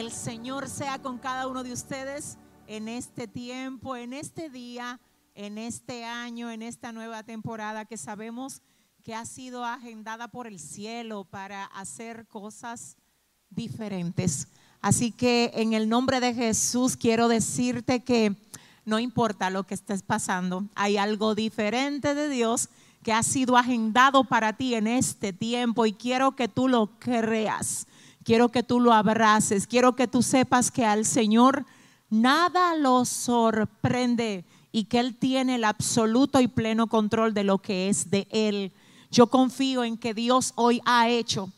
El 0.00 0.12
Señor 0.12 0.70
sea 0.70 0.98
con 0.98 1.18
cada 1.18 1.46
uno 1.46 1.62
de 1.62 1.74
ustedes 1.74 2.38
en 2.66 2.88
este 2.88 3.28
tiempo, 3.28 3.96
en 3.96 4.14
este 4.14 4.48
día, 4.48 4.98
en 5.34 5.58
este 5.58 6.06
año, 6.06 6.50
en 6.50 6.62
esta 6.62 6.90
nueva 6.90 7.22
temporada 7.22 7.84
que 7.84 7.98
sabemos 7.98 8.62
que 9.04 9.14
ha 9.14 9.26
sido 9.26 9.62
agendada 9.62 10.28
por 10.28 10.46
el 10.46 10.58
cielo 10.58 11.24
para 11.24 11.66
hacer 11.66 12.26
cosas 12.28 12.96
diferentes. 13.50 14.48
Así 14.80 15.12
que 15.12 15.50
en 15.52 15.74
el 15.74 15.86
nombre 15.86 16.20
de 16.20 16.32
Jesús 16.32 16.96
quiero 16.96 17.28
decirte 17.28 18.02
que 18.02 18.34
no 18.86 19.00
importa 19.00 19.50
lo 19.50 19.64
que 19.64 19.74
estés 19.74 20.02
pasando, 20.02 20.64
hay 20.76 20.96
algo 20.96 21.34
diferente 21.34 22.14
de 22.14 22.30
Dios 22.30 22.70
que 23.02 23.12
ha 23.12 23.22
sido 23.22 23.58
agendado 23.58 24.24
para 24.24 24.54
ti 24.54 24.74
en 24.74 24.86
este 24.86 25.34
tiempo 25.34 25.84
y 25.84 25.92
quiero 25.92 26.36
que 26.36 26.48
tú 26.48 26.68
lo 26.68 26.86
creas, 26.98 27.86
quiero 28.24 28.50
que 28.50 28.62
tú 28.62 28.80
lo 28.80 28.92
abraces, 28.92 29.66
quiero 29.66 29.96
que 29.96 30.08
tú 30.08 30.22
sepas 30.22 30.70
que 30.70 30.84
al 30.84 31.04
Señor 31.04 31.64
nada 32.08 32.74
lo 32.76 33.04
sorprende 33.04 34.44
y 34.72 34.84
que 34.84 35.00
Él 35.00 35.16
tiene 35.16 35.56
el 35.56 35.64
absoluto 35.64 36.40
y 36.40 36.48
pleno 36.48 36.86
control 36.86 37.34
de 37.34 37.44
lo 37.44 37.58
que 37.58 37.88
es 37.88 38.10
de 38.10 38.26
Él. 38.30 38.72
Yo 39.10 39.28
confío 39.28 39.84
en 39.84 39.96
que 39.96 40.14
Dios 40.14 40.52
hoy 40.56 40.80
ha 40.84 41.08
hecho 41.08 41.50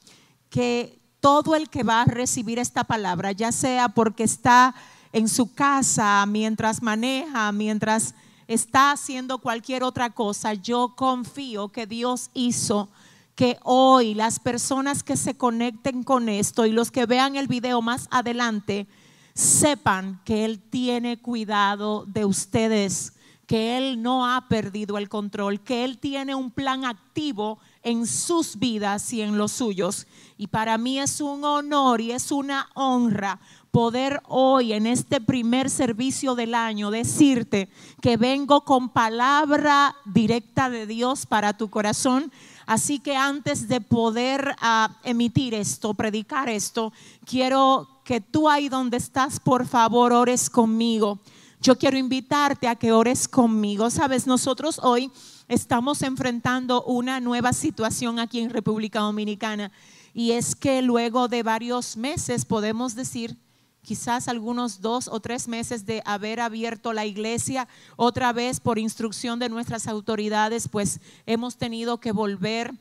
que 0.49 0.99
todo 1.21 1.55
el 1.55 1.69
que 1.69 1.83
va 1.83 2.03
a 2.03 2.07
recibir 2.07 2.59
esta 2.59 2.85
palabra, 2.85 3.33
ya 3.33 3.53
sea 3.53 3.89
porque 3.89 4.25
está 4.25 4.75
en 5.13 5.29
su 5.29 5.53
casa, 5.55 6.25
mientras 6.27 6.83
maneja, 6.83 7.53
mientras 7.53 8.15
está 8.49 8.93
haciendo 8.93 9.39
cualquier 9.39 9.83
otra 9.83 10.11
cosa, 10.11 10.55
yo 10.55 10.95
confío 10.97 11.69
que 11.69 11.87
Dios 11.87 12.31
hizo 12.35 12.89
que 13.35 13.59
hoy 13.63 14.15
las 14.15 14.39
personas 14.41 15.03
que 15.03 15.17
se 15.17 15.37
conecten 15.37 16.03
con 16.03 16.29
esto 16.29 16.67
y 16.67 16.73
los 16.73 16.91
que 16.91 17.07
vean 17.07 17.37
el 17.37 17.49
video 17.49 17.81
más 17.83 18.09
adelante 18.11 18.87
sepan 19.35 20.21
que 20.25 20.45
Él 20.45 20.61
tiene 20.61 21.19
cuidado 21.19 22.05
de 22.07 22.25
ustedes, 22.25 23.15
que 23.47 23.79
Él 23.79 24.03
no 24.03 24.27
ha 24.27 24.49
perdido 24.49 24.99
el 24.99 25.09
control, 25.09 25.61
que 25.61 25.85
Él 25.85 25.99
tiene 25.99 26.35
un 26.35 26.51
plan 26.51 26.85
activo 26.85 27.59
en 27.83 28.07
sus 28.07 28.59
vidas 28.59 29.13
y 29.13 29.23
en 29.23 29.39
los 29.39 29.53
suyos. 29.53 30.07
Y 30.37 30.49
para 30.49 30.77
mí 30.79 30.99
es 31.01 31.21
un 31.21 31.45
honor 31.45 32.01
y 32.01 32.13
es 32.13 32.31
una 32.31 32.69
honra 32.75 33.41
poder 33.73 34.21
hoy 34.29 34.75
en 34.75 34.87
este 34.87 35.19
primer 35.19 35.71
servicio 35.71 36.35
del 36.35 36.55
año 36.55 36.91
decirte 36.91 37.71
que 38.03 38.19
vengo 38.19 38.67
con 38.67 38.91
palabra 38.91 39.97
directa 40.05 40.69
de 40.69 40.87
Dios 40.87 41.25
para 41.25 41.57
tu 41.57 41.71
corazón. 41.71 42.31
Así 42.67 42.99
que 42.99 43.17
antes 43.17 43.69
de 43.69 43.81
poder 43.81 44.55
ah, 44.61 44.97
emitir 45.05 45.55
esto, 45.55 45.95
predicar 45.95 46.49
esto, 46.49 46.93
quiero 47.25 47.89
que 48.05 48.21
tú 48.21 48.49
ahí 48.49 48.69
donde 48.69 48.97
estás, 48.97 49.41
por 49.41 49.67
favor, 49.67 50.13
ores 50.13 50.51
conmigo. 50.51 51.21
Yo 51.61 51.79
quiero 51.79 51.97
invitarte 51.97 52.67
a 52.67 52.75
que 52.75 52.93
ores 52.93 53.29
conmigo. 53.29 53.89
Sabes, 53.91 54.27
nosotros 54.27 54.81
hoy 54.83 55.11
estamos 55.49 56.03
enfrentando 56.03 56.83
una 56.85 57.21
nueva 57.21 57.53
situación 57.53 58.19
aquí 58.19 58.41
en 58.41 58.51
República 58.51 59.01
Dominicana 59.01 59.71
y 60.15 60.33
es 60.33 60.55
que 60.57 60.83
luego 60.83 61.29
de 61.29 61.43
varios 61.43 61.97
meses 61.97 62.45
podemos 62.45 62.95
decir 62.95 63.37
quizás 63.85 64.29
algunos 64.29 64.81
dos 64.81 65.09
o 65.09 65.19
tres 65.19 65.49
meses 65.49 65.85
de 65.85 66.03
haber 66.05 66.41
abierto 66.41 66.93
la 66.93 67.05
iglesia 67.05 67.67
otra 67.97 68.33
vez 68.33 68.61
por 68.61 68.79
instrucción 68.79 69.41
de 69.41 69.49
nuestras 69.49 69.89
autoridades, 69.89 70.69
pues 70.69 71.01
hemos 71.27 71.57
tenido 71.57 71.99
que 71.99 72.13
volver 72.13 72.73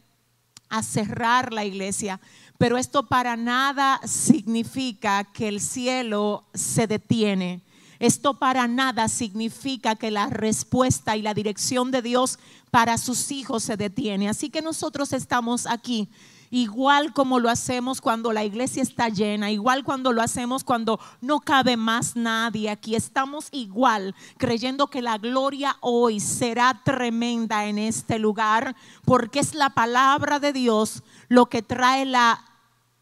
a 0.70 0.84
cerrar 0.84 1.54
la 1.54 1.66
iglesia. 1.66 2.22
Pero 2.60 2.78
esto 2.78 3.08
para 3.08 3.36
nada 3.36 4.00
significa 4.06 5.24
que 5.24 5.48
el 5.48 5.60
cielo 5.60 6.46
se 6.54 6.86
detiene. 6.86 7.62
Esto 7.98 8.38
para 8.38 8.68
nada 8.68 9.08
significa 9.08 9.96
que 9.96 10.12
la 10.12 10.28
respuesta 10.28 11.18
y 11.18 11.24
la 11.24 11.34
dirección 11.34 11.90
de 11.90 12.04
Dios 12.04 12.38
para 12.70 13.00
sus 13.00 13.32
hijos 13.32 13.64
se 13.64 13.76
detiene. 13.76 14.30
Así 14.30 14.52
que 14.52 14.62
nosotros 14.62 15.14
estamos 15.14 15.66
aquí 15.66 16.10
igual 16.52 17.14
como 17.14 17.40
lo 17.40 17.50
hacemos 17.50 18.02
cuando 18.02 18.32
la 18.34 18.44
iglesia 18.44 18.84
está 18.84 19.10
llena, 19.10 19.50
igual 19.50 19.84
cuando 19.84 20.12
lo 20.12 20.22
hacemos 20.22 20.64
cuando 20.64 21.00
no 21.22 21.40
cabe 21.40 21.78
más 21.78 22.16
nadie. 22.16 22.70
Aquí 22.70 22.96
estamos 22.96 23.48
igual, 23.52 24.14
creyendo 24.38 24.88
que 24.88 25.02
la 25.02 25.18
gloria 25.18 25.78
hoy 25.80 26.20
será 26.20 26.82
tremenda 26.84 27.66
en 27.66 27.80
este 27.80 28.20
lugar, 28.20 28.76
porque 29.06 29.40
es 29.40 29.56
la 29.56 29.72
palabra 29.72 30.40
de 30.40 30.54
Dios 30.54 31.02
lo 31.30 31.48
que 31.48 31.62
trae 31.62 32.06
la 32.06 32.44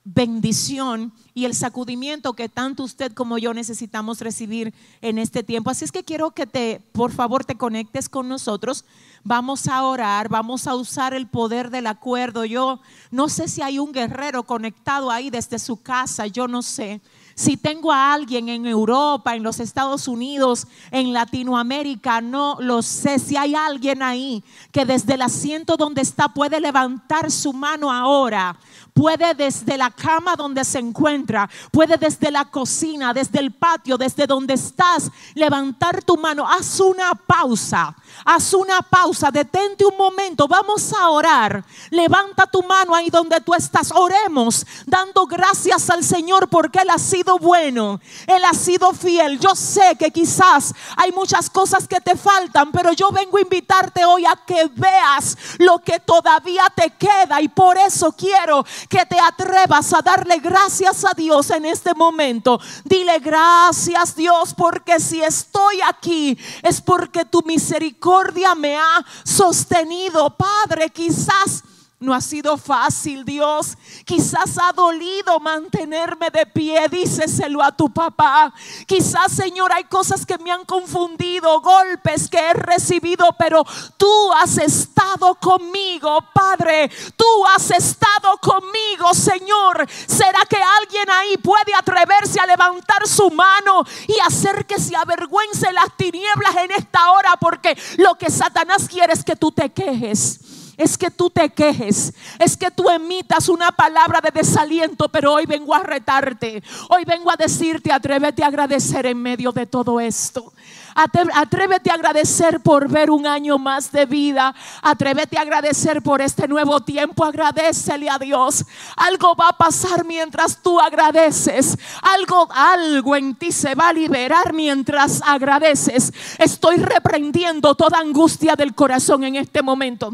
bendición 0.03 1.13
y 1.33 1.45
el 1.45 1.53
sacudimiento 1.53 2.33
que 2.33 2.49
tanto 2.49 2.83
usted 2.83 3.13
como 3.13 3.37
yo 3.37 3.53
necesitamos 3.53 4.21
recibir 4.21 4.73
en 5.01 5.17
este 5.17 5.43
tiempo. 5.43 5.69
Así 5.69 5.85
es 5.85 5.91
que 5.91 6.03
quiero 6.03 6.31
que 6.31 6.47
te, 6.47 6.81
por 6.93 7.11
favor, 7.11 7.45
te 7.45 7.55
conectes 7.55 8.09
con 8.09 8.27
nosotros. 8.27 8.85
Vamos 9.23 9.67
a 9.67 9.83
orar, 9.83 10.29
vamos 10.29 10.67
a 10.67 10.75
usar 10.75 11.13
el 11.13 11.27
poder 11.27 11.69
del 11.69 11.87
acuerdo. 11.87 12.45
Yo 12.45 12.79
no 13.11 13.29
sé 13.29 13.47
si 13.47 13.61
hay 13.61 13.79
un 13.79 13.91
guerrero 13.91 14.43
conectado 14.43 15.11
ahí 15.11 15.29
desde 15.29 15.59
su 15.59 15.81
casa, 15.81 16.27
yo 16.27 16.47
no 16.47 16.61
sé. 16.61 17.01
Si 17.35 17.55
tengo 17.55 17.91
a 17.93 18.13
alguien 18.13 18.49
en 18.49 18.65
Europa, 18.65 19.33
en 19.33 19.43
los 19.43 19.61
Estados 19.61 20.09
Unidos, 20.09 20.67
en 20.91 21.13
Latinoamérica, 21.13 22.19
no 22.19 22.57
lo 22.59 22.81
sé. 22.81 23.17
Si 23.17 23.37
hay 23.37 23.55
alguien 23.55 24.03
ahí 24.03 24.43
que 24.73 24.85
desde 24.85 25.13
el 25.13 25.21
asiento 25.21 25.77
donde 25.77 26.01
está 26.01 26.33
puede 26.33 26.59
levantar 26.59 27.31
su 27.31 27.53
mano 27.53 27.91
ahora 27.91 28.57
puede 28.99 29.33
desde 29.33 29.77
la 29.77 29.91
cama 29.91 30.35
donde 30.35 30.65
se 30.65 30.77
encuentra, 30.77 31.49
puede 31.71 31.95
desde 31.95 32.29
la 32.31 32.43
cocina, 32.43 33.13
desde 33.13 33.39
el 33.39 33.53
patio, 33.53 33.97
desde 33.97 34.27
donde 34.27 34.55
estás, 34.55 35.09
levantar 35.35 36.03
tu 36.03 36.17
mano. 36.17 36.45
Haz 36.45 36.81
una 36.81 37.15
pausa, 37.15 37.95
haz 38.25 38.53
una 38.53 38.81
pausa, 38.81 39.31
detente 39.31 39.85
un 39.85 39.95
momento, 39.95 40.49
vamos 40.49 40.91
a 40.91 41.07
orar. 41.11 41.63
Levanta 41.91 42.45
tu 42.45 42.61
mano 42.61 42.93
ahí 42.93 43.09
donde 43.09 43.39
tú 43.39 43.53
estás, 43.53 43.89
oremos, 43.93 44.65
dando 44.85 45.25
gracias 45.25 45.89
al 45.89 46.03
Señor 46.03 46.49
porque 46.49 46.79
Él 46.79 46.89
ha 46.89 46.99
sido 46.99 47.39
bueno, 47.39 48.01
Él 48.27 48.43
ha 48.43 48.53
sido 48.53 48.91
fiel. 48.91 49.39
Yo 49.39 49.55
sé 49.55 49.95
que 49.97 50.11
quizás 50.11 50.73
hay 50.97 51.13
muchas 51.13 51.49
cosas 51.49 51.87
que 51.87 52.01
te 52.01 52.17
faltan, 52.17 52.69
pero 52.73 52.91
yo 52.91 53.11
vengo 53.11 53.37
a 53.37 53.41
invitarte 53.41 54.03
hoy 54.03 54.25
a 54.25 54.35
que 54.45 54.69
veas 54.75 55.37
lo 55.57 55.79
que 55.79 56.01
todavía 56.01 56.65
te 56.75 56.89
queda 56.89 57.39
y 57.41 57.47
por 57.47 57.77
eso 57.77 58.11
quiero 58.11 58.65
que 58.89 59.05
te 59.05 59.19
atrevas 59.19 59.93
a 59.93 60.01
darle 60.01 60.39
gracias 60.39 61.05
a 61.05 61.13
Dios 61.15 61.51
en 61.51 61.65
este 61.65 61.93
momento. 61.93 62.59
Dile 62.83 63.19
gracias 63.19 64.15
Dios 64.15 64.55
porque 64.55 64.99
si 64.99 65.21
estoy 65.21 65.79
aquí 65.87 66.37
es 66.63 66.81
porque 66.81 67.23
tu 67.23 67.43
misericordia 67.43 68.55
me 68.55 68.75
ha 68.75 69.05
sostenido. 69.23 70.35
Padre, 70.35 70.89
quizás 70.89 71.63
no 71.99 72.13
ha 72.13 72.21
sido 72.21 72.57
fácil, 72.57 73.25
Dios. 73.25 73.77
Quizás 74.05 74.57
ha 74.57 74.71
dolido 74.71 75.37
mantenerme 75.41 76.29
de 76.29 76.45
pie, 76.45 76.87
díceselo 76.89 77.61
a 77.61 77.73
tu 77.73 77.89
papá. 77.89 78.53
Quizás, 78.87 79.33
Señor, 79.33 79.73
hay 79.73 79.83
cosas 79.83 80.25
que 80.25 80.37
me 80.37 80.49
han 80.49 80.63
confundido, 80.63 81.59
golpes 81.59 82.29
que 82.29 82.37
he 82.39 82.53
recibido, 82.53 83.35
pero 83.37 83.65
tú 83.97 84.31
has 84.33 84.57
estado 84.57 85.35
conmigo, 85.35 86.19
Padre. 86.33 86.89
Tú 87.17 87.25
has 87.53 87.69
estado 87.71 88.37
conmigo, 88.37 89.13
Señor. 89.13 89.85
¿Será 90.07 90.45
que 90.47 90.57
alguien 90.79 91.09
ahí 91.11 91.35
puede 91.37 91.75
atreverse 91.77 92.39
a 92.39 92.45
levantar 92.45 93.05
su 93.07 93.29
mano 93.29 93.83
y 94.07 94.17
hacer 94.25 94.65
que 94.65 94.79
se 94.79 94.95
avergüence 94.95 95.73
las 95.73 95.97
tinieblas 95.97 96.55
en 96.63 96.71
esta 96.71 97.11
hora? 97.11 97.35
Porque 97.41 97.77
lo 97.97 98.15
que 98.15 98.31
Satanás 98.31 98.87
quiere 98.87 99.11
es 99.11 99.23
que 99.25 99.35
tú 99.35 99.51
te 99.51 99.69
quejes 99.69 100.58
es 100.79 100.97
que 100.97 101.11
tú 101.11 101.29
te 101.29 101.49
quejes, 101.49 102.13
es 102.39 102.55
que 102.55 102.71
tú 102.71 102.89
emitas 102.89 103.49
una 103.49 103.69
palabra 103.69 104.21
de 104.21 104.31
desaliento, 104.31 105.09
pero 105.09 105.33
hoy 105.33 105.45
vengo 105.45 105.75
a 105.75 105.83
retarte, 105.83 106.63
hoy 106.89 107.03
vengo 107.03 107.29
a 107.29 107.35
decirte, 107.35 107.91
atrévete 107.91 108.43
a 108.45 108.47
agradecer 108.47 109.05
en 109.05 109.21
medio 109.21 109.51
de 109.51 109.65
todo 109.65 109.99
esto. 109.99 110.53
Atrévete 111.01 111.89
a 111.89 111.93
agradecer 111.93 112.59
por 112.59 112.89
ver 112.89 113.09
un 113.09 113.25
año 113.25 113.57
más 113.57 113.89
de 113.91 114.05
vida. 114.05 114.53
Atrévete 114.81 115.37
a 115.37 115.41
agradecer 115.41 116.01
por 116.01 116.21
este 116.21 116.45
nuevo 116.45 116.81
tiempo. 116.81 117.23
Agradecele 117.23 118.09
a 118.09 118.19
Dios. 118.19 118.65
Algo 118.97 119.33
va 119.33 119.49
a 119.49 119.57
pasar 119.57 120.03
mientras 120.03 120.61
tú 120.61 120.77
agradeces. 120.77 121.77
Algo, 122.01 122.49
algo 122.51 123.15
en 123.15 123.35
ti 123.35 123.53
se 123.53 123.75
va 123.75 123.89
a 123.89 123.93
liberar 123.93 124.51
mientras 124.51 125.21
agradeces. 125.25 126.11
Estoy 126.37 126.77
reprendiendo 126.77 127.75
toda 127.75 127.99
angustia 127.99 128.55
del 128.55 128.75
corazón 128.75 129.23
en 129.23 129.37
este 129.37 129.61
momento. 129.61 130.13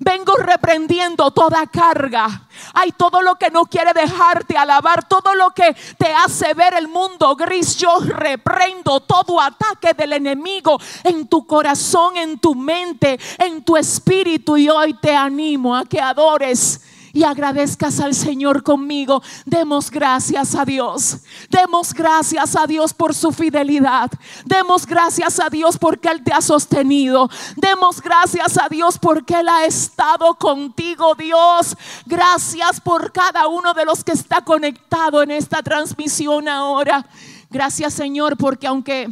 Vengo 0.00 0.36
reprendiendo 0.36 1.30
toda 1.32 1.66
carga. 1.66 2.46
Hay 2.74 2.92
todo 2.92 3.20
lo 3.20 3.34
que 3.36 3.50
no 3.50 3.64
quiere 3.64 3.92
dejarte 3.92 4.56
alabar, 4.56 5.08
todo 5.08 5.34
lo 5.34 5.50
que 5.50 5.74
te 5.96 6.12
hace 6.12 6.54
ver 6.54 6.74
el 6.74 6.88
mundo 6.88 7.34
gris. 7.34 7.76
Yo 7.76 7.98
reprendo 8.00 9.00
todo 9.00 9.40
ataque 9.40 9.94
del 9.94 10.12
enemigo 10.18 10.78
en 11.04 11.26
tu 11.26 11.46
corazón, 11.46 12.16
en 12.16 12.38
tu 12.38 12.54
mente, 12.54 13.18
en 13.38 13.62
tu 13.62 13.76
espíritu. 13.76 14.56
Y 14.56 14.68
hoy 14.68 14.94
te 14.94 15.16
animo 15.16 15.74
a 15.74 15.84
que 15.84 16.00
adores 16.00 16.80
y 17.12 17.24
agradezcas 17.24 18.00
al 18.00 18.14
Señor 18.14 18.62
conmigo. 18.62 19.22
Demos 19.44 19.90
gracias 19.90 20.54
a 20.54 20.64
Dios. 20.64 21.18
Demos 21.50 21.92
gracias 21.92 22.56
a 22.56 22.66
Dios 22.66 22.94
por 22.94 23.14
su 23.14 23.32
fidelidad. 23.32 24.10
Demos 24.44 24.86
gracias 24.86 25.40
a 25.40 25.48
Dios 25.48 25.78
porque 25.78 26.08
Él 26.08 26.22
te 26.22 26.32
ha 26.32 26.40
sostenido. 26.40 27.28
Demos 27.56 28.00
gracias 28.00 28.58
a 28.58 28.68
Dios 28.68 28.98
porque 28.98 29.40
Él 29.40 29.48
ha 29.48 29.64
estado 29.64 30.34
contigo, 30.34 31.14
Dios. 31.14 31.76
Gracias 32.06 32.80
por 32.80 33.12
cada 33.12 33.48
uno 33.48 33.74
de 33.74 33.84
los 33.84 34.04
que 34.04 34.12
está 34.12 34.42
conectado 34.42 35.22
en 35.22 35.30
esta 35.30 35.62
transmisión 35.62 36.48
ahora. 36.48 37.04
Gracias, 37.50 37.94
Señor, 37.94 38.36
porque 38.36 38.66
aunque 38.66 39.08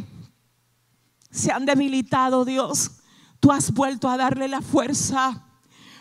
se 1.29 1.51
han 1.51 1.65
debilitado, 1.65 2.45
Dios, 2.45 2.91
tú 3.39 3.51
has 3.51 3.71
vuelto 3.71 4.09
a 4.09 4.17
darle 4.17 4.47
la 4.47 4.61
fuerza 4.61 5.43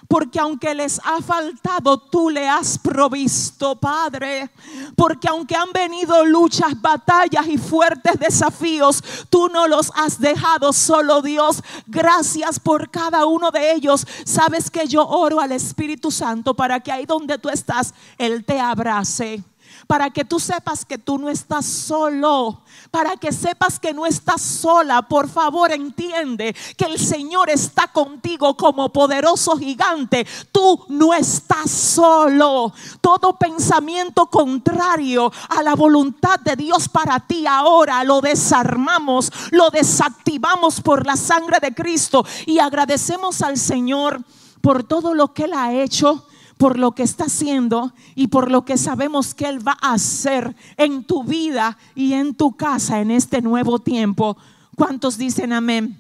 porque 0.08 0.38
aunque 0.38 0.75
les 0.75 1.00
ha 1.05 1.20
faltado, 1.20 1.99
tú 1.99 2.31
le 2.31 2.49
has 2.49 2.78
provisto, 2.78 3.76
Padre. 3.76 4.50
Porque 4.96 5.28
aunque 5.28 5.56
han 5.56 5.73
venido 5.73 6.25
luchas, 6.25 6.81
batallas 6.81 7.46
y 7.49 7.58
fuertes 7.58 8.19
desafíos, 8.19 9.02
tú 9.28 9.49
no 9.49 9.67
los 9.67 9.90
has 9.96 10.20
dejado 10.20 10.73
solo, 10.73 11.23
Dios. 11.23 11.62
Gracias 11.87 12.61
por 12.61 12.90
cada 12.90 13.26
uno 13.26 13.50
de 13.50 13.73
ellos. 13.73 14.06
Sabes 14.25 14.70
que 14.70 14.87
yo 14.87 15.06
oro 15.06 15.40
al 15.40 15.52
Espíritu 15.52 16.11
Santo 16.11 16.55
para 16.55 16.81
que 16.81 16.93
ahí 16.93 17.06
donde 17.06 17.38
tú 17.38 17.49
estás, 17.49 17.93
Él 18.19 18.44
te 18.44 18.61
abrace 18.61 19.43
para 19.87 20.11
que 20.11 20.25
tú 20.25 20.41
sepas 20.41 20.85
que 20.85 20.99
tú 20.99 21.19
no 21.19 21.29
estás 21.29 21.65
solo, 21.65 22.62
para 22.91 23.17
que 23.17 23.33
sepas 23.33 23.79
que 23.79 23.94
no 23.94 24.06
estás 24.06 24.43
sola. 24.43 25.03
Por 25.03 25.29
favor, 25.29 25.73
entiende 25.73 26.55
que 26.77 26.87
el 26.87 26.99
Señor 26.99 27.50
está 27.50 27.88
contigo 27.88 28.56
como 28.56 28.93
poderoso 28.93 29.56
gigante. 29.56 30.27
Tú 30.50 30.85
no 30.88 31.15
estás 31.15 31.71
solo. 31.71 32.73
Todo 33.00 33.37
pensamiento 33.38 34.27
contrario 34.27 35.33
a 35.49 35.62
la 35.62 35.75
voluntad 35.75 36.41
de 36.41 36.56
Dios 36.56 36.88
para 36.88 37.21
ti 37.21 37.47
ahora 37.47 38.03
lo 38.05 38.21
desarmamos, 38.21 39.31
lo 39.50 39.71
desactivamos 39.71 40.81
por 40.81 41.06
la 41.06 41.17
sangre 41.17 41.59
de 41.61 41.75
Cristo 41.75 42.25
y 42.47 42.59
agradecemos 42.59 43.43
al 43.43 43.56
Señor 43.56 44.23
por 44.61 44.85
todo 44.85 45.15
lo 45.15 45.33
que 45.33 45.44
Él 45.44 45.53
ha 45.53 45.73
hecho 45.73 46.25
por 46.56 46.79
lo 46.79 46.93
que 46.93 47.03
está 47.03 47.25
haciendo 47.25 47.93
y 48.14 48.29
por 48.29 48.50
lo 48.50 48.64
que 48.64 48.79
sabemos 48.79 49.35
que 49.35 49.47
Él 49.47 49.67
va 49.67 49.76
a 49.81 49.94
hacer 49.94 50.55
en 50.76 51.05
tu 51.05 51.25
vida 51.25 51.76
y 51.94 52.14
en 52.14 52.35
tu 52.35 52.56
casa 52.56 53.00
en 53.00 53.11
este 53.11 53.43
nuevo 53.43 53.79
tiempo. 53.79 54.37
¿Cuántos 54.75 55.19
dicen 55.19 55.53
amén? 55.53 55.99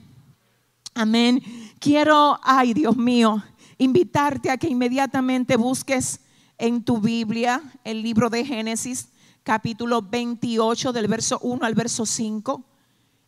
Amén. 0.94 1.42
Quiero, 1.78 2.40
ay 2.42 2.72
Dios 2.72 2.96
mío, 2.96 3.42
invitarte 3.76 4.50
a 4.50 4.56
que 4.56 4.68
inmediatamente 4.68 5.56
busques 5.56 6.20
en 6.58 6.82
tu 6.82 7.00
Biblia 7.00 7.62
el 7.84 8.02
libro 8.02 8.30
de 8.30 8.44
Génesis, 8.44 9.08
capítulo 9.42 10.00
28, 10.00 10.92
del 10.92 11.08
verso 11.08 11.38
1 11.42 11.66
al 11.66 11.74
verso 11.74 12.06
5. 12.06 12.64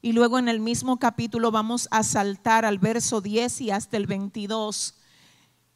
Y 0.00 0.12
luego 0.12 0.38
en 0.38 0.48
el 0.48 0.60
mismo 0.60 0.98
capítulo 0.98 1.50
vamos 1.50 1.88
a 1.90 2.02
saltar 2.02 2.64
al 2.64 2.78
verso 2.78 3.20
10 3.20 3.60
y 3.60 3.70
hasta 3.70 3.98
el 3.98 4.06
22 4.06 4.97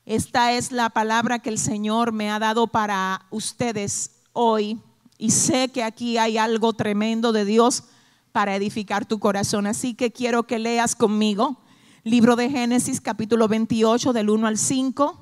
esta 0.04 0.52
es 0.52 0.72
la 0.72 0.90
palabra 0.90 1.38
que 1.38 1.50
el 1.50 1.58
Señor 1.58 2.12
me 2.12 2.31
ha 2.31 2.38
dado 2.38 2.66
para 2.66 3.26
ustedes 3.31 4.22
hoy 4.32 4.81
y 5.16 5.31
sé 5.31 5.69
que 5.69 5.84
aquí 5.84 6.19
hay 6.19 6.38
algo 6.38 6.72
tremendo 6.72 7.32
de 7.32 7.44
Dios 7.44 7.84
para 8.32 8.56
edificar 8.56 9.06
tu 9.06 9.20
corazón. 9.20 9.66
Así 9.66 9.94
que 9.94 10.10
quiero 10.10 10.43
que 10.43 10.58
leas 10.58 10.96
conmigo 10.96 11.58
libro 12.02 12.34
de 12.34 12.50
Génesis 12.50 13.00
capítulo 13.00 13.46
28 13.46 14.12
del 14.12 14.28
1 14.28 14.49
al 14.49 14.58
5 14.58 15.20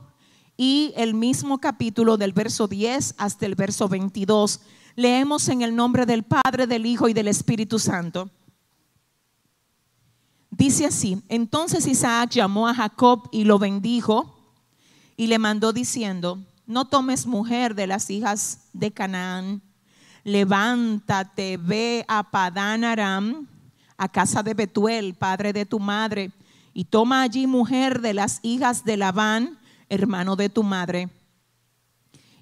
y 0.56 0.94
el 0.97 1.12
mismo 1.12 1.59
capítulo 1.59 2.17
del 2.17 2.33
verso 2.33 2.69
10 2.69 3.17
hasta 3.19 3.44
el 3.44 3.55
verso 3.55 3.87
22. 3.87 4.61
Leemos 4.97 5.49
en 5.50 5.61
el 5.61 5.76
nombre 5.76 6.06
del 6.06 6.23
Padre, 6.23 6.67
del 6.67 6.87
Hijo 6.87 7.09
y 7.09 7.12
del 7.12 7.29
Espíritu 7.29 7.79
Santo. 7.79 8.31
Dice 10.50 10.87
así, 10.87 11.23
entonces 11.29 11.87
Isaac 11.87 12.31
llamó 12.31 12.67
a 12.67 12.75
Jacob 12.75 13.29
y 13.31 13.44
lo 13.44 13.59
bendijo 13.59 14.40
y 15.21 15.27
le 15.27 15.39
mandó 15.39 15.75
diciendo, 15.75 16.39
no 16.67 16.87
tomes 16.87 17.27
mujer 17.27 17.75
de 17.75 17.87
las 17.87 18.09
hijas 18.09 18.61
de 18.73 18.91
Canaán, 18.91 19.61
levántate, 20.25 21.59
ve 21.59 22.07
a 22.09 22.23
Padán 22.23 22.85
Aram, 22.85 23.47
a 23.99 24.09
casa 24.09 24.43
de 24.43 24.55
Betuel, 24.55 25.13
padre 25.13 25.53
de 25.53 25.67
tu 25.67 25.79
madre, 25.79 26.31
y 26.73 26.87
toma 26.87 27.21
allí 27.21 27.47
mujer 27.47 28.01
de 28.01 28.15
las 28.15 28.41
hijas 28.43 28.83
de 28.83 28.97
Labán, 28.97 29.59
hermano 29.91 30.37
de 30.37 30.49
tu 30.49 30.63
madre. 30.63 31.11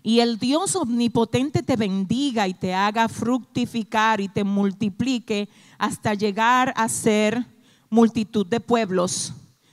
Y 0.05 0.21
el 0.21 0.39
Dios 0.39 0.77
omnipotente 0.77 1.65
te 1.65 1.75
bendiga 1.75 2.47
y 2.47 2.55
te 2.55 2.75
haga 2.75 3.09
fructificar 3.09 4.21
y 4.21 4.29
te 4.29 4.45
multiplique 4.45 5.49
hasta 5.79 6.15
llegar 6.15 6.73
a 6.77 6.89
ser 6.89 7.45
multitud 7.91 8.47
de 8.47 8.61
pueblos 8.61 9.33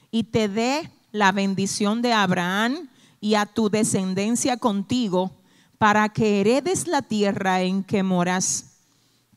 y 0.09 0.23
te 0.23 0.47
dé 0.47 0.89
la 1.11 1.31
bendición 1.31 2.01
de 2.01 2.11
Abraham 2.11 2.89
y 3.25 3.33
a 3.33 3.47
tu 3.47 3.71
descendencia 3.71 4.57
contigo, 4.57 5.31
para 5.79 6.09
que 6.09 6.41
heredes 6.41 6.85
la 6.85 7.01
tierra 7.01 7.63
en 7.63 7.83
que 7.83 8.03
moras, 8.03 8.77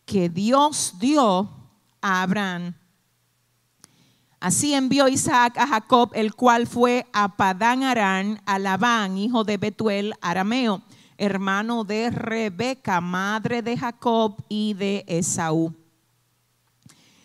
que 0.05 0.29
Dios 0.29 0.97
dio 1.01 1.49
a 2.03 2.21
Abraham. 2.21 2.75
Así 4.41 4.75
envió 4.75 5.09
Isaac 5.09 5.57
a 5.57 5.67
Jacob, 5.67 6.11
el 6.13 6.35
cual 6.35 6.67
fue 6.67 7.07
a 7.15 7.35
Padán 7.35 7.83
Arán, 7.83 8.43
a 8.45 8.59
Labán, 8.59 9.17
hijo 9.17 9.43
de 9.43 9.57
Betuel, 9.57 10.13
arameo, 10.21 10.83
hermano 11.17 11.83
de 11.83 12.11
Rebeca, 12.11 13.01
madre 13.01 13.63
de 13.63 13.79
Jacob 13.79 14.37
y 14.51 14.75
de 14.75 15.03
Esaú. 15.07 15.75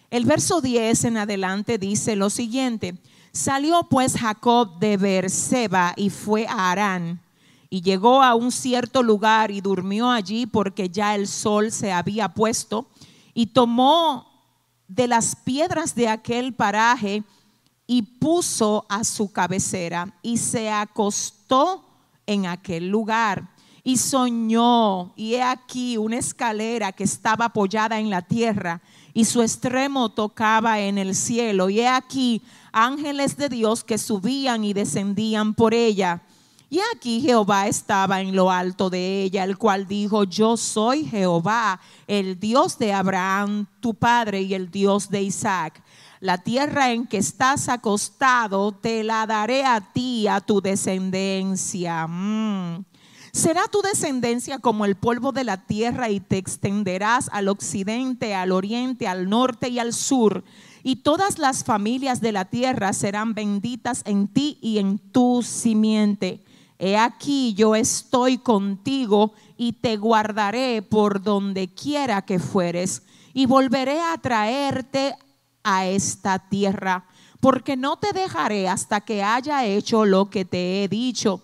El 0.09 0.23
verso 0.23 0.61
10 0.61 1.03
en 1.03 1.17
adelante 1.17 1.77
dice 1.77 2.15
lo 2.15 2.29
siguiente: 2.29 2.95
Salió 3.35 3.81
pues 3.89 4.15
Jacob 4.15 4.77
de 4.77 4.95
Beerseba 4.95 5.93
y 5.97 6.11
fue 6.11 6.45
a 6.45 6.69
Arán 6.69 7.19
y 7.67 7.81
llegó 7.81 8.21
a 8.21 8.35
un 8.35 8.51
cierto 8.51 9.01
lugar 9.01 9.49
y 9.49 9.59
durmió 9.59 10.11
allí 10.11 10.45
porque 10.45 10.87
ya 10.87 11.15
el 11.15 11.27
sol 11.27 11.71
se 11.71 11.91
había 11.91 12.29
puesto 12.29 12.85
y 13.33 13.47
tomó 13.47 14.27
de 14.87 15.07
las 15.07 15.35
piedras 15.35 15.95
de 15.95 16.09
aquel 16.09 16.53
paraje 16.53 17.23
y 17.87 18.03
puso 18.03 18.85
a 18.87 19.03
su 19.03 19.31
cabecera 19.31 20.13
y 20.21 20.37
se 20.37 20.69
acostó 20.69 21.83
en 22.27 22.45
aquel 22.45 22.89
lugar 22.89 23.49
y 23.83 23.97
soñó 23.97 25.11
y 25.15 25.33
he 25.33 25.41
aquí 25.41 25.97
una 25.97 26.17
escalera 26.17 26.91
que 26.91 27.03
estaba 27.03 27.45
apoyada 27.45 27.99
en 27.99 28.11
la 28.11 28.21
tierra 28.21 28.79
y 29.13 29.25
su 29.25 29.41
extremo 29.41 30.09
tocaba 30.09 30.79
en 30.79 30.97
el 30.97 31.15
cielo 31.15 31.69
y 31.69 31.81
he 31.81 31.87
aquí 31.87 32.41
ángeles 32.71 33.37
de 33.37 33.49
Dios 33.49 33.83
que 33.83 33.97
subían 33.97 34.63
y 34.63 34.73
descendían 34.73 35.53
por 35.53 35.73
ella. 35.73 36.23
Y 36.69 36.79
aquí 36.95 37.21
Jehová 37.21 37.67
estaba 37.67 38.19
en 38.21 38.35
lo 38.35 38.49
alto 38.49 38.89
de 38.89 39.21
ella, 39.21 39.43
el 39.43 39.59
cual 39.59 39.87
dijo, 39.87 40.23
yo 40.23 40.57
soy 40.57 41.05
Jehová, 41.05 41.79
el 42.07 42.39
Dios 42.39 42.79
de 42.79 42.91
Abraham, 42.91 43.67
tu 43.79 43.93
padre, 43.93 44.41
y 44.41 44.55
el 44.55 44.71
Dios 44.71 45.11
de 45.11 45.21
Isaac. 45.21 45.83
La 46.19 46.39
tierra 46.39 46.91
en 46.91 47.05
que 47.05 47.17
estás 47.17 47.69
acostado 47.69 48.71
te 48.71 49.03
la 49.03 49.27
daré 49.27 49.65
a 49.65 49.81
ti, 49.81 50.27
a 50.27 50.41
tu 50.41 50.61
descendencia. 50.61 52.07
Mm. 52.07 52.83
Será 53.33 53.63
tu 53.67 53.81
descendencia 53.81 54.59
como 54.59 54.85
el 54.85 54.95
polvo 54.95 55.31
de 55.31 55.43
la 55.43 55.65
tierra 55.65 56.09
y 56.09 56.19
te 56.19 56.37
extenderás 56.37 57.29
al 57.33 57.49
occidente, 57.49 58.35
al 58.35 58.51
oriente, 58.51 59.07
al 59.07 59.27
norte 59.27 59.69
y 59.69 59.79
al 59.79 59.91
sur 59.91 60.43
y 60.83 60.97
todas 60.97 61.39
las 61.39 61.63
familias 61.63 62.19
de 62.19 62.33
la 62.33 62.45
tierra 62.45 62.91
serán 62.91 63.33
benditas 63.33 64.03
en 64.05 64.27
ti 64.27 64.59
y 64.61 64.79
en 64.79 64.99
tu 64.99 65.41
simiente. 65.41 66.43
He 66.77 66.97
aquí 66.97 67.53
yo 67.53 67.73
estoy 67.75 68.37
contigo 68.37 69.33
y 69.55 69.73
te 69.73 69.95
guardaré 69.95 70.81
por 70.81 71.23
donde 71.23 71.73
quiera 71.73 72.23
que 72.23 72.37
fueres 72.37 73.03
y 73.33 73.45
volveré 73.45 74.01
a 74.01 74.17
traerte 74.17 75.15
a 75.63 75.87
esta 75.87 76.37
tierra, 76.49 77.05
porque 77.39 77.77
no 77.77 77.97
te 77.97 78.11
dejaré 78.11 78.67
hasta 78.67 78.99
que 78.99 79.23
haya 79.23 79.65
hecho 79.65 80.03
lo 80.03 80.29
que 80.29 80.43
te 80.43 80.83
he 80.83 80.89
dicho. 80.89 81.41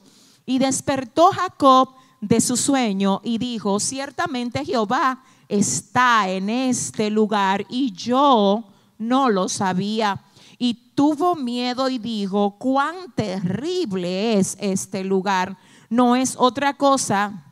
Y 0.49 0.57
despertó 0.57 1.29
Jacob 1.31 1.89
de 2.21 2.41
su 2.41 2.57
sueño 2.57 3.21
y 3.23 3.37
dijo, 3.37 3.79
ciertamente 3.79 4.65
Jehová 4.65 5.23
está 5.47 6.27
en 6.27 6.49
este 6.49 7.11
lugar 7.11 7.67
y 7.69 7.91
yo 7.91 8.63
no 8.97 9.29
lo 9.29 9.47
sabía 9.47 10.23
y 10.57 10.73
tuvo 10.95 11.35
miedo 11.35 11.87
y 11.87 11.99
dijo, 11.99 12.55
cuán 12.57 12.95
terrible 13.13 14.39
es 14.39 14.57
este 14.59 15.03
lugar. 15.03 15.55
No 15.87 16.15
es 16.15 16.33
otra 16.35 16.73
cosa 16.73 17.45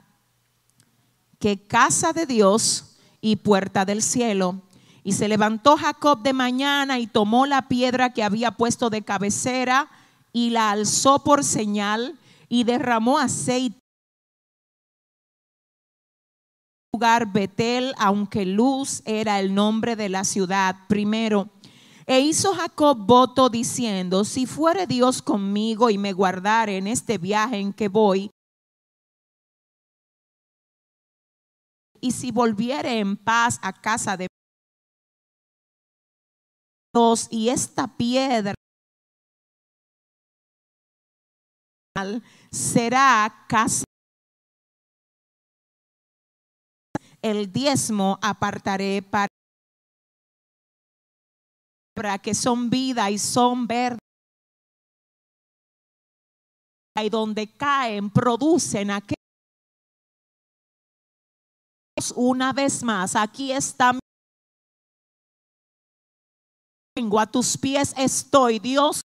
que 1.38 1.68
casa 1.68 2.14
de 2.14 2.26
Dios 2.26 2.98
y 3.22 3.36
puerta 3.36 3.86
del 3.86 4.02
cielo. 4.02 4.64
Y 5.04 5.12
se 5.12 5.28
levantó 5.28 5.78
Jacob 5.78 6.24
de 6.24 6.34
mañana 6.34 6.98
y 6.98 7.06
tomó 7.06 7.46
la 7.46 7.68
piedra 7.68 8.12
que 8.12 8.24
había 8.24 8.50
puesto 8.50 8.90
de 8.90 9.04
cabecera 9.04 9.88
y 10.34 10.50
la 10.50 10.72
alzó 10.72 11.24
por 11.24 11.44
señal 11.44 12.18
y 12.50 12.64
derramó 12.64 13.18
aceite. 13.18 13.80
lugar 16.94 17.32
Betel, 17.32 17.94
aunque 18.00 18.46
Luz 18.46 19.04
era 19.06 19.40
el 19.40 19.54
nombre 19.54 19.96
de 19.96 20.10
la 20.10 20.24
ciudad 20.24 20.76
primero. 20.88 21.50
E 22.08 22.22
hizo 22.22 22.54
Jacob 22.56 22.98
voto 23.06 23.50
diciendo, 23.50 24.24
si 24.24 24.46
fuere 24.46 24.88
Dios 24.88 25.22
conmigo 25.22 25.90
y 25.90 25.98
me 25.98 26.14
guardare 26.14 26.78
en 26.78 26.88
este 26.88 27.18
viaje 27.18 27.58
en 27.58 27.74
que 27.74 27.88
voy, 27.90 28.32
y 32.02 32.12
si 32.12 32.32
volviere 32.32 33.00
en 33.00 33.18
paz 33.18 33.60
a 33.62 33.74
casa 33.74 34.18
de 34.18 34.28
Dios 36.94 37.28
y 37.30 37.50
esta 37.50 37.98
piedra 37.98 38.54
será 42.52 43.46
casa 43.48 43.84
el 47.22 47.52
diezmo 47.52 48.18
apartaré 48.22 49.02
para 49.02 49.28
que 52.20 52.34
son 52.34 52.70
vida 52.70 53.10
y 53.10 53.18
son 53.18 53.68
verde 53.68 53.98
y 57.00 57.10
donde 57.10 57.52
caen 57.56 58.10
producen 58.10 58.92
aquellos 58.92 59.18
una 62.16 62.54
vez 62.54 62.84
más. 62.84 63.16
Aquí 63.16 63.52
está 63.52 63.92
a 67.20 67.28
tus 67.28 67.58
pies 67.58 67.94
estoy 67.98 68.58
Dios 68.60 69.02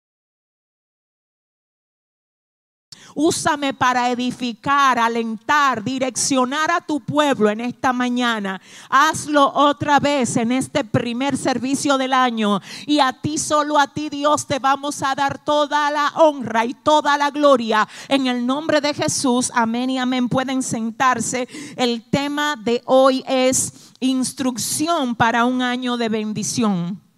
Úsame 3.16 3.74
para 3.74 4.10
edificar, 4.10 5.00
alentar, 5.00 5.84
direccionar 5.84 6.72
a 6.72 6.82
tu 6.82 7.00
pueblo 7.00 7.50
en 7.50 7.62
esta 7.62 7.94
mañana. 7.94 8.62
Hazlo 8.90 9.52
otra 9.54 10.00
vez 10.00 10.38
en 10.38 10.52
este 10.52 10.84
primer 10.84 11.38
servicio 11.38 11.98
del 11.98 12.14
año. 12.14 12.62
Y 12.86 13.00
a 13.00 13.14
ti, 13.14 13.38
solo 13.38 13.78
a 13.80 13.88
ti, 13.88 14.10
Dios, 14.10 14.48
te 14.48 14.60
vamos 14.60 15.04
a 15.04 15.16
dar 15.16 15.44
toda 15.44 15.92
la 15.92 16.14
honra 16.16 16.66
y 16.66 16.74
toda 16.74 17.18
la 17.18 17.32
gloria. 17.32 17.88
En 18.08 18.28
el 18.28 18.46
nombre 18.46 18.82
de 18.82 18.94
Jesús, 18.94 19.52
amén 19.54 19.90
y 19.90 20.00
amén. 20.00 20.30
Pueden 20.30 20.64
sentarse. 20.64 21.48
El 21.76 22.04
tema 22.10 22.56
de 22.56 22.82
hoy 22.86 23.24
es 23.28 23.92
instrucción 24.00 25.16
para 25.16 25.46
un 25.46 25.62
año 25.62 25.98
de 25.98 26.10
bendición 26.10 27.11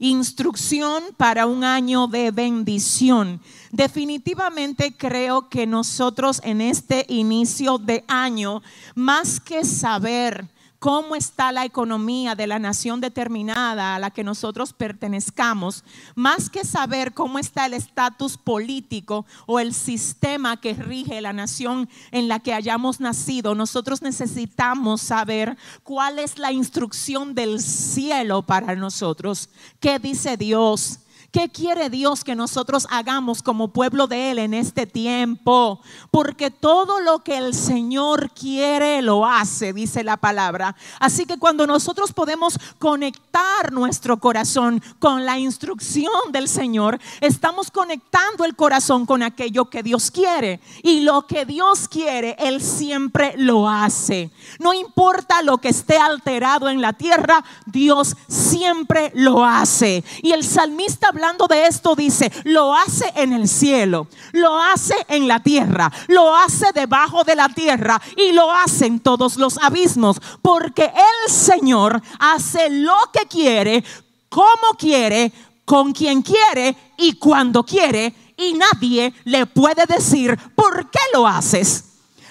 instrucción 0.00 1.04
para 1.16 1.46
un 1.46 1.62
año 1.62 2.08
de 2.08 2.32
bendición. 2.32 3.40
Definitivamente 3.70 4.96
creo 4.96 5.48
que 5.48 5.66
nosotros 5.66 6.40
en 6.42 6.60
este 6.60 7.04
inicio 7.08 7.78
de 7.78 8.02
año, 8.08 8.62
más 8.94 9.38
que 9.38 9.64
saber 9.64 10.48
cómo 10.80 11.14
está 11.14 11.52
la 11.52 11.66
economía 11.66 12.34
de 12.34 12.46
la 12.46 12.58
nación 12.58 13.02
determinada 13.02 13.94
a 13.94 13.98
la 13.98 14.10
que 14.10 14.24
nosotros 14.24 14.72
pertenezcamos, 14.72 15.84
más 16.14 16.48
que 16.48 16.64
saber 16.64 17.12
cómo 17.12 17.38
está 17.38 17.66
el 17.66 17.74
estatus 17.74 18.38
político 18.38 19.26
o 19.46 19.60
el 19.60 19.74
sistema 19.74 20.58
que 20.58 20.72
rige 20.72 21.20
la 21.20 21.34
nación 21.34 21.88
en 22.12 22.28
la 22.28 22.40
que 22.40 22.54
hayamos 22.54 22.98
nacido, 22.98 23.54
nosotros 23.54 24.00
necesitamos 24.00 25.02
saber 25.02 25.58
cuál 25.82 26.18
es 26.18 26.38
la 26.38 26.50
instrucción 26.50 27.34
del 27.34 27.60
cielo 27.60 28.40
para 28.40 28.74
nosotros. 28.74 29.50
¿Qué 29.80 29.98
dice 29.98 30.38
Dios? 30.38 31.00
¿Qué 31.32 31.48
quiere 31.48 31.90
Dios 31.90 32.24
que 32.24 32.34
nosotros 32.34 32.88
hagamos 32.90 33.40
como 33.40 33.68
pueblo 33.68 34.08
de 34.08 34.32
Él 34.32 34.40
en 34.40 34.52
este 34.52 34.84
tiempo? 34.84 35.80
Porque 36.10 36.50
todo 36.50 36.98
lo 36.98 37.20
que 37.20 37.36
el 37.38 37.54
Señor 37.54 38.32
quiere 38.32 39.00
lo 39.00 39.24
hace, 39.24 39.72
dice 39.72 40.02
la 40.02 40.16
palabra. 40.16 40.74
Así 40.98 41.26
que 41.26 41.38
cuando 41.38 41.68
nosotros 41.68 42.12
podemos 42.12 42.58
conectar 42.80 43.70
nuestro 43.70 44.18
corazón 44.18 44.82
con 44.98 45.24
la 45.24 45.38
instrucción 45.38 46.10
del 46.32 46.48
Señor, 46.48 46.98
estamos 47.20 47.70
conectando 47.70 48.44
el 48.44 48.56
corazón 48.56 49.06
con 49.06 49.22
aquello 49.22 49.70
que 49.70 49.84
Dios 49.84 50.10
quiere. 50.10 50.60
Y 50.82 51.02
lo 51.02 51.28
que 51.28 51.46
Dios 51.46 51.86
quiere, 51.86 52.34
Él 52.40 52.60
siempre 52.60 53.34
lo 53.36 53.68
hace. 53.68 54.32
No 54.58 54.74
importa 54.74 55.42
lo 55.42 55.58
que 55.58 55.68
esté 55.68 55.96
alterado 55.96 56.68
en 56.68 56.80
la 56.80 56.92
tierra, 56.92 57.44
Dios 57.66 58.16
siempre 58.26 59.12
lo 59.14 59.44
hace. 59.44 60.02
Y 60.22 60.32
el 60.32 60.42
salmista 60.42 61.12
hablando 61.20 61.46
de 61.48 61.66
esto 61.66 61.94
dice, 61.94 62.32
lo 62.44 62.74
hace 62.74 63.12
en 63.14 63.34
el 63.34 63.46
cielo, 63.46 64.08
lo 64.32 64.58
hace 64.58 64.94
en 65.06 65.28
la 65.28 65.42
tierra, 65.42 65.92
lo 66.08 66.34
hace 66.34 66.72
debajo 66.72 67.24
de 67.24 67.36
la 67.36 67.50
tierra 67.50 68.00
y 68.16 68.32
lo 68.32 68.50
hace 68.50 68.86
en 68.86 69.00
todos 69.00 69.36
los 69.36 69.58
abismos, 69.58 70.16
porque 70.40 70.84
el 70.84 71.30
Señor 71.30 72.00
hace 72.18 72.70
lo 72.70 72.96
que 73.12 73.26
quiere, 73.26 73.84
como 74.30 74.78
quiere, 74.78 75.30
con 75.66 75.92
quien 75.92 76.22
quiere 76.22 76.74
y 76.96 77.12
cuando 77.18 77.64
quiere, 77.64 78.14
y 78.38 78.54
nadie 78.54 79.12
le 79.24 79.44
puede 79.44 79.84
decir, 79.84 80.38
¿por 80.54 80.90
qué 80.90 81.00
lo 81.12 81.26
haces? 81.26 81.84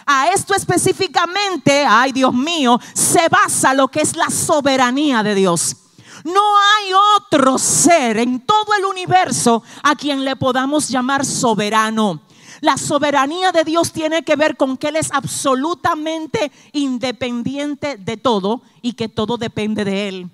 A 0.08 0.29
esto 0.29 0.55
específicamente, 0.55 1.86
ay 1.88 2.12
Dios 2.12 2.34
mío, 2.34 2.79
se 2.96 3.29
basa 3.29 3.75
lo 3.75 3.88
que 3.88 4.01
es 4.01 4.15
la 4.15 4.31
soberanía 4.31 5.22
de 5.22 5.36
Dios. 5.36 5.75
No 6.23 6.41
hay 6.41 6.93
otro 7.17 7.57
ser 7.57 8.17
en 8.17 8.41
todo 8.41 8.73
el 8.77 8.85
universo 8.85 9.63
a 9.83 9.95
quien 9.95 10.25
le 10.25 10.35
podamos 10.35 10.89
llamar 10.89 11.25
soberano. 11.25 12.21
La 12.61 12.77
soberanía 12.77 13.51
de 13.51 13.63
Dios 13.63 13.91
tiene 13.91 14.23
que 14.23 14.35
ver 14.35 14.57
con 14.57 14.77
que 14.77 14.89
Él 14.89 14.97
es 14.97 15.11
absolutamente 15.11 16.51
independiente 16.73 17.97
de 17.97 18.17
todo 18.17 18.61
y 18.81 18.93
que 18.93 19.07
todo 19.07 19.38
depende 19.38 19.85
de 19.85 20.07
Él. 20.09 20.29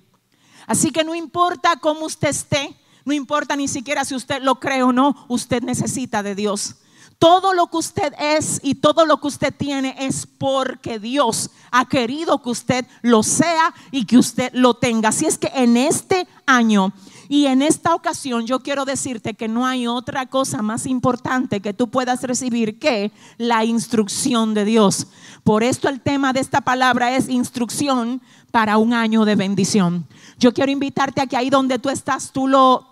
Así 0.66 0.90
que 0.90 1.04
no 1.04 1.14
importa 1.14 1.76
cómo 1.76 2.06
usted 2.06 2.28
esté, 2.28 2.76
no 3.04 3.12
importa 3.12 3.54
ni 3.54 3.68
siquiera 3.68 4.04
si 4.04 4.16
usted 4.16 4.42
lo 4.42 4.58
cree 4.58 4.82
o 4.82 4.92
no, 4.92 5.24
usted 5.28 5.62
necesita 5.62 6.24
de 6.24 6.34
Dios. 6.34 6.76
Todo 7.18 7.54
lo 7.54 7.68
que 7.68 7.78
usted 7.78 8.12
es 8.18 8.60
y 8.62 8.74
todo 8.74 9.06
lo 9.06 9.20
que 9.20 9.28
usted 9.28 9.54
tiene 9.56 9.94
es 9.98 10.26
porque 10.26 10.98
Dios 10.98 11.50
ha 11.70 11.86
querido 11.86 12.42
que 12.42 12.50
usted 12.50 12.86
lo 13.02 13.22
sea 13.22 13.74
y 13.90 14.04
que 14.04 14.18
usted 14.18 14.50
lo 14.52 14.74
tenga. 14.74 15.08
Así 15.08 15.24
es 15.24 15.38
que 15.38 15.50
en 15.54 15.76
este 15.76 16.28
año 16.44 16.92
y 17.28 17.46
en 17.46 17.62
esta 17.62 17.94
ocasión 17.94 18.46
yo 18.46 18.60
quiero 18.60 18.84
decirte 18.84 19.34
que 19.34 19.48
no 19.48 19.66
hay 19.66 19.86
otra 19.86 20.26
cosa 20.26 20.62
más 20.62 20.86
importante 20.86 21.60
que 21.60 21.74
tú 21.74 21.88
puedas 21.88 22.22
recibir 22.22 22.78
que 22.78 23.12
la 23.38 23.64
instrucción 23.64 24.54
de 24.54 24.64
Dios. 24.64 25.06
Por 25.42 25.62
esto 25.62 25.88
el 25.88 26.00
tema 26.00 26.32
de 26.32 26.40
esta 26.40 26.60
palabra 26.60 27.16
es 27.16 27.28
instrucción 27.28 28.22
para 28.50 28.78
un 28.78 28.92
año 28.92 29.24
de 29.24 29.36
bendición. 29.36 30.06
Yo 30.38 30.52
quiero 30.52 30.70
invitarte 30.70 31.20
a 31.20 31.26
que 31.26 31.36
ahí 31.36 31.50
donde 31.50 31.78
tú 31.78 31.88
estás 31.88 32.30
tú 32.32 32.46
lo 32.46 32.86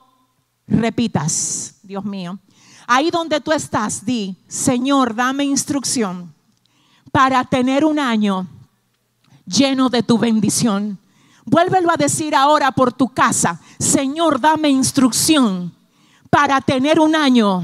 repitas, 0.67 1.77
Dios 1.83 2.05
mío. 2.05 2.39
Ahí 2.87 3.11
donde 3.11 3.41
tú 3.41 3.53
estás, 3.53 4.05
di, 4.05 4.37
Señor, 4.47 5.15
dame 5.15 5.45
instrucción 5.45 6.35
para 7.13 7.45
tener 7.45 7.85
un 7.85 7.99
año 7.99 8.47
lleno 9.47 9.89
de 9.89 10.03
tu 10.03 10.19
bendición. 10.19 10.99
Vuélvelo 11.45 11.91
a 11.91 11.97
decir 11.97 12.35
ahora 12.35 12.73
por 12.73 12.93
tu 12.93 13.09
casa, 13.09 13.61
Señor, 13.79 14.41
dame 14.41 14.69
instrucción 14.69 15.73
para 16.31 16.61
tener 16.61 16.99
un 16.99 17.15
año 17.15 17.63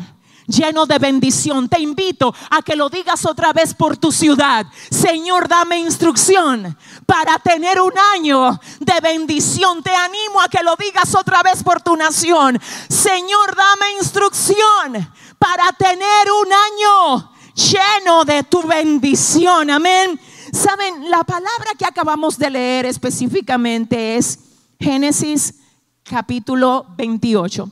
lleno 0.51 0.87
de 0.87 0.99
bendición. 0.99 1.69
Te 1.69 1.81
invito 1.81 2.35
a 2.51 2.63
que 2.63 2.77
lo 2.77 2.91
digas 2.91 3.25
otra 3.25 3.53
vez 3.53 3.75
por 3.75 3.97
tu 3.97 4.13
ciudad. 4.13 4.67
Señor, 4.91 5.49
dame 5.49 5.79
instrucción 5.79 6.77
para 7.07 7.39
tener 7.39 7.81
un 7.81 7.93
año 8.17 8.61
de 8.81 9.01
bendición. 9.03 9.83
Te 9.83 9.95
animo 9.95 10.41
a 10.41 10.49
que 10.49 10.63
lo 10.63 10.77
digas 10.77 11.15
otra 11.15 11.43
vez 11.43 11.63
por 11.63 11.81
tu 11.81 11.97
nación. 11.97 12.61
Señor, 12.89 13.57
dame 13.57 13.93
instrucción 13.99 15.13
para 15.39 15.73
tener 15.73 16.29
un 16.45 16.53
año 16.53 17.33
lleno 17.55 18.25
de 18.25 18.43
tu 18.45 18.63
bendición. 18.63 19.71
Amén. 19.71 20.21
Saben, 20.53 21.11
la 21.11 21.23
palabra 21.25 21.73
que 21.79 21.85
acabamos 21.85 22.37
de 22.37 22.51
leer 22.51 22.87
específicamente 22.87 24.17
es 24.17 24.39
Génesis 24.79 25.55
capítulo 26.03 26.87
28. 26.97 27.71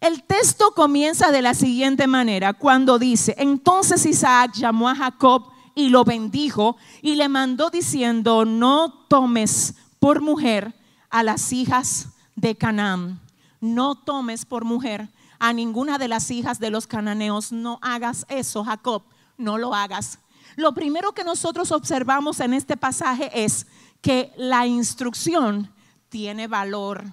El 0.00 0.22
texto 0.24 0.72
comienza 0.72 1.30
de 1.30 1.42
la 1.42 1.54
siguiente 1.54 2.06
manera, 2.06 2.52
cuando 2.52 2.98
dice, 2.98 3.34
entonces 3.38 4.04
Isaac 4.04 4.52
llamó 4.54 4.88
a 4.88 4.94
Jacob 4.94 5.48
y 5.74 5.88
lo 5.88 6.04
bendijo 6.04 6.76
y 7.02 7.14
le 7.14 7.28
mandó 7.28 7.70
diciendo, 7.70 8.44
no 8.44 9.06
tomes 9.08 9.74
por 9.98 10.20
mujer 10.20 10.74
a 11.08 11.22
las 11.22 11.52
hijas 11.52 12.08
de 12.34 12.56
Canaán, 12.56 13.20
no 13.60 13.94
tomes 13.94 14.44
por 14.44 14.64
mujer 14.64 15.08
a 15.38 15.52
ninguna 15.52 15.98
de 15.98 16.08
las 16.08 16.30
hijas 16.30 16.60
de 16.60 16.70
los 16.70 16.86
cananeos, 16.86 17.52
no 17.52 17.78
hagas 17.82 18.26
eso, 18.28 18.64
Jacob, 18.64 19.02
no 19.38 19.58
lo 19.58 19.74
hagas. 19.74 20.18
Lo 20.56 20.72
primero 20.72 21.12
que 21.12 21.24
nosotros 21.24 21.72
observamos 21.72 22.40
en 22.40 22.54
este 22.54 22.76
pasaje 22.76 23.30
es 23.44 23.66
que 24.00 24.32
la 24.36 24.66
instrucción 24.66 25.70
tiene 26.08 26.48
valor 26.48 27.04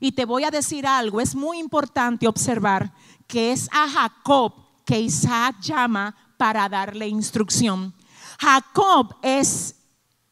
y 0.00 0.12
te 0.12 0.24
voy 0.24 0.44
a 0.44 0.50
decir 0.50 0.86
algo, 0.86 1.20
es 1.20 1.34
muy 1.34 1.58
importante 1.58 2.26
observar 2.26 2.92
que 3.26 3.52
es 3.52 3.68
a 3.70 3.88
Jacob 3.88 4.54
que 4.84 4.98
Isaac 4.98 5.60
llama 5.60 6.16
para 6.36 6.68
darle 6.68 7.06
instrucción. 7.06 7.94
Jacob 8.40 9.14
es 9.22 9.76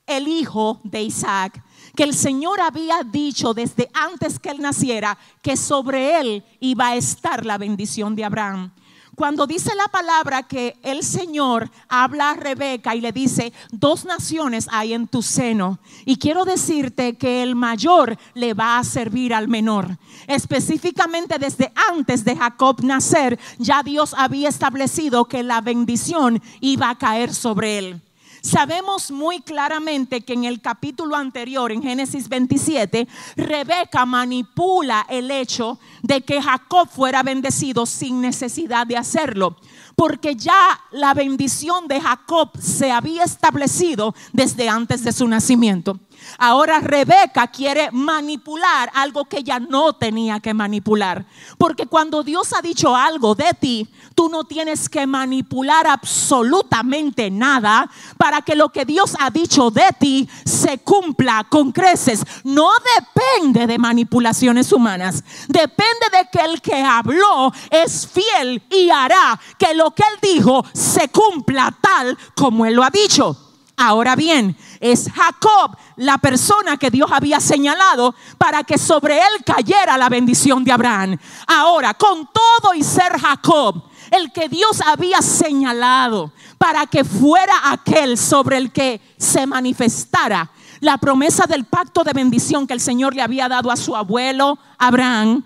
el 0.07 0.27
hijo 0.27 0.81
de 0.83 1.03
Isaac, 1.03 1.63
que 1.95 2.03
el 2.03 2.15
Señor 2.15 2.61
había 2.61 3.03
dicho 3.03 3.53
desde 3.53 3.91
antes 3.93 4.39
que 4.39 4.49
él 4.49 4.63
naciera 4.63 5.19
que 5.43 5.57
sobre 5.57 6.19
él 6.19 6.45
iba 6.61 6.89
a 6.89 6.97
estar 6.97 7.45
la 7.45 7.59
bendición 7.59 8.17
de 8.17 8.25
Abraham. 8.25 8.73
Cuando 9.19 9.49
dice 9.49 9.75
la 9.75 9.89
palabra 9.89 10.45
que 10.45 10.77
el 10.85 11.03
Señor 11.03 11.69
habla 11.89 12.31
a 12.31 12.35
Rebeca 12.35 12.95
y 12.95 13.01
le 13.01 13.11
dice, 13.11 13.53
dos 13.73 14.05
naciones 14.05 14.69
hay 14.71 14.93
en 14.93 15.09
tu 15.09 15.23
seno. 15.23 15.81
Y 16.05 16.19
quiero 16.19 16.45
decirte 16.45 17.17
que 17.17 17.43
el 17.43 17.57
mayor 17.57 18.17
le 18.35 18.55
va 18.55 18.79
a 18.79 18.85
servir 18.85 19.35
al 19.35 19.49
menor. 19.49 19.99
Específicamente 20.29 21.37
desde 21.41 21.73
antes 21.91 22.25
de 22.25 22.37
Jacob 22.37 22.85
nacer, 22.85 23.41
ya 23.59 23.83
Dios 23.83 24.15
había 24.17 24.49
establecido 24.49 25.25
que 25.25 25.43
la 25.43 25.63
bendición 25.63 26.41
iba 26.61 26.89
a 26.89 26.97
caer 26.97 27.35
sobre 27.35 27.79
él. 27.79 28.01
Sabemos 28.41 29.11
muy 29.11 29.41
claramente 29.41 30.21
que 30.21 30.33
en 30.33 30.45
el 30.45 30.61
capítulo 30.61 31.17
anterior, 31.17 31.73
en 31.73 31.83
Génesis 31.83 32.29
27, 32.29 33.09
Rebeca 33.37 34.07
manipula 34.07 35.07
el 35.09 35.31
hecho 35.31 35.79
de 36.03 36.21
que 36.21 36.41
Jacob 36.41 36.89
fuera 36.89 37.23
bendecido 37.23 37.87
sin 37.87 38.21
necesidad 38.21 38.87
de 38.87 38.97
hacerlo, 38.97 39.57
porque 39.97 40.37
ya 40.37 40.81
la 40.93 41.15
bendición 41.15 41.89
de 41.89 42.01
Jacob 42.01 42.51
se 42.61 42.93
había 42.93 43.25
establecido 43.25 44.15
desde 44.33 44.69
antes 44.69 45.03
de 45.05 45.13
su 45.13 45.27
nacimiento. 45.27 45.99
Ahora 46.39 46.81
Rebeca 46.81 47.47
quiere 47.49 47.91
manipular 47.93 48.91
algo 48.95 49.25
que 49.25 49.39
ella 49.39 49.59
no 49.59 49.93
tenía 49.93 50.41
que 50.41 50.55
manipular. 50.55 51.27
Porque 51.57 51.87
cuando 51.87 52.23
Dios 52.23 52.53
ha 52.53 52.63
dicho 52.63 52.95
algo 52.95 53.35
de 53.35 53.55
ti, 53.55 53.89
tú 54.15 54.29
no 54.29 54.45
tienes 54.45 54.89
que 54.89 55.07
manipular 55.07 55.87
absolutamente 55.87 57.31
nada 57.31 57.91
para 58.17 58.43
que 58.43 58.55
lo 58.55 58.69
que 58.69 58.85
Dios 58.85 59.15
ha 59.19 59.31
dicho 59.31 59.71
de 59.71 59.89
ti 59.99 60.29
se 60.45 60.79
cumpla 60.79 61.47
con 61.49 61.73
creces. 61.73 62.23
No 62.45 62.69
depende 62.97 63.67
de 63.67 63.79
manipulaciones 63.79 64.73
humanas. 64.73 65.25
Depende 65.49 66.07
de 66.13 66.29
que 66.31 66.45
el 66.45 66.61
que 66.61 66.83
habló 66.83 67.53
es 67.71 68.07
fiel 68.07 68.63
y 68.71 68.91
hará 68.91 69.39
que 69.59 69.75
lo 69.75 69.93
que 69.93 70.03
él 70.03 70.19
dijo 70.35 70.65
se 70.73 71.09
cumpla 71.09 71.77
tal 71.81 72.17
como 72.35 72.67
él 72.67 72.75
lo 72.75 72.85
ha 72.85 72.91
dicho. 72.91 73.37
Ahora 73.81 74.17
bien, 74.17 74.57
es 74.81 75.11
Jacob 75.13 75.77
la 75.97 76.19
persona 76.19 76.77
que 76.77 76.91
Dios 76.91 77.11
había 77.13 77.41
señalado 77.41 78.15
para 78.37 78.63
que 78.63 78.79
sobre 78.79 79.19
él 79.19 79.45
cayera 79.45 79.99
la 79.99 80.09
bendición 80.09 80.65
de 80.65 80.73
Abraham. 80.73 81.19
Ahora, 81.47 81.95
con 81.95 82.29
todo 82.33 82.75
y 82.75 82.83
ser 82.83 83.19
Jacob, 83.19 83.83
el 84.11 84.33
que 84.33 84.49
Dios 84.49 84.81
había 84.81 85.21
señalado 85.23 86.33
para 86.57 86.87
que 86.87 87.05
fuera 87.05 87.71
aquel 87.71 88.17
sobre 88.17 88.57
el 88.57 88.73
que 88.73 89.01
se 89.17 89.47
manifestara 89.47 90.51
la 90.81 90.99
promesa 90.99 91.47
del 91.47 91.65
pacto 91.65 92.05
de 92.05 92.13
bendición 92.13 92.67
que 92.67 92.75
el 92.75 92.81
Señor 92.81 93.15
le 93.15 93.23
había 93.23 93.49
dado 93.49 93.71
a 93.71 93.77
su 93.77 93.97
abuelo 93.97 94.59
Abraham, 94.79 95.45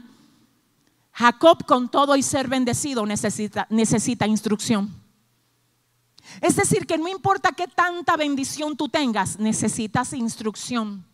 Jacob 1.12 1.64
con 1.66 1.90
todo 1.90 2.16
y 2.16 2.23
ser 2.23 2.49
bendecido 2.49 3.05
necesita, 3.07 3.66
necesita 3.71 4.27
instrucción. 4.27 5.01
Es 6.40 6.57
decir, 6.57 6.87
que 6.87 6.99
no 6.99 7.09
importa 7.09 7.53
qué 7.53 7.68
tanta 7.68 8.16
bendición 8.16 8.77
tú 8.77 8.88
tengas, 8.88 9.38
necesitas 9.38 10.12
instrucción. 10.12 11.05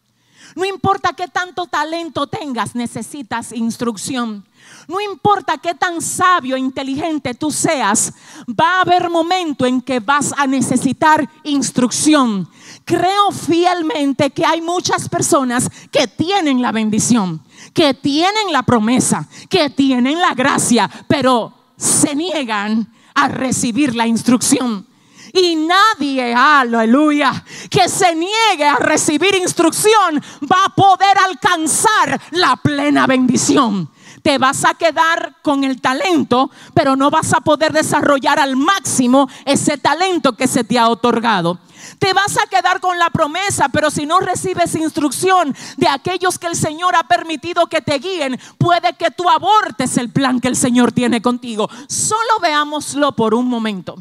No 0.54 0.64
importa 0.64 1.12
qué 1.12 1.28
tanto 1.28 1.66
talento 1.66 2.26
tengas, 2.26 2.74
necesitas 2.74 3.52
instrucción. 3.52 4.46
No 4.86 5.00
importa 5.00 5.58
qué 5.58 5.74
tan 5.74 6.00
sabio 6.00 6.56
e 6.56 6.60
inteligente 6.60 7.34
tú 7.34 7.50
seas, 7.50 8.12
va 8.48 8.78
a 8.78 8.80
haber 8.82 9.10
momento 9.10 9.66
en 9.66 9.80
que 9.80 10.00
vas 10.00 10.32
a 10.36 10.46
necesitar 10.46 11.28
instrucción. 11.44 12.48
Creo 12.84 13.30
fielmente 13.30 14.30
que 14.30 14.44
hay 14.44 14.60
muchas 14.60 15.08
personas 15.08 15.70
que 15.90 16.06
tienen 16.06 16.62
la 16.62 16.72
bendición, 16.72 17.42
que 17.74 17.94
tienen 17.94 18.52
la 18.52 18.62
promesa, 18.62 19.28
que 19.48 19.70
tienen 19.70 20.20
la 20.20 20.34
gracia, 20.34 20.90
pero 21.06 21.52
se 21.76 22.14
niegan 22.14 22.92
a 23.14 23.28
recibir 23.28 23.94
la 23.94 24.06
instrucción. 24.06 24.87
Y 25.32 25.56
nadie, 25.56 26.34
aleluya, 26.34 27.44
que 27.70 27.88
se 27.88 28.14
niegue 28.14 28.64
a 28.64 28.76
recibir 28.76 29.34
instrucción 29.34 30.22
va 30.50 30.64
a 30.66 30.74
poder 30.74 31.16
alcanzar 31.26 32.20
la 32.32 32.56
plena 32.56 33.06
bendición. 33.06 33.90
Te 34.22 34.38
vas 34.38 34.64
a 34.64 34.74
quedar 34.74 35.36
con 35.42 35.64
el 35.64 35.80
talento, 35.80 36.50
pero 36.74 36.96
no 36.96 37.10
vas 37.10 37.32
a 37.32 37.40
poder 37.40 37.72
desarrollar 37.72 38.38
al 38.38 38.56
máximo 38.56 39.28
ese 39.44 39.78
talento 39.78 40.36
que 40.36 40.48
se 40.48 40.64
te 40.64 40.78
ha 40.78 40.88
otorgado. 40.88 41.58
Te 41.98 42.12
vas 42.12 42.36
a 42.36 42.46
quedar 42.46 42.80
con 42.80 42.98
la 42.98 43.10
promesa, 43.10 43.68
pero 43.68 43.90
si 43.90 44.06
no 44.06 44.20
recibes 44.20 44.74
instrucción 44.74 45.54
de 45.76 45.88
aquellos 45.88 46.38
que 46.38 46.46
el 46.46 46.56
Señor 46.56 46.94
ha 46.96 47.04
permitido 47.04 47.66
que 47.66 47.80
te 47.80 47.98
guíen, 47.98 48.38
puede 48.58 48.94
que 48.94 49.10
tú 49.10 49.28
abortes 49.28 49.96
el 49.96 50.10
plan 50.10 50.40
que 50.40 50.48
el 50.48 50.56
Señor 50.56 50.92
tiene 50.92 51.22
contigo. 51.22 51.68
Solo 51.88 52.40
veámoslo 52.42 53.12
por 53.12 53.34
un 53.34 53.48
momento. 53.48 53.96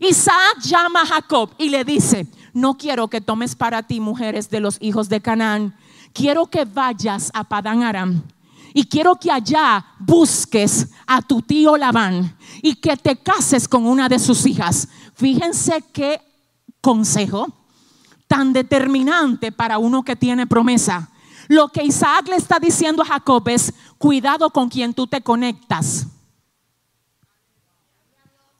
Isaac 0.00 0.60
llama 0.62 1.02
a 1.02 1.06
Jacob 1.06 1.50
y 1.58 1.68
le 1.68 1.84
dice, 1.84 2.26
no 2.52 2.76
quiero 2.76 3.08
que 3.08 3.20
tomes 3.20 3.54
para 3.54 3.82
ti 3.82 4.00
mujeres 4.00 4.50
de 4.50 4.60
los 4.60 4.78
hijos 4.80 5.08
de 5.08 5.20
Canaán, 5.20 5.76
quiero 6.12 6.46
que 6.46 6.64
vayas 6.64 7.30
a 7.34 7.44
Padán 7.44 7.82
Aram 7.82 8.22
y 8.74 8.84
quiero 8.84 9.16
que 9.16 9.30
allá 9.30 9.84
busques 9.98 10.88
a 11.06 11.22
tu 11.22 11.40
tío 11.40 11.76
Labán 11.76 12.36
y 12.62 12.74
que 12.74 12.96
te 12.96 13.16
cases 13.16 13.68
con 13.68 13.86
una 13.86 14.08
de 14.08 14.18
sus 14.18 14.44
hijas. 14.46 14.88
Fíjense 15.14 15.82
qué 15.92 16.20
consejo 16.80 17.46
tan 18.26 18.52
determinante 18.52 19.52
para 19.52 19.78
uno 19.78 20.02
que 20.02 20.16
tiene 20.16 20.46
promesa. 20.46 21.08
Lo 21.48 21.68
que 21.68 21.84
Isaac 21.84 22.28
le 22.28 22.36
está 22.36 22.58
diciendo 22.58 23.02
a 23.02 23.06
Jacob 23.06 23.48
es, 23.48 23.72
cuidado 23.98 24.50
con 24.50 24.68
quien 24.68 24.92
tú 24.92 25.06
te 25.06 25.20
conectas. 25.20 26.06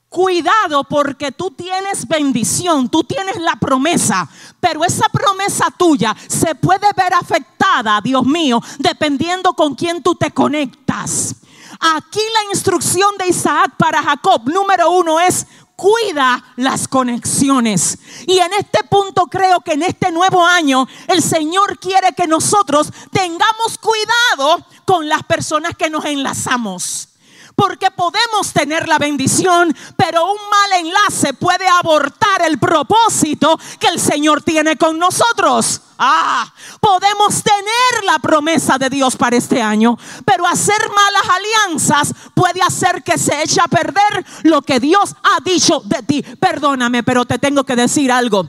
Cuidado 0.09 0.85
porque 0.85 1.33
tú 1.33 1.51
tienes 1.51 2.07
bendición, 2.07 2.87
tú 2.89 3.03
tienes 3.03 3.37
la 3.41 3.57
promesa, 3.57 4.27
pero 4.59 4.85
esa 4.85 5.09
promesa 5.09 5.65
tuya 5.77 6.15
se 6.27 6.55
puede 6.55 6.87
ver 6.95 7.13
afectada, 7.13 7.99
Dios 8.01 8.25
mío, 8.25 8.61
dependiendo 8.79 9.53
con 9.53 9.75
quién 9.75 10.01
tú 10.01 10.15
te 10.15 10.31
conectas. 10.31 11.35
Aquí 11.79 12.21
la 12.33 12.51
instrucción 12.53 13.09
de 13.19 13.27
Isaac 13.27 13.73
para 13.77 14.01
Jacob, 14.01 14.43
número 14.45 14.91
uno, 14.91 15.19
es 15.19 15.45
cuida 15.75 16.43
las 16.55 16.87
conexiones. 16.87 17.99
Y 18.25 18.39
en 18.39 18.53
este 18.53 18.83
punto 18.85 19.27
creo 19.27 19.59
que 19.59 19.73
en 19.73 19.83
este 19.83 20.11
nuevo 20.11 20.45
año 20.45 20.87
el 21.07 21.21
Señor 21.21 21.79
quiere 21.79 22.13
que 22.13 22.27
nosotros 22.27 22.91
tengamos 23.11 23.77
cuidado 23.77 24.65
con 24.85 25.07
las 25.07 25.23
personas 25.23 25.75
que 25.77 25.89
nos 25.89 26.05
enlazamos. 26.05 27.09
Porque 27.57 27.89
podemos 27.89 28.53
tener 28.53 28.87
la 28.87 28.99
bendición, 28.99 29.75
pero 29.95 30.31
un 30.31 30.37
mal 30.37 30.85
enlace 30.85 31.33
puede 31.33 31.67
abortar 31.67 32.43
el 32.45 32.59
propósito 32.59 33.59
que 33.79 33.87
el 33.87 33.99
Señor 33.99 34.43
tiene 34.43 34.77
con 34.77 34.99
nosotros. 34.99 35.81
Ah, 35.97 36.53
podemos 36.79 37.41
tener 37.41 38.03
la 38.05 38.19
promesa 38.19 38.77
de 38.77 38.91
Dios 38.91 39.15
para 39.15 39.37
este 39.37 39.59
año, 39.59 39.97
pero 40.23 40.45
hacer 40.45 40.77
malas 40.87 41.35
alianzas 41.35 42.13
puede 42.35 42.61
hacer 42.61 43.01
que 43.01 43.17
se 43.17 43.41
eche 43.41 43.59
a 43.59 43.67
perder 43.67 44.23
lo 44.43 44.61
que 44.61 44.79
Dios 44.79 45.15
ha 45.23 45.41
dicho 45.43 45.81
de 45.83 46.03
ti. 46.03 46.21
Perdóname, 46.39 47.01
pero 47.01 47.25
te 47.25 47.39
tengo 47.39 47.63
que 47.63 47.75
decir 47.75 48.11
algo. 48.11 48.47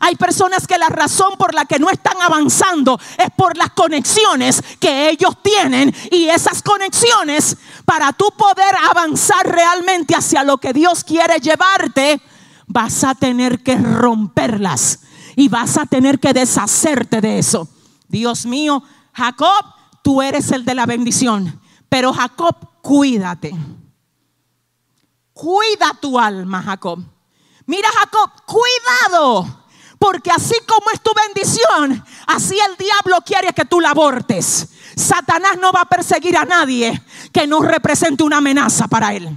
Hay 0.00 0.14
personas 0.16 0.66
que 0.66 0.78
la 0.78 0.88
razón 0.88 1.32
por 1.38 1.54
la 1.54 1.64
que 1.64 1.78
no 1.78 1.90
están 1.90 2.20
avanzando 2.20 2.98
es 3.18 3.30
por 3.36 3.56
las 3.56 3.70
conexiones 3.70 4.62
que 4.78 5.10
ellos 5.10 5.36
tienen 5.42 5.94
y 6.10 6.28
esas 6.28 6.62
conexiones 6.62 7.56
para 7.84 8.12
tú 8.12 8.30
poder 8.36 8.74
avanzar 8.90 9.46
realmente 9.46 10.14
hacia 10.14 10.44
lo 10.44 10.58
que 10.58 10.72
Dios 10.72 11.02
quiere 11.02 11.38
llevarte, 11.40 12.20
vas 12.66 13.02
a 13.04 13.14
tener 13.14 13.62
que 13.62 13.76
romperlas 13.76 15.00
y 15.36 15.48
vas 15.48 15.76
a 15.76 15.86
tener 15.86 16.20
que 16.20 16.32
deshacerte 16.32 17.20
de 17.20 17.38
eso. 17.38 17.68
Dios 18.08 18.46
mío, 18.46 18.82
Jacob, 19.12 19.64
tú 20.02 20.22
eres 20.22 20.52
el 20.52 20.64
de 20.64 20.74
la 20.74 20.86
bendición, 20.86 21.60
pero 21.88 22.12
Jacob, 22.12 22.56
cuídate. 22.82 23.54
Cuida 25.32 25.96
tu 26.00 26.18
alma, 26.18 26.62
Jacob. 26.62 27.00
Mira, 27.66 27.88
Jacob, 27.88 28.30
cuidado 28.46 29.59
porque 30.00 30.30
así 30.30 30.54
como 30.66 30.90
es 30.94 31.02
tu 31.02 31.10
bendición, 31.26 32.02
así 32.26 32.56
el 32.58 32.76
diablo 32.78 33.22
quiere 33.22 33.52
que 33.52 33.66
tú 33.66 33.80
la 33.80 33.90
abortes. 33.90 34.66
Satanás 34.96 35.58
no 35.60 35.72
va 35.72 35.82
a 35.82 35.88
perseguir 35.88 36.38
a 36.38 36.46
nadie 36.46 37.00
que 37.30 37.46
no 37.46 37.60
represente 37.60 38.22
una 38.22 38.38
amenaza 38.38 38.88
para 38.88 39.12
él. 39.12 39.36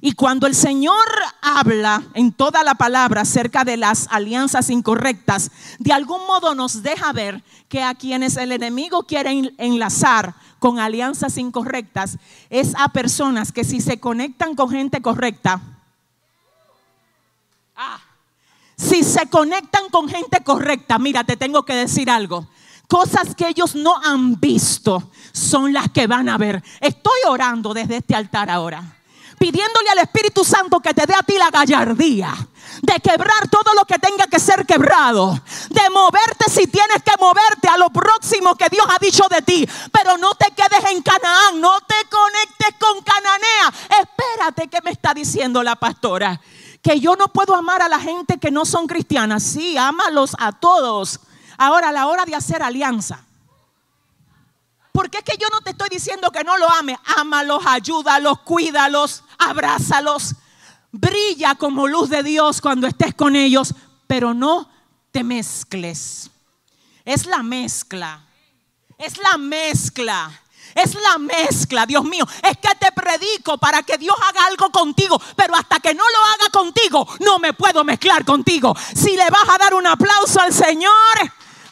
Y 0.00 0.12
cuando 0.12 0.46
el 0.46 0.54
Señor 0.54 1.06
habla 1.42 2.02
en 2.14 2.32
toda 2.32 2.64
la 2.64 2.76
palabra 2.76 3.20
acerca 3.20 3.62
de 3.62 3.76
las 3.76 4.08
alianzas 4.10 4.70
incorrectas, 4.70 5.50
de 5.78 5.92
algún 5.92 6.26
modo 6.26 6.54
nos 6.54 6.82
deja 6.82 7.12
ver 7.12 7.44
que 7.68 7.82
a 7.82 7.94
quienes 7.94 8.38
el 8.38 8.52
enemigo 8.52 9.02
quiere 9.02 9.52
enlazar 9.58 10.34
con 10.58 10.78
alianzas 10.78 11.36
incorrectas 11.36 12.16
es 12.48 12.72
a 12.78 12.88
personas 12.88 13.52
que 13.52 13.64
si 13.64 13.82
se 13.82 14.00
conectan 14.00 14.54
con 14.56 14.70
gente 14.70 15.02
correcta, 15.02 15.60
ah, 17.76 18.00
si 18.80 19.04
se 19.04 19.28
conectan 19.28 19.90
con 19.90 20.08
gente 20.08 20.42
correcta, 20.42 20.98
mira, 20.98 21.24
te 21.24 21.36
tengo 21.36 21.64
que 21.64 21.74
decir 21.74 22.10
algo. 22.10 22.48
Cosas 22.88 23.34
que 23.36 23.48
ellos 23.48 23.74
no 23.74 23.94
han 24.02 24.40
visto 24.40 25.10
son 25.32 25.72
las 25.72 25.90
que 25.90 26.06
van 26.06 26.28
a 26.28 26.38
ver. 26.38 26.62
Estoy 26.80 27.20
orando 27.28 27.74
desde 27.74 27.98
este 27.98 28.14
altar 28.14 28.50
ahora, 28.50 28.82
pidiéndole 29.38 29.90
al 29.90 29.98
Espíritu 29.98 30.44
Santo 30.44 30.80
que 30.80 30.94
te 30.94 31.06
dé 31.06 31.14
a 31.14 31.22
ti 31.22 31.34
la 31.36 31.50
gallardía 31.50 32.34
de 32.82 32.94
quebrar 33.00 33.48
todo 33.50 33.74
lo 33.74 33.84
que 33.84 33.98
tenga 33.98 34.26
que 34.26 34.40
ser 34.40 34.64
quebrado, 34.64 35.38
de 35.68 35.90
moverte 35.90 36.50
si 36.50 36.66
tienes 36.66 37.02
que 37.04 37.12
moverte 37.20 37.68
a 37.68 37.76
lo 37.76 37.90
próximo 37.90 38.54
que 38.54 38.68
Dios 38.70 38.86
ha 38.88 38.98
dicho 38.98 39.24
de 39.30 39.42
ti, 39.42 39.68
pero 39.92 40.16
no 40.16 40.34
te 40.34 40.46
quedes 40.52 40.90
en 40.90 41.02
Canaán, 41.02 41.60
no 41.60 41.78
te 41.80 41.94
conectes 42.08 42.76
con 42.78 43.02
Cananea. 43.02 43.72
Espérate, 44.00 44.68
¿qué 44.68 44.78
me 44.82 44.90
está 44.90 45.12
diciendo 45.12 45.62
la 45.62 45.76
pastora? 45.76 46.40
Que 46.82 47.00
yo 47.00 47.16
no 47.16 47.28
puedo 47.28 47.54
amar 47.54 47.82
a 47.82 47.88
la 47.88 48.00
gente 48.00 48.38
que 48.38 48.50
no 48.50 48.64
son 48.64 48.86
cristianas. 48.86 49.42
Sí, 49.42 49.76
ámalos 49.76 50.34
a 50.38 50.52
todos. 50.52 51.20
Ahora, 51.58 51.90
a 51.90 51.92
la 51.92 52.06
hora 52.06 52.24
de 52.24 52.34
hacer 52.34 52.62
alianza. 52.62 53.24
Porque 54.92 55.18
es 55.18 55.24
que 55.24 55.36
yo 55.38 55.48
no 55.52 55.60
te 55.60 55.70
estoy 55.70 55.88
diciendo 55.88 56.30
que 56.30 56.44
no 56.44 56.56
lo 56.56 56.70
ames. 56.72 56.98
Ámalos, 57.16 57.62
ayúdalos, 57.66 58.40
cuídalos, 58.40 59.24
abrázalos 59.38 60.34
brilla 60.92 61.54
como 61.54 61.86
luz 61.86 62.10
de 62.10 62.22
Dios 62.22 62.60
cuando 62.60 62.86
estés 62.86 63.14
con 63.14 63.36
ellos, 63.36 63.74
pero 64.06 64.34
no 64.34 64.68
te 65.12 65.22
mezcles. 65.24 66.30
Es 67.04 67.26
la 67.26 67.42
mezcla. 67.42 68.24
Es 68.98 69.18
la 69.18 69.38
mezcla. 69.38 70.30
Es 70.74 70.94
la 70.94 71.18
mezcla, 71.18 71.86
Dios 71.86 72.04
mío. 72.04 72.24
Es 72.42 72.56
que 72.58 72.74
te 72.78 72.92
predico 72.92 73.58
para 73.58 73.82
que 73.82 73.98
Dios 73.98 74.16
haga 74.28 74.46
algo 74.46 74.70
contigo, 74.70 75.20
pero 75.36 75.54
hasta 75.54 75.80
que 75.80 75.94
no 75.94 76.04
lo 76.04 76.24
haga 76.34 76.50
contigo, 76.50 77.06
no 77.20 77.38
me 77.38 77.52
puedo 77.52 77.84
mezclar 77.84 78.24
contigo. 78.24 78.74
Si 78.94 79.16
le 79.16 79.28
vas 79.30 79.48
a 79.48 79.58
dar 79.58 79.74
un 79.74 79.86
aplauso 79.86 80.40
al 80.40 80.52
Señor, 80.52 80.92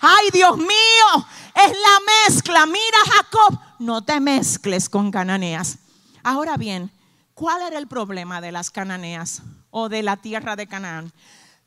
ay 0.00 0.28
Dios 0.32 0.56
mío, 0.56 1.26
es 1.54 1.72
la 1.72 2.28
mezcla. 2.28 2.66
Mira 2.66 2.98
Jacob, 3.12 3.60
no 3.78 4.02
te 4.02 4.20
mezcles 4.20 4.88
con 4.88 5.10
cananeas. 5.10 5.78
Ahora 6.22 6.56
bien, 6.56 6.92
¿Cuál 7.38 7.62
era 7.62 7.78
el 7.78 7.86
problema 7.86 8.40
de 8.40 8.50
las 8.50 8.68
cananeas 8.68 9.42
o 9.70 9.88
de 9.88 10.02
la 10.02 10.16
tierra 10.16 10.56
de 10.56 10.66
Canaán? 10.66 11.12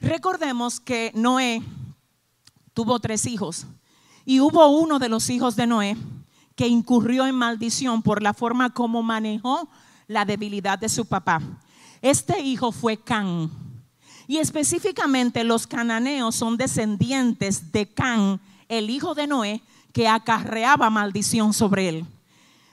Recordemos 0.02 0.82
que 0.82 1.14
Noé 1.16 1.62
tuvo 2.74 3.00
tres 3.00 3.26
hijos 3.26 3.68
y 4.26 4.42
hubo 4.42 4.68
uno 4.68 5.00
de 5.00 5.08
los 5.08 5.30
hijos 5.30 5.56
de 5.56 5.68
Noé 5.68 5.96
que 6.56 6.68
incurrió 6.68 7.26
en 7.26 7.36
maldición 7.36 8.02
por 8.02 8.22
la 8.22 8.34
forma 8.34 8.72
como 8.72 9.04
manejó 9.04 9.70
la 10.08 10.26
debilidad 10.26 10.78
de 10.78 10.90
su 10.90 11.06
papá. 11.06 11.42
Este 12.02 12.42
hijo 12.42 12.72
fue 12.72 12.98
Can. 12.98 13.50
Y 14.28 14.38
específicamente 14.38 15.44
los 15.44 15.68
cananeos 15.68 16.36
son 16.36 16.58
descendientes 16.58 17.72
de 17.72 17.88
Can, 17.88 18.40
el 18.70 18.90
hijo 18.90 19.14
de 19.14 19.28
Noé, 19.28 19.62
que 19.94 20.08
acarreaba 20.08 20.90
maldición 20.90 21.54
sobre 21.54 21.90
él. 21.90 22.06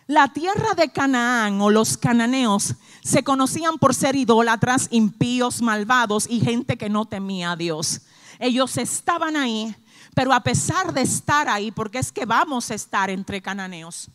La 0.07 0.33
tierra 0.33 0.75
de 0.75 0.89
Canaán 0.91 1.61
o 1.61 1.69
los 1.69 1.99
cananeos 1.99 2.77
se 3.03 3.23
conocían 3.23 3.77
por 3.77 3.95
ser 3.95 4.17
idólatras, 4.17 4.89
impíos, 4.91 5.61
malvados 5.61 6.27
y 6.31 6.41
gente 6.41 6.79
que 6.79 6.89
no 6.89 7.05
temía 7.05 7.53
a 7.53 7.57
Dios. 7.57 8.01
Ellos 8.39 8.79
estaban 8.79 9.37
ahí, 9.37 9.75
pero 10.19 10.35
a 10.35 10.41
pesar 10.41 10.93
de 10.93 11.03
estar 11.03 11.49
ahí, 11.49 11.71
porque 11.71 12.01
es 12.01 12.11
que 12.11 12.27
vamos 12.27 12.73
a 12.73 12.75
estar 12.75 13.09
entre 13.09 13.41
cananeos, 13.41 14.11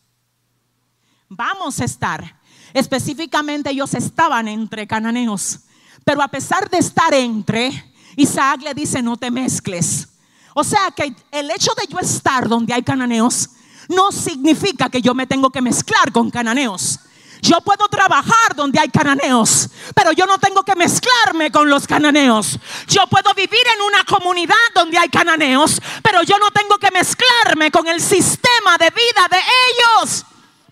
vamos 1.30 1.80
a 1.80 1.86
estar. 1.86 2.38
Específicamente 2.74 3.70
ellos 3.70 3.94
estaban 3.94 4.46
entre 4.48 4.86
cananeos, 4.86 5.60
pero 6.04 6.20
a 6.20 6.28
pesar 6.28 6.68
de 6.68 6.76
estar 6.76 7.14
entre, 7.14 7.94
Isaac 8.16 8.60
le 8.60 8.74
dice, 8.74 9.00
no 9.00 9.16
te 9.16 9.30
mezcles. 9.30 10.08
O 10.54 10.62
sea 10.62 10.90
que 10.94 11.16
el 11.30 11.50
hecho 11.50 11.72
de 11.74 11.86
yo 11.86 11.98
estar 11.98 12.50
donde 12.50 12.74
hay 12.74 12.82
cananeos, 12.82 13.48
no 13.88 14.12
significa 14.12 14.90
que 14.90 15.00
yo 15.00 15.14
me 15.14 15.26
tengo 15.26 15.48
que 15.48 15.62
mezclar 15.62 16.12
con 16.12 16.30
cananeos. 16.30 17.00
Yo 17.44 17.60
puedo 17.60 17.86
trabajar 17.88 18.56
donde 18.56 18.80
hay 18.80 18.88
cananeos, 18.88 19.68
pero 19.94 20.12
yo 20.12 20.24
no 20.24 20.38
tengo 20.38 20.62
que 20.62 20.74
mezclarme 20.74 21.52
con 21.52 21.68
los 21.68 21.86
cananeos. 21.86 22.58
Yo 22.88 23.06
puedo 23.06 23.34
vivir 23.34 23.60
en 23.74 23.82
una 23.82 24.02
comunidad 24.04 24.54
donde 24.74 24.96
hay 24.96 25.10
cananeos, 25.10 25.78
pero 26.02 26.22
yo 26.22 26.38
no 26.38 26.50
tengo 26.52 26.78
que 26.78 26.90
mezclarme 26.90 27.70
con 27.70 27.86
el 27.86 28.00
sistema 28.00 28.78
de 28.78 28.88
vida 28.88 29.28
de 29.30 29.36
ellos. 29.36 30.24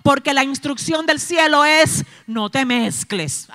Porque 0.02 0.32
la 0.32 0.44
instrucción 0.44 1.04
del 1.04 1.20
cielo 1.20 1.62
es, 1.62 2.04
no 2.26 2.48
te 2.48 2.64
mezcles. 2.64 3.48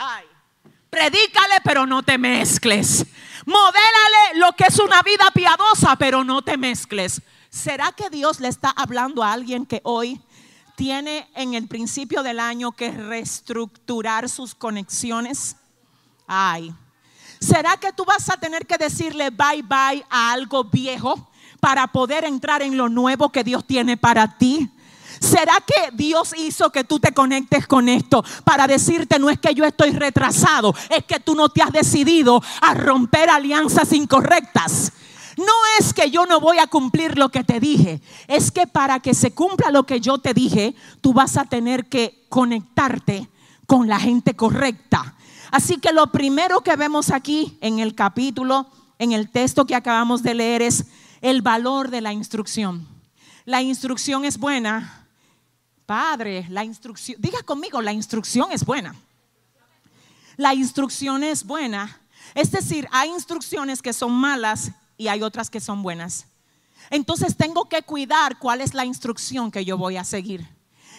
predícale, 0.92 1.56
pero 1.64 1.88
no 1.88 2.04
te 2.04 2.20
mezcles. 2.20 3.04
Modélale 3.48 4.36
lo 4.36 4.54
que 4.54 4.66
es 4.66 4.78
una 4.78 5.02
vida 5.02 5.26
piadosa, 5.34 5.96
pero 5.96 6.24
no 6.24 6.44
te 6.44 6.56
mezcles. 6.56 7.24
¿Será 7.50 7.94
que 7.94 8.12
Dios 8.12 8.40
le 8.40 8.50
está 8.50 8.70
hablando 8.70 9.24
a 9.24 9.34
alguien 9.34 9.66
que 9.66 9.82
hoy 9.84 10.22
tiene 10.78 11.28
en 11.34 11.56
el 11.56 11.68
principio 11.68 12.22
del 12.22 12.40
año 12.40 12.72
que 12.72 12.92
reestructurar 12.92 14.30
sus 14.30 14.54
conexiones? 14.54 15.56
Ay. 16.28 16.74
¿Será 17.42 17.78
que 17.78 17.92
tú 17.92 18.06
vas 18.06 18.30
a 18.30 18.38
tener 18.38 18.68
que 18.68 18.78
decirle 18.78 19.32
bye 19.32 19.64
bye 19.64 20.06
a 20.10 20.32
algo 20.32 20.64
viejo 20.64 21.30
para 21.60 21.88
poder 21.88 22.26
entrar 22.26 22.62
en 22.62 22.78
lo 22.78 22.90
nuevo 22.90 23.32
que 23.32 23.44
Dios 23.44 23.66
tiene 23.66 23.98
para 23.98 24.38
ti? 24.38 24.70
¿Será 25.20 25.58
que 25.66 25.90
Dios 25.94 26.36
hizo 26.38 26.72
que 26.72 26.84
tú 26.84 27.00
te 27.00 27.12
conectes 27.12 27.66
con 27.66 27.90
esto 27.90 28.24
para 28.44 28.68
decirte 28.68 29.18
no 29.18 29.32
es 29.32 29.40
que 29.40 29.56
yo 29.56 29.66
estoy 29.66 29.90
retrasado, 29.92 30.76
es 30.92 31.04
que 31.06 31.20
tú 31.20 31.34
no 31.34 31.50
te 31.50 31.64
has 31.64 31.72
decidido 31.72 32.40
a 32.62 32.76
romper 32.76 33.32
alianzas 33.32 33.94
incorrectas? 33.94 34.94
No 35.38 35.54
es 35.80 35.94
que 35.94 36.10
yo 36.10 36.26
no 36.26 36.40
voy 36.40 36.58
a 36.58 36.66
cumplir 36.66 37.18
lo 37.18 37.30
que 37.30 37.44
te 37.44 37.60
dije, 37.60 38.02
es 38.28 38.52
que 38.52 38.66
para 38.66 39.00
que 39.00 39.14
se 39.14 39.32
cumpla 39.32 39.70
lo 39.70 39.86
que 39.86 40.02
yo 40.02 40.18
te 40.18 40.34
dije, 40.34 40.74
tú 41.00 41.14
vas 41.14 41.38
a 41.38 41.46
tener 41.46 41.86
que 41.86 42.26
conectarte 42.28 43.30
con 43.68 43.88
la 43.88 44.00
gente 44.00 44.36
correcta. 44.36 45.16
Así 45.52 45.78
que 45.78 45.94
lo 45.94 46.12
primero 46.12 46.62
que 46.62 46.76
vemos 46.76 47.12
aquí 47.12 47.56
en 47.62 47.78
el 47.78 47.94
capítulo, 47.94 48.68
en 48.98 49.12
el 49.12 49.30
texto 49.30 49.68
que 49.68 49.76
acabamos 49.76 50.24
de 50.24 50.34
leer, 50.34 50.64
es 50.64 50.86
el 51.22 51.44
valor 51.44 51.92
de 51.92 52.02
la 52.02 52.14
instrucción. 52.14 52.88
La 53.46 53.62
instrucción 53.62 54.26
es 54.26 54.40
buena. 54.40 55.06
Padre, 55.86 56.48
la 56.50 56.66
instrucción, 56.66 57.22
diga 57.22 57.44
conmigo, 57.44 57.82
la 57.82 57.94
instrucción 57.94 58.52
es 58.52 58.66
buena. 58.66 58.96
La 60.36 60.56
instrucción 60.56 61.24
es 61.24 61.46
buena. 61.46 62.02
Es 62.34 62.52
decir, 62.52 62.88
hay 62.92 63.10
instrucciones 63.10 63.82
que 63.82 63.94
son 63.94 64.12
malas 64.12 64.72
y 64.98 65.08
hay 65.08 65.22
otras 65.22 65.50
que 65.50 65.60
son 65.60 65.84
buenas. 65.84 66.28
Entonces 66.90 67.36
tengo 67.36 67.70
que 67.70 67.84
cuidar 67.84 68.40
cuál 68.40 68.62
es 68.62 68.74
la 68.74 68.86
instrucción 68.86 69.52
que 69.52 69.66
yo 69.66 69.78
voy 69.78 69.98
a 69.98 70.04
seguir. 70.04 70.48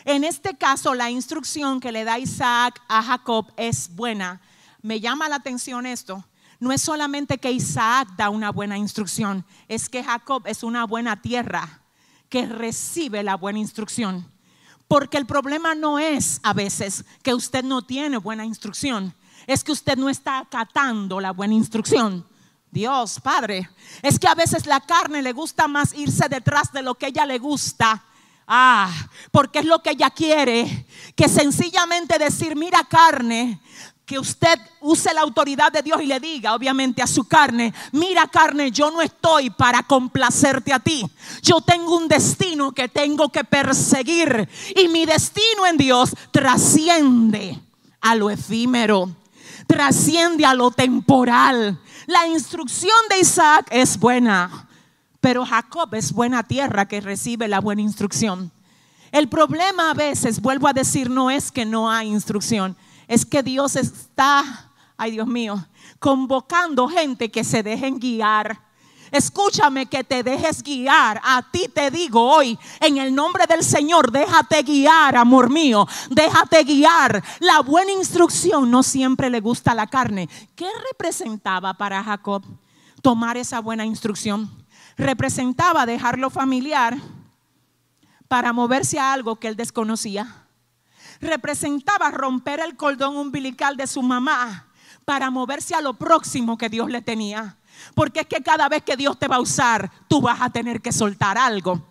En 0.05 0.25
este 0.25 0.57
caso, 0.57 0.95
la 0.95 1.11
instrucción 1.11 1.81
que 1.81 1.93
le 1.93 2.05
da 2.05 2.19
Isaac 2.19 2.81
a 2.89 3.03
Jacob 3.03 3.53
es 3.57 3.95
buena. 3.95 4.41
Me 4.81 5.01
llama 5.01 5.29
la 5.29 5.37
atención 5.37 5.87
esto. 5.87 6.25
No 6.61 6.73
es 6.73 6.83
solamente 6.83 7.39
que 7.39 7.53
Isaac 7.53 8.09
da 8.17 8.31
una 8.31 8.51
buena 8.51 8.77
instrucción, 8.77 9.45
es 9.69 9.89
que 9.89 10.03
Jacob 10.03 10.43
es 10.47 10.63
una 10.63 10.85
buena 10.87 11.23
tierra 11.23 11.83
que 12.29 12.47
recibe 12.47 13.23
la 13.23 13.37
buena 13.37 13.61
instrucción. 13.61 14.27
Porque 14.89 15.19
el 15.19 15.27
problema 15.27 15.75
no 15.75 15.99
es 15.99 16.41
a 16.43 16.53
veces 16.55 17.05
que 17.23 17.35
usted 17.35 17.63
no 17.63 17.83
tiene 17.83 18.17
buena 18.17 18.45
instrucción, 18.45 19.15
es 19.47 19.63
que 19.63 19.73
usted 19.73 19.97
no 19.97 20.09
está 20.09 20.41
acatando 20.41 21.21
la 21.21 21.31
buena 21.31 21.55
instrucción. 21.55 22.27
Dios, 22.71 23.21
Padre, 23.21 23.69
es 24.03 24.19
que 24.19 24.29
a 24.29 24.35
veces 24.35 24.67
la 24.67 24.81
carne 24.81 25.23
le 25.23 25.33
gusta 25.33 25.69
más 25.69 25.95
irse 25.95 26.29
detrás 26.29 26.73
de 26.73 26.83
lo 26.83 26.95
que 26.95 27.07
ella 27.07 27.25
le 27.25 27.39
gusta. 27.39 28.05
Ah, 28.47 28.91
porque 29.31 29.59
es 29.59 29.65
lo 29.67 29.83
que 29.83 29.91
ella 29.91 30.11
quiere. 30.11 30.87
Que 31.15 31.29
sencillamente 31.29 32.19
decir, 32.19 32.57
mira 32.57 32.83
carne, 32.89 33.61
que 34.09 34.19
usted 34.19 34.59
use 34.81 35.13
la 35.13 35.21
autoridad 35.21 35.71
de 35.71 35.83
Dios 35.83 36.01
y 36.01 36.07
le 36.07 36.19
diga, 36.19 36.55
obviamente, 36.55 37.03
a 37.03 37.07
su 37.07 37.25
carne, 37.25 37.75
mira 37.93 38.27
carne, 38.27 38.71
yo 38.71 38.91
no 38.91 39.03
estoy 39.03 39.51
para 39.51 39.83
complacerte 39.83 40.73
a 40.73 40.79
ti. 40.79 41.05
Yo 41.43 41.61
tengo 41.61 41.95
un 41.95 42.09
destino 42.09 42.73
que 42.73 42.89
tengo 42.89 43.29
que 43.29 43.45
perseguir. 43.45 44.49
Y 44.75 44.89
mi 44.89 45.05
destino 45.05 45.67
en 45.67 45.77
Dios 45.77 46.15
trasciende 46.31 47.61
a 48.01 48.15
lo 48.15 48.31
efímero, 48.31 49.15
trasciende 49.69 50.45
a 50.45 50.55
lo 50.55 50.73
temporal 50.73 51.79
la 52.09 52.27
instrucción 52.27 52.97
de 53.11 53.21
Isaac 53.21 53.69
es 53.71 53.99
buena, 53.99 54.67
pero 55.21 55.45
Jacob 55.45 55.93
es 55.93 56.11
buena 56.11 56.43
tierra 56.43 56.89
que 56.89 57.03
recibe 57.03 57.49
la 57.49 57.61
buena 57.61 57.83
instrucción. 57.83 58.51
El 59.13 59.29
problema 59.29 59.91
a 59.91 59.95
veces, 59.95 60.41
vuelvo 60.41 60.69
a 60.69 60.73
decir, 60.73 61.11
no 61.11 61.31
es 61.31 61.53
que 61.53 61.67
no 61.67 61.91
hay 61.91 62.09
instrucción, 62.09 62.79
es 63.09 63.27
que 63.27 63.43
Dios 63.43 63.77
está, 63.77 64.71
ay 64.97 65.11
Dios 65.11 65.27
mío, 65.27 65.63
convocando 65.99 66.89
gente 66.89 67.31
que 67.31 67.45
se 67.45 67.63
dejen 67.63 67.99
guiar 67.99 68.59
Escúchame 69.11 69.87
que 69.87 70.05
te 70.05 70.23
dejes 70.23 70.63
guiar. 70.63 71.21
A 71.25 71.43
ti 71.51 71.69
te 71.69 71.91
digo 71.91 72.23
hoy, 72.23 72.59
en 72.81 72.99
el 72.99 73.15
nombre 73.15 73.45
del 73.47 73.65
Señor, 73.65 74.11
déjate 74.13 74.63
guiar, 74.63 75.17
amor 75.17 75.51
mío. 75.51 75.87
Déjate 76.11 76.65
guiar. 76.65 77.23
La 77.41 77.61
buena 77.61 77.93
instrucción 77.93 78.71
no 78.71 78.83
siempre 78.83 79.31
le 79.31 79.41
gusta 79.41 79.75
la 79.75 79.87
carne. 79.87 80.29
¿Qué 80.55 80.69
representaba 80.91 81.75
para 81.75 82.03
Jacob? 82.03 82.43
tomar 83.03 83.37
esa 83.37 83.61
buena 83.61 83.85
instrucción. 83.85 84.51
Representaba 84.97 85.87
dejar 85.87 86.19
lo 86.19 86.31
familiar 86.31 86.97
para 88.27 88.53
moverse 88.53 88.99
a 88.99 89.13
algo 89.13 89.37
que 89.37 89.49
él 89.49 89.57
desconocía. 89.57 90.45
Representaba 91.21 92.11
romper 92.11 92.61
el 92.61 92.77
cordón 92.77 93.17
umbilical 93.17 93.77
de 93.77 93.87
su 93.87 94.03
mamá 94.03 94.67
para 95.05 95.31
moverse 95.31 95.75
a 95.75 95.81
lo 95.81 95.95
próximo 95.95 96.59
que 96.59 96.69
Dios 96.69 96.91
le 96.91 97.01
tenía. 97.03 97.57
Porque 97.95 98.21
es 98.21 98.27
que 98.27 98.43
cada 98.43 98.69
vez 98.69 98.83
que 98.83 98.97
Dios 98.97 99.19
te 99.19 99.29
va 99.29 99.37
a 99.37 99.41
usar, 99.41 99.91
tú 100.09 100.21
vas 100.21 100.41
a 100.41 100.51
tener 100.51 100.81
que 100.81 100.93
soltar 100.93 101.39
algo. 101.39 101.83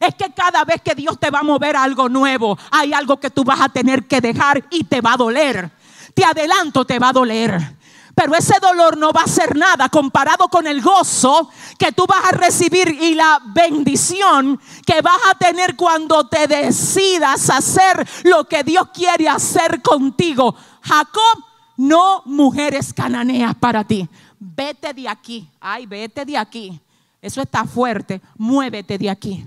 Es 0.00 0.14
que 0.14 0.32
cada 0.32 0.64
vez 0.64 0.82
que 0.82 0.94
Dios 0.94 1.18
te 1.18 1.30
va 1.30 1.40
a 1.40 1.42
mover 1.42 1.76
algo 1.76 2.08
nuevo, 2.08 2.58
hay 2.70 2.92
algo 2.92 3.18
que 3.18 3.30
tú 3.30 3.44
vas 3.44 3.60
a 3.60 3.68
tener 3.68 4.06
que 4.06 4.20
dejar 4.20 4.64
y 4.70 4.84
te 4.84 5.00
va 5.00 5.14
a 5.14 5.16
doler. 5.16 5.70
Te 6.14 6.24
adelanto, 6.24 6.84
te 6.84 6.98
va 6.98 7.10
a 7.10 7.12
doler. 7.12 7.76
Pero 8.16 8.34
ese 8.34 8.58
dolor 8.60 8.96
no 8.96 9.12
va 9.12 9.22
a 9.24 9.28
ser 9.28 9.54
nada 9.56 9.90
comparado 9.90 10.48
con 10.48 10.66
el 10.66 10.80
gozo 10.80 11.50
que 11.78 11.92
tú 11.92 12.06
vas 12.06 12.24
a 12.24 12.30
recibir 12.34 12.88
y 12.88 13.14
la 13.14 13.42
bendición 13.44 14.58
que 14.86 15.02
vas 15.02 15.18
a 15.30 15.34
tener 15.34 15.76
cuando 15.76 16.26
te 16.26 16.46
decidas 16.46 17.50
hacer 17.50 18.08
lo 18.24 18.44
que 18.48 18.64
Dios 18.64 18.88
quiere 18.94 19.28
hacer 19.28 19.82
contigo. 19.82 20.56
Jacob, 20.80 21.44
no 21.76 22.22
mujeres 22.24 22.94
cananeas 22.94 23.54
para 23.54 23.84
ti. 23.84 24.08
Vete 24.38 24.92
de 24.92 25.08
aquí. 25.08 25.48
Ay, 25.60 25.86
vete 25.86 26.24
de 26.24 26.36
aquí. 26.36 26.80
Eso 27.20 27.40
está 27.40 27.64
fuerte. 27.64 28.20
Muévete 28.36 28.98
de 28.98 29.10
aquí. 29.10 29.46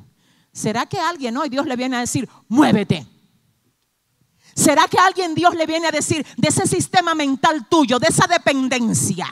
¿Será 0.52 0.86
que 0.86 0.99
alguien 0.99 1.38
hoy 1.38 1.49
Dios 1.49 1.65
le 1.65 1.75
viene 1.75 1.97
a 1.97 2.02
decir, 2.02 2.28
muévete? 2.47 3.06
¿Será 4.56 4.88
que 4.88 4.97
alguien 4.97 5.36
Dios 5.36 5.56
le 5.56 5.65
viene 5.65 5.88
a 5.88 5.91
decir 5.91 6.25
de 6.36 6.49
ese 6.49 6.67
sistema 6.67 7.15
mental 7.15 7.67
tuyo, 7.69 7.97
de 7.97 8.08
esa 8.08 8.28
dependencia, 8.28 9.28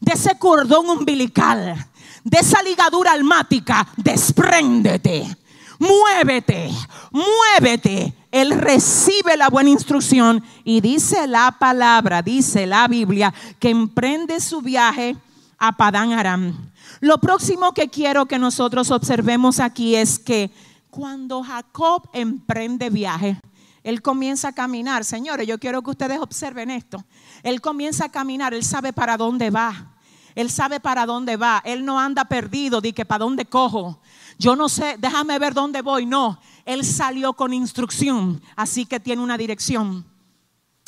de 0.00 0.12
ese 0.12 0.38
cordón 0.38 0.88
umbilical, 0.88 1.90
de 2.22 2.38
esa 2.38 2.62
ligadura 2.62 3.12
almática? 3.12 3.88
Despréndete, 3.96 5.36
muévete, 5.80 6.70
muévete. 7.10 8.14
Él 8.30 8.50
recibe 8.52 9.36
la 9.36 9.48
buena 9.48 9.70
instrucción 9.70 10.44
y 10.64 10.80
dice 10.80 11.26
la 11.26 11.56
palabra, 11.58 12.22
dice 12.22 12.66
la 12.66 12.86
Biblia, 12.86 13.32
que 13.58 13.70
emprende 13.70 14.40
su 14.40 14.60
viaje 14.60 15.16
a 15.58 15.76
Padán 15.76 16.12
Aram. 16.12 16.70
Lo 17.00 17.18
próximo 17.18 17.72
que 17.72 17.88
quiero 17.88 18.26
que 18.26 18.38
nosotros 18.38 18.90
observemos 18.90 19.60
aquí 19.60 19.96
es 19.96 20.18
que 20.18 20.50
cuando 20.90 21.42
Jacob 21.42 22.08
emprende 22.12 22.90
viaje, 22.90 23.40
él 23.82 24.02
comienza 24.02 24.48
a 24.48 24.52
caminar. 24.52 25.04
Señores, 25.04 25.46
yo 25.46 25.58
quiero 25.58 25.82
que 25.82 25.90
ustedes 25.90 26.20
observen 26.20 26.70
esto. 26.70 27.02
Él 27.42 27.60
comienza 27.60 28.06
a 28.06 28.08
caminar, 28.10 28.52
él 28.52 28.64
sabe 28.64 28.92
para 28.92 29.16
dónde 29.16 29.50
va. 29.50 29.94
Él 30.34 30.50
sabe 30.50 30.78
para 30.78 31.06
dónde 31.06 31.36
va. 31.36 31.62
Él 31.64 31.84
no 31.84 31.98
anda 31.98 32.26
perdido, 32.26 32.80
di 32.80 32.92
que 32.92 33.04
para 33.04 33.24
dónde 33.24 33.46
cojo. 33.46 34.00
Yo 34.38 34.54
no 34.54 34.68
sé, 34.68 34.96
déjame 34.98 35.38
ver 35.38 35.54
dónde 35.54 35.82
voy. 35.82 36.06
No, 36.06 36.38
él 36.68 36.84
salió 36.84 37.32
con 37.32 37.54
instrucción, 37.54 38.42
así 38.54 38.84
que 38.84 39.00
tiene 39.00 39.22
una 39.22 39.38
dirección. 39.38 40.04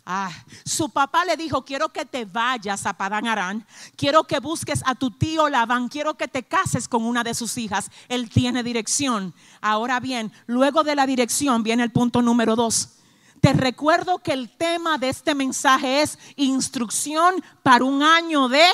Ah, 0.04 0.30
su 0.62 0.90
papá 0.90 1.24
le 1.24 1.38
dijo, 1.38 1.64
quiero 1.64 1.88
que 1.88 2.04
te 2.04 2.26
vayas 2.26 2.84
a 2.84 2.92
Padán 2.92 3.26
Arán, 3.26 3.66
quiero 3.96 4.24
que 4.24 4.40
busques 4.40 4.82
a 4.84 4.94
tu 4.94 5.10
tío 5.10 5.48
Labán, 5.48 5.88
quiero 5.88 6.18
que 6.18 6.28
te 6.28 6.42
cases 6.42 6.86
con 6.86 7.02
una 7.02 7.24
de 7.24 7.32
sus 7.32 7.56
hijas. 7.56 7.90
Él 8.10 8.28
tiene 8.28 8.62
dirección. 8.62 9.32
Ahora 9.62 10.00
bien, 10.00 10.30
luego 10.46 10.84
de 10.84 10.94
la 10.94 11.06
dirección 11.06 11.62
viene 11.62 11.82
el 11.82 11.92
punto 11.92 12.20
número 12.20 12.56
dos. 12.56 12.96
Te 13.40 13.54
recuerdo 13.54 14.18
que 14.18 14.34
el 14.34 14.54
tema 14.54 14.98
de 14.98 15.08
este 15.08 15.34
mensaje 15.34 16.02
es 16.02 16.18
instrucción 16.36 17.42
para 17.62 17.86
un 17.86 18.02
año 18.02 18.50
de, 18.50 18.66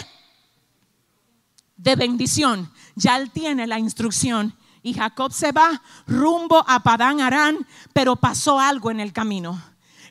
de 1.77 1.95
bendición. 1.95 2.69
Ya 2.97 3.17
él 3.17 3.31
tiene 3.31 3.69
la 3.69 3.79
instrucción. 3.79 4.57
Y 4.87 4.95
Jacob 4.95 5.33
se 5.33 5.51
va 5.51 5.83
rumbo 6.07 6.65
a 6.65 6.79
Padán 6.79 7.21
Arán, 7.21 7.67
pero 7.93 8.15
pasó 8.15 8.61
algo 8.61 8.89
en 8.93 9.01
el 9.01 9.13
camino. 9.13 9.61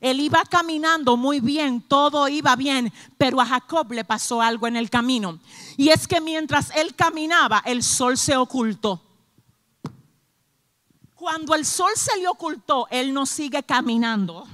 Él 0.01 0.19
iba 0.19 0.43
caminando 0.43 1.15
muy 1.15 1.39
bien, 1.39 1.81
todo 1.81 2.27
iba 2.27 2.57
bien, 2.57 2.91
pero 3.17 3.39
a 3.39 3.45
Jacob 3.45 3.93
le 3.93 4.03
pasó 4.03 4.41
algo 4.41 4.67
en 4.67 4.75
el 4.75 4.89
camino. 4.89 5.39
Y 5.77 5.91
es 5.91 6.09
que 6.09 6.19
mientras 6.19 6.75
él 6.75 6.93
caminaba, 6.93 7.63
el 7.65 7.83
sol 7.83 8.17
se 8.17 8.35
ocultó. 8.35 9.01
Cuando 11.13 11.55
el 11.55 11.65
sol 11.65 11.91
se 11.95 12.17
le 12.17 12.27
ocultó, 12.27 12.89
él 12.91 13.13
no 13.13 13.25
sigue 13.25 13.63
caminando, 13.63 14.45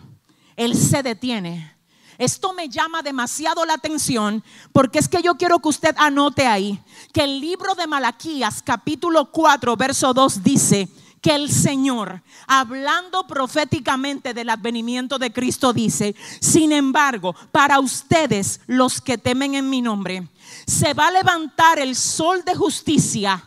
él 0.56 0.76
se 0.76 1.02
detiene. 1.02 1.76
Esto 2.22 2.54
me 2.54 2.70
llama 2.70 3.02
demasiado 3.02 3.66
la 3.66 3.74
atención 3.74 4.44
porque 4.72 5.00
es 5.00 5.10
que 5.10 5.24
yo 5.24 5.38
quiero 5.38 5.58
que 5.58 5.70
usted 5.70 5.96
anote 5.98 6.46
ahí 6.46 6.80
que 7.12 7.24
el 7.24 7.42
libro 7.42 7.74
de 7.74 7.88
Malaquías 7.88 8.62
capítulo 8.62 9.32
4 9.32 9.76
verso 9.76 10.14
2 10.14 10.44
dice, 10.44 10.88
que 11.20 11.34
el 11.34 11.52
Señor, 11.52 12.22
hablando 12.46 13.26
proféticamente 13.26 14.36
del 14.36 14.52
advenimiento 14.52 15.18
de 15.18 15.34
Cristo, 15.34 15.74
dice, 15.74 16.16
sin 16.40 16.72
embargo, 16.72 17.36
para 17.52 17.80
ustedes 17.80 18.60
los 18.68 19.02
que 19.02 19.18
temen 19.18 19.56
en 19.56 19.68
mi 19.68 19.82
nombre, 19.82 20.28
se 20.68 20.94
va 20.94 21.08
a 21.08 21.12
levantar 21.12 21.80
el 21.80 21.96
sol 21.96 22.44
de 22.46 22.54
justicia 22.54 23.44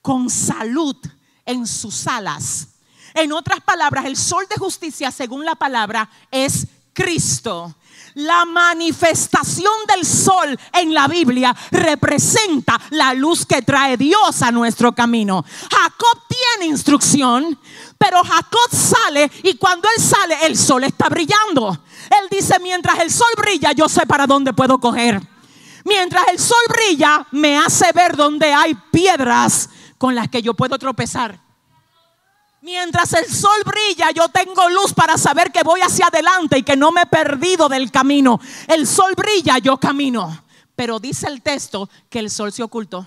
con 0.00 0.30
salud 0.30 0.96
en 1.44 1.66
sus 1.66 2.06
alas. 2.06 2.68
En 3.14 3.32
otras 3.32 3.60
palabras, 3.62 4.04
el 4.04 4.16
sol 4.16 4.46
de 4.48 4.60
justicia, 4.60 5.10
según 5.10 5.44
la 5.44 5.56
palabra, 5.56 6.08
es 6.30 6.68
Cristo. 6.92 7.74
La 8.14 8.44
manifestación 8.44 9.72
del 9.94 10.04
sol 10.04 10.58
en 10.74 10.92
la 10.92 11.08
Biblia 11.08 11.54
representa 11.70 12.78
la 12.90 13.14
luz 13.14 13.46
que 13.46 13.62
trae 13.62 13.96
Dios 13.96 14.42
a 14.42 14.50
nuestro 14.50 14.92
camino. 14.92 15.44
Jacob 15.70 16.22
tiene 16.28 16.70
instrucción, 16.70 17.58
pero 17.96 18.22
Jacob 18.22 18.68
sale 18.70 19.30
y 19.42 19.54
cuando 19.56 19.88
él 19.96 20.02
sale 20.02 20.46
el 20.46 20.58
sol 20.58 20.84
está 20.84 21.08
brillando. 21.08 21.78
Él 22.10 22.28
dice, 22.30 22.58
mientras 22.60 22.98
el 23.00 23.10
sol 23.10 23.30
brilla, 23.36 23.72
yo 23.72 23.88
sé 23.88 24.06
para 24.06 24.26
dónde 24.26 24.52
puedo 24.52 24.78
coger. 24.78 25.20
Mientras 25.84 26.28
el 26.28 26.38
sol 26.38 26.62
brilla, 26.68 27.26
me 27.30 27.56
hace 27.56 27.90
ver 27.92 28.16
dónde 28.16 28.52
hay 28.52 28.74
piedras 28.90 29.70
con 29.98 30.14
las 30.14 30.28
que 30.28 30.42
yo 30.42 30.54
puedo 30.54 30.78
tropezar. 30.78 31.40
Mientras 32.62 33.12
el 33.14 33.26
sol 33.26 33.60
brilla, 33.66 34.12
yo 34.12 34.28
tengo 34.28 34.70
luz 34.70 34.94
para 34.94 35.18
saber 35.18 35.50
que 35.50 35.64
voy 35.64 35.80
hacia 35.80 36.06
adelante 36.06 36.58
y 36.58 36.62
que 36.62 36.76
no 36.76 36.92
me 36.92 37.02
he 37.02 37.06
perdido 37.06 37.68
del 37.68 37.90
camino. 37.90 38.40
El 38.68 38.86
sol 38.86 39.14
brilla, 39.16 39.58
yo 39.58 39.78
camino. 39.78 40.44
Pero 40.76 41.00
dice 41.00 41.26
el 41.26 41.42
texto 41.42 41.90
que 42.08 42.20
el 42.20 42.30
sol 42.30 42.52
se 42.52 42.62
ocultó. 42.62 43.04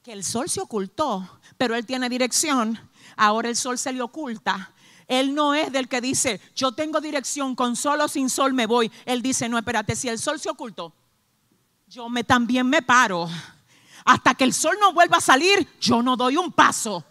Que 0.00 0.12
el 0.12 0.22
sol 0.22 0.48
se 0.48 0.60
ocultó, 0.60 1.28
pero 1.58 1.74
él 1.74 1.84
tiene 1.84 2.08
dirección. 2.08 2.78
Ahora 3.16 3.48
el 3.48 3.56
sol 3.56 3.76
se 3.78 3.92
le 3.92 4.00
oculta. 4.00 4.72
Él 5.08 5.34
no 5.34 5.52
es 5.52 5.72
del 5.72 5.88
que 5.88 6.00
dice, 6.00 6.40
yo 6.54 6.70
tengo 6.70 7.00
dirección, 7.00 7.56
con 7.56 7.74
sol 7.74 8.00
o 8.00 8.06
sin 8.06 8.30
sol 8.30 8.54
me 8.54 8.66
voy. 8.66 8.92
Él 9.04 9.22
dice, 9.22 9.48
no, 9.48 9.58
espérate, 9.58 9.96
si 9.96 10.08
el 10.08 10.20
sol 10.20 10.38
se 10.38 10.50
ocultó, 10.50 10.92
yo 11.88 12.08
me, 12.08 12.22
también 12.22 12.68
me 12.68 12.80
paro. 12.82 13.28
Hasta 14.04 14.34
que 14.34 14.44
el 14.44 14.54
sol 14.54 14.76
no 14.80 14.92
vuelva 14.92 15.16
a 15.16 15.20
salir, 15.20 15.68
yo 15.80 16.00
no 16.00 16.16
doy 16.16 16.36
un 16.36 16.52
paso. 16.52 17.04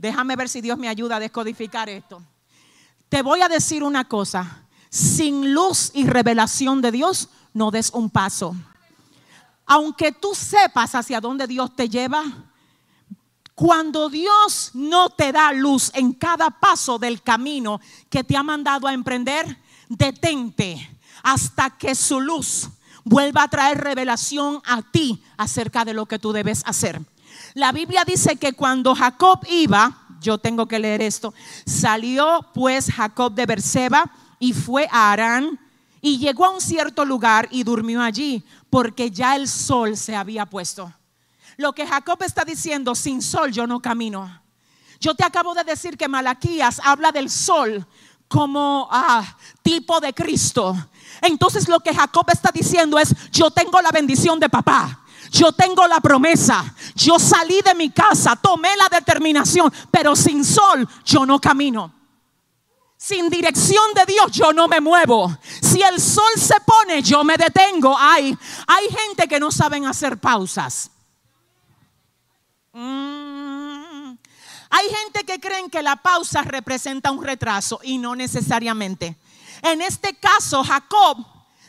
Déjame 0.00 0.34
ver 0.34 0.48
si 0.48 0.62
Dios 0.62 0.78
me 0.78 0.88
ayuda 0.88 1.16
a 1.16 1.20
descodificar 1.20 1.90
esto. 1.90 2.22
Te 3.10 3.20
voy 3.20 3.42
a 3.42 3.50
decir 3.50 3.82
una 3.82 4.08
cosa. 4.08 4.64
Sin 4.88 5.52
luz 5.52 5.90
y 5.92 6.06
revelación 6.06 6.80
de 6.80 6.90
Dios, 6.90 7.28
no 7.52 7.70
des 7.70 7.90
un 7.90 8.08
paso. 8.08 8.56
Aunque 9.66 10.10
tú 10.12 10.34
sepas 10.34 10.94
hacia 10.94 11.20
dónde 11.20 11.46
Dios 11.46 11.76
te 11.76 11.90
lleva, 11.90 12.24
cuando 13.54 14.08
Dios 14.08 14.70
no 14.72 15.10
te 15.10 15.32
da 15.32 15.52
luz 15.52 15.90
en 15.92 16.14
cada 16.14 16.48
paso 16.48 16.98
del 16.98 17.20
camino 17.22 17.78
que 18.08 18.24
te 18.24 18.38
ha 18.38 18.42
mandado 18.42 18.86
a 18.86 18.94
emprender, 18.94 19.58
detente 19.86 20.98
hasta 21.22 21.76
que 21.76 21.94
su 21.94 22.22
luz 22.22 22.70
vuelva 23.04 23.42
a 23.42 23.48
traer 23.48 23.76
revelación 23.76 24.62
a 24.64 24.80
ti 24.80 25.22
acerca 25.36 25.84
de 25.84 25.92
lo 25.92 26.06
que 26.06 26.18
tú 26.18 26.32
debes 26.32 26.62
hacer. 26.64 27.02
La 27.54 27.72
Biblia 27.72 28.04
dice 28.06 28.36
que 28.36 28.52
cuando 28.52 28.94
Jacob 28.94 29.40
iba, 29.48 30.06
yo 30.20 30.38
tengo 30.38 30.66
que 30.66 30.78
leer 30.78 31.02
esto, 31.02 31.34
salió 31.66 32.46
pues 32.54 32.90
Jacob 32.92 33.34
de 33.34 33.46
Berseba 33.46 34.10
y 34.38 34.52
fue 34.52 34.88
a 34.90 35.12
Arán 35.12 35.58
y 36.00 36.18
llegó 36.18 36.46
a 36.46 36.50
un 36.50 36.60
cierto 36.60 37.04
lugar 37.04 37.48
y 37.50 37.64
durmió 37.64 38.02
allí 38.02 38.44
porque 38.68 39.10
ya 39.10 39.36
el 39.36 39.48
sol 39.48 39.96
se 39.96 40.14
había 40.14 40.46
puesto. 40.46 40.92
Lo 41.56 41.74
que 41.74 41.86
Jacob 41.86 42.22
está 42.22 42.44
diciendo, 42.44 42.94
sin 42.94 43.20
sol 43.20 43.50
yo 43.50 43.66
no 43.66 43.80
camino. 43.80 44.40
Yo 45.00 45.14
te 45.14 45.24
acabo 45.24 45.54
de 45.54 45.64
decir 45.64 45.96
que 45.96 46.08
Malaquías 46.08 46.80
habla 46.84 47.10
del 47.10 47.30
sol 47.30 47.86
como 48.28 48.88
ah, 48.90 49.36
tipo 49.62 49.98
de 50.00 50.12
Cristo. 50.14 50.76
Entonces 51.20 51.68
lo 51.68 51.80
que 51.80 51.94
Jacob 51.94 52.26
está 52.32 52.50
diciendo 52.52 52.98
es, 52.98 53.14
yo 53.32 53.50
tengo 53.50 53.80
la 53.80 53.90
bendición 53.90 54.38
de 54.38 54.48
papá. 54.48 55.00
Yo 55.30 55.52
tengo 55.52 55.86
la 55.86 56.00
promesa. 56.00 56.74
Yo 56.94 57.18
salí 57.18 57.60
de 57.62 57.74
mi 57.74 57.90
casa, 57.90 58.36
tomé 58.36 58.70
la 58.76 58.88
determinación, 58.88 59.72
pero 59.90 60.16
sin 60.16 60.44
sol 60.44 60.86
yo 61.04 61.24
no 61.24 61.40
camino. 61.40 61.94
Sin 62.96 63.30
dirección 63.30 63.94
de 63.94 64.04
Dios 64.06 64.32
yo 64.32 64.52
no 64.52 64.68
me 64.68 64.80
muevo. 64.80 65.34
Si 65.62 65.80
el 65.80 66.00
sol 66.00 66.32
se 66.36 66.60
pone, 66.60 67.02
yo 67.02 67.24
me 67.24 67.36
detengo. 67.36 67.96
Hay, 67.96 68.36
hay 68.66 68.88
gente 68.88 69.28
que 69.28 69.40
no 69.40 69.50
saben 69.50 69.86
hacer 69.86 70.18
pausas. 70.18 70.90
Mm. 72.72 74.12
Hay 74.72 74.88
gente 74.88 75.24
que 75.24 75.40
creen 75.40 75.70
que 75.70 75.82
la 75.82 75.96
pausa 75.96 76.42
representa 76.42 77.10
un 77.10 77.22
retraso 77.22 77.80
y 77.82 77.98
no 77.98 78.14
necesariamente. 78.14 79.16
En 79.62 79.80
este 79.80 80.14
caso, 80.14 80.62
Jacob 80.62 81.18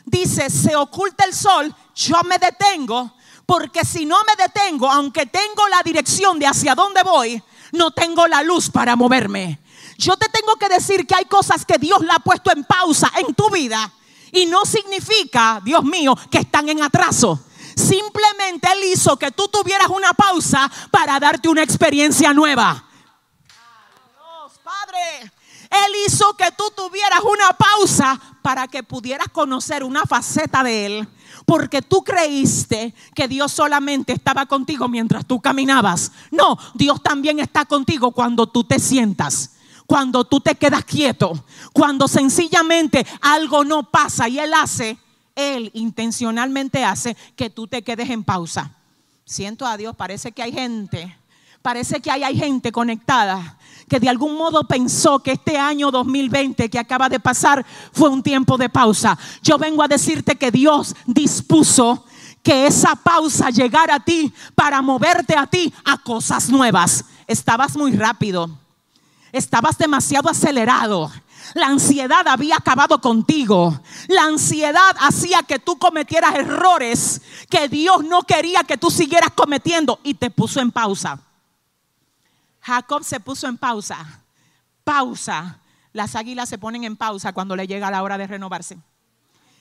dice, 0.04 0.50
se 0.50 0.76
oculta 0.76 1.24
el 1.24 1.34
sol, 1.34 1.74
yo 1.94 2.22
me 2.24 2.38
detengo, 2.38 3.12
porque 3.46 3.84
si 3.84 4.06
no 4.06 4.16
me 4.24 4.42
detengo, 4.42 4.90
aunque 4.90 5.26
tengo 5.26 5.68
la 5.68 5.82
dirección 5.82 6.38
de 6.38 6.46
hacia 6.46 6.74
dónde 6.74 7.02
voy, 7.02 7.42
no 7.72 7.90
tengo 7.90 8.26
la 8.26 8.42
luz 8.42 8.70
para 8.70 8.96
moverme. 8.96 9.60
Yo 9.98 10.16
te 10.16 10.28
tengo 10.28 10.56
que 10.56 10.68
decir 10.68 11.06
que 11.06 11.14
hay 11.14 11.24
cosas 11.26 11.64
que 11.64 11.78
Dios 11.78 12.00
la 12.02 12.14
ha 12.14 12.18
puesto 12.18 12.50
en 12.52 12.64
pausa 12.64 13.10
en 13.16 13.34
tu 13.34 13.50
vida 13.50 13.92
y 14.32 14.46
no 14.46 14.64
significa, 14.64 15.60
Dios 15.62 15.84
mío, 15.84 16.16
que 16.30 16.38
están 16.38 16.68
en 16.68 16.82
atraso. 16.82 17.38
Simplemente 17.76 18.68
Él 18.72 18.84
hizo 18.92 19.16
que 19.18 19.30
tú 19.30 19.48
tuvieras 19.48 19.88
una 19.88 20.12
pausa 20.12 20.70
para 20.90 21.18
darte 21.20 21.48
una 21.48 21.62
experiencia 21.62 22.32
nueva. 22.32 22.84
Padre, 24.64 25.32
Él 25.70 25.92
hizo 26.06 26.34
que 26.36 26.50
tú 26.52 26.64
tuvieras 26.74 27.20
una 27.20 27.52
pausa 27.52 28.18
para 28.42 28.68
que 28.68 28.82
pudieras 28.82 29.28
conocer 29.28 29.84
una 29.84 30.02
faceta 30.04 30.62
de 30.62 30.86
Él. 30.86 31.08
Porque 31.44 31.82
tú 31.82 32.02
creíste 32.02 32.94
que 33.14 33.28
Dios 33.28 33.52
solamente 33.52 34.12
estaba 34.12 34.46
contigo 34.46 34.88
mientras 34.88 35.26
tú 35.26 35.40
caminabas. 35.40 36.12
No, 36.30 36.58
Dios 36.74 37.02
también 37.02 37.40
está 37.40 37.64
contigo 37.64 38.12
cuando 38.12 38.46
tú 38.46 38.64
te 38.64 38.78
sientas 38.78 39.50
cuando 39.84 40.24
tú 40.24 40.40
te 40.40 40.54
quedas 40.54 40.84
quieto, 40.84 41.44
cuando 41.74 42.08
sencillamente 42.08 43.06
algo 43.20 43.62
no 43.62 43.90
pasa 43.90 44.26
y 44.26 44.38
Él 44.38 44.54
hace, 44.54 44.96
Él 45.34 45.70
intencionalmente 45.74 46.82
hace 46.82 47.14
que 47.36 47.50
tú 47.50 47.66
te 47.66 47.82
quedes 47.82 48.08
en 48.08 48.24
pausa. 48.24 48.74
Siento 49.26 49.66
a 49.66 49.76
Dios, 49.76 49.94
parece 49.94 50.32
que 50.32 50.42
hay 50.42 50.52
gente, 50.52 51.14
parece 51.60 52.00
que 52.00 52.10
hay, 52.10 52.22
hay 52.22 52.38
gente 52.38 52.72
conectada 52.72 53.58
que 53.88 54.00
de 54.00 54.08
algún 54.08 54.36
modo 54.36 54.64
pensó 54.64 55.18
que 55.18 55.32
este 55.32 55.58
año 55.58 55.90
2020 55.90 56.68
que 56.70 56.78
acaba 56.78 57.08
de 57.08 57.20
pasar 57.20 57.64
fue 57.92 58.08
un 58.08 58.22
tiempo 58.22 58.56
de 58.56 58.68
pausa. 58.68 59.18
Yo 59.42 59.58
vengo 59.58 59.82
a 59.82 59.88
decirte 59.88 60.36
que 60.36 60.50
Dios 60.50 60.94
dispuso 61.06 62.04
que 62.42 62.66
esa 62.66 62.96
pausa 62.96 63.50
llegara 63.50 63.96
a 63.96 64.04
ti 64.04 64.32
para 64.54 64.82
moverte 64.82 65.36
a 65.36 65.46
ti 65.46 65.72
a 65.84 65.98
cosas 65.98 66.48
nuevas. 66.48 67.04
Estabas 67.26 67.76
muy 67.76 67.92
rápido 67.92 68.62
Estabas 69.32 69.78
demasiado 69.78 70.28
acelerado. 70.28 71.10
La 71.54 71.66
ansiedad 71.66 72.28
había 72.28 72.56
acabado 72.56 73.00
contigo. 73.00 73.80
La 74.08 74.24
ansiedad 74.24 74.94
hacía 75.00 75.42
que 75.42 75.58
tú 75.58 75.78
cometieras 75.78 76.34
errores 76.34 77.22
que 77.48 77.68
Dios 77.68 78.04
no 78.04 78.22
quería 78.22 78.62
que 78.62 78.76
tú 78.76 78.90
siguieras 78.90 79.30
cometiendo 79.34 79.98
y 80.04 80.14
te 80.14 80.30
puso 80.30 80.60
en 80.60 80.70
pausa. 80.70 81.18
Jacob 82.62 83.04
se 83.04 83.20
puso 83.20 83.48
en 83.48 83.58
pausa. 83.58 84.22
Pausa. 84.84 85.58
Las 85.92 86.16
águilas 86.16 86.48
se 86.48 86.58
ponen 86.58 86.84
en 86.84 86.96
pausa 86.96 87.32
cuando 87.32 87.54
le 87.56 87.66
llega 87.66 87.90
la 87.90 88.02
hora 88.02 88.16
de 88.16 88.26
renovarse. 88.26 88.78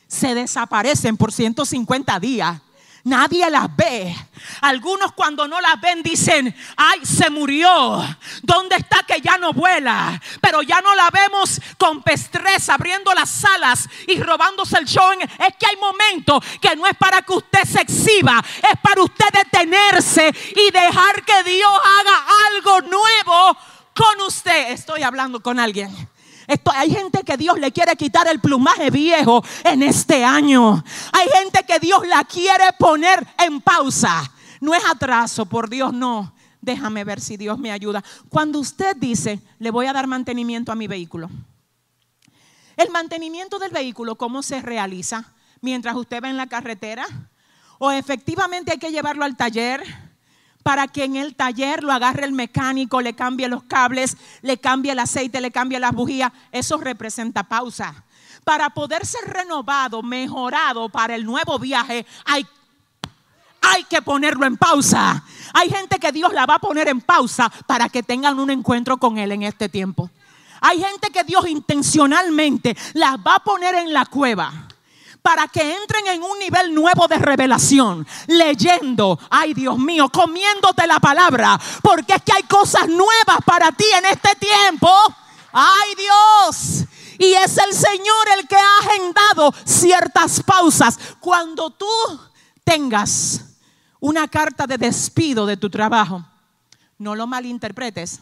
Se 0.07 0.33
desaparecen 0.35 1.17
por 1.17 1.31
150 1.31 2.19
días. 2.19 2.61
Nadie 3.03 3.49
las 3.49 3.75
ve. 3.75 4.15
Algunos 4.61 5.13
cuando 5.13 5.47
no 5.47 5.59
las 5.59 5.79
ven 5.81 6.03
dicen, 6.03 6.55
ay, 6.77 6.99
se 7.03 7.29
murió. 7.29 8.03
¿Dónde 8.43 8.75
está 8.75 9.03
que 9.03 9.19
ya 9.21 9.37
no 9.37 9.53
vuela? 9.53 10.21
Pero 10.39 10.61
ya 10.61 10.81
no 10.81 10.93
la 10.93 11.09
vemos 11.09 11.59
con 11.77 12.03
pestreza, 12.03 12.75
abriendo 12.75 13.13
las 13.13 13.43
alas 13.45 13.87
y 14.07 14.21
robándose 14.21 14.77
el 14.77 14.85
show. 14.85 15.11
Es 15.11 15.55
que 15.57 15.65
hay 15.65 15.77
momentos 15.77 16.43
que 16.61 16.75
no 16.75 16.85
es 16.85 16.95
para 16.97 17.21
que 17.23 17.33
usted 17.33 17.63
se 17.63 17.81
exhiba, 17.81 18.43
es 18.71 18.79
para 18.81 19.01
usted 19.01 19.29
detenerse 19.33 20.31
y 20.55 20.71
dejar 20.71 21.23
que 21.25 21.43
Dios 21.43 21.71
haga 21.71 22.25
algo 22.47 22.81
nuevo 22.81 23.57
con 23.95 24.21
usted. 24.27 24.71
Estoy 24.71 25.01
hablando 25.01 25.41
con 25.41 25.59
alguien 25.59 25.91
hay 26.75 26.91
gente 26.91 27.23
que 27.23 27.37
Dios 27.37 27.59
le 27.59 27.71
quiere 27.71 27.95
quitar 27.95 28.27
el 28.27 28.39
plumaje 28.39 28.89
viejo 28.89 29.43
en 29.63 29.83
este 29.83 30.23
año. 30.23 30.83
Hay 31.13 31.27
gente 31.39 31.63
que 31.63 31.79
Dios 31.79 32.05
la 32.07 32.23
quiere 32.23 32.65
poner 32.77 33.25
en 33.37 33.61
pausa. 33.61 34.31
No 34.59 34.73
es 34.73 34.83
atraso, 34.85 35.45
por 35.45 35.69
Dios, 35.69 35.93
no. 35.93 36.33
Déjame 36.61 37.03
ver 37.03 37.19
si 37.19 37.37
Dios 37.37 37.57
me 37.57 37.71
ayuda. 37.71 38.03
Cuando 38.29 38.59
usted 38.59 38.95
dice, 38.95 39.39
le 39.59 39.71
voy 39.71 39.87
a 39.87 39.93
dar 39.93 40.07
mantenimiento 40.07 40.71
a 40.71 40.75
mi 40.75 40.87
vehículo. 40.87 41.29
El 42.77 42.89
mantenimiento 42.91 43.59
del 43.59 43.71
vehículo, 43.71 44.15
¿cómo 44.15 44.43
se 44.43 44.61
realiza? 44.61 45.33
Mientras 45.61 45.95
usted 45.95 46.23
va 46.23 46.29
en 46.29 46.37
la 46.37 46.47
carretera. 46.47 47.05
O 47.79 47.91
efectivamente 47.91 48.71
hay 48.71 48.77
que 48.77 48.91
llevarlo 48.91 49.25
al 49.25 49.35
taller 49.35 49.83
para 50.63 50.87
que 50.87 51.03
en 51.03 51.15
el 51.15 51.35
taller 51.35 51.83
lo 51.83 51.91
agarre 51.91 52.25
el 52.25 52.33
mecánico, 52.33 53.01
le 53.01 53.13
cambie 53.13 53.47
los 53.47 53.63
cables, 53.63 54.17
le 54.41 54.57
cambie 54.57 54.91
el 54.91 54.99
aceite, 54.99 55.41
le 55.41 55.51
cambie 55.51 55.79
las 55.79 55.91
bujías. 55.91 56.31
Eso 56.51 56.77
representa 56.77 57.43
pausa. 57.43 58.03
Para 58.43 58.69
poder 58.71 59.05
ser 59.05 59.21
renovado, 59.25 60.01
mejorado 60.01 60.89
para 60.89 61.15
el 61.15 61.25
nuevo 61.25 61.59
viaje, 61.59 62.05
hay, 62.25 62.45
hay 63.61 63.83
que 63.85 64.01
ponerlo 64.01 64.45
en 64.45 64.57
pausa. 64.57 65.23
Hay 65.53 65.69
gente 65.69 65.99
que 65.99 66.11
Dios 66.11 66.33
la 66.33 66.45
va 66.45 66.55
a 66.55 66.59
poner 66.59 66.87
en 66.87 67.01
pausa 67.01 67.51
para 67.67 67.89
que 67.89 68.03
tengan 68.03 68.39
un 68.39 68.49
encuentro 68.49 68.97
con 68.97 69.17
Él 69.17 69.31
en 69.31 69.43
este 69.43 69.69
tiempo. 69.69 70.09
Hay 70.61 70.79
gente 70.79 71.09
que 71.09 71.23
Dios 71.23 71.47
intencionalmente 71.47 72.77
las 72.93 73.17
va 73.17 73.35
a 73.35 73.43
poner 73.43 73.75
en 73.75 73.93
la 73.93 74.05
cueva 74.05 74.67
para 75.21 75.47
que 75.47 75.75
entren 75.75 76.07
en 76.07 76.23
un 76.23 76.37
nivel 76.39 76.73
nuevo 76.73 77.07
de 77.07 77.17
revelación, 77.17 78.07
leyendo, 78.27 79.19
ay 79.29 79.53
Dios 79.53 79.77
mío, 79.77 80.09
comiéndote 80.09 80.87
la 80.87 80.99
palabra, 80.99 81.59
porque 81.81 82.13
es 82.13 82.21
que 82.23 82.33
hay 82.33 82.43
cosas 82.43 82.87
nuevas 82.87 83.37
para 83.45 83.71
ti 83.71 83.85
en 83.97 84.05
este 84.05 84.35
tiempo. 84.35 84.89
Ay 85.53 85.95
Dios. 85.95 86.85
Y 87.19 87.33
es 87.33 87.57
el 87.57 87.73
Señor 87.73 88.27
el 88.39 88.47
que 88.47 88.55
ha 88.55 88.77
agendado 88.79 89.53
ciertas 89.63 90.41
pausas. 90.41 90.97
Cuando 91.19 91.69
tú 91.69 91.85
tengas 92.63 93.45
una 93.99 94.27
carta 94.27 94.65
de 94.65 94.77
despido 94.77 95.45
de 95.45 95.57
tu 95.57 95.69
trabajo, 95.69 96.25
no 96.97 97.15
lo 97.15 97.27
malinterpretes. 97.27 98.21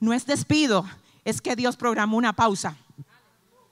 No 0.00 0.12
es 0.12 0.26
despido, 0.26 0.84
es 1.24 1.40
que 1.40 1.56
Dios 1.56 1.76
programó 1.76 2.18
una 2.18 2.34
pausa. 2.34 2.76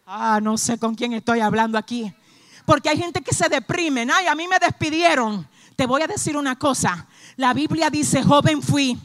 Ah, 0.07 0.41
no 0.43 0.57
sé 0.57 0.79
con 0.79 0.95
quién 0.95 1.13
estoy 1.13 1.41
hablando 1.41 1.77
aquí. 1.77 2.15
Porque 2.65 2.89
hay 2.89 2.99
gente 2.99 3.23
que 3.23 3.35
se 3.35 3.49
deprime. 3.49 4.07
Ay, 4.13 4.27
a 4.27 4.35
mí 4.35 4.49
me 4.49 4.59
despidieron. 4.59 5.47
Te 5.77 5.87
voy 5.87 6.03
a 6.03 6.07
decir 6.07 6.37
una 6.37 6.59
cosa. 6.59 7.07
La 7.37 7.53
Biblia 7.53 7.91
dice, 7.91 8.23
joven 8.23 8.63
fui 8.63 8.99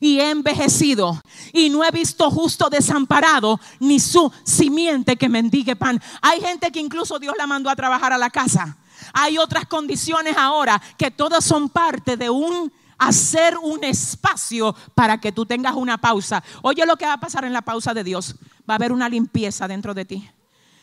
y 0.00 0.18
he 0.18 0.30
envejecido 0.30 1.20
y 1.52 1.70
no 1.70 1.84
he 1.84 1.90
visto 1.90 2.30
justo 2.30 2.68
desamparado 2.68 3.58
ni 3.80 4.00
su 4.00 4.30
simiente 4.44 5.16
que 5.16 5.28
mendigue 5.28 5.76
pan. 5.76 6.00
Hay 6.20 6.40
gente 6.40 6.70
que 6.70 6.80
incluso 6.80 7.18
Dios 7.18 7.34
la 7.38 7.46
mandó 7.46 7.70
a 7.70 7.76
trabajar 7.76 8.12
a 8.12 8.18
la 8.18 8.30
casa. 8.30 8.76
Hay 9.12 9.38
otras 9.38 9.66
condiciones 9.66 10.36
ahora 10.36 10.80
que 10.98 11.10
todas 11.10 11.44
son 11.44 11.68
parte 11.68 12.16
de 12.16 12.28
un 12.28 12.72
hacer 12.98 13.58
un 13.58 13.84
espacio 13.84 14.74
para 14.94 15.20
que 15.20 15.30
tú 15.30 15.44
tengas 15.44 15.74
una 15.74 15.98
pausa. 15.98 16.42
Oye 16.62 16.84
lo 16.86 16.96
que 16.96 17.06
va 17.06 17.14
a 17.14 17.20
pasar 17.20 17.44
en 17.44 17.52
la 17.52 17.62
pausa 17.62 17.94
de 17.94 18.04
Dios. 18.04 18.36
Va 18.68 18.74
a 18.74 18.76
haber 18.76 18.92
una 18.92 19.08
limpieza 19.08 19.68
dentro 19.68 19.94
de 19.94 20.04
ti 20.04 20.30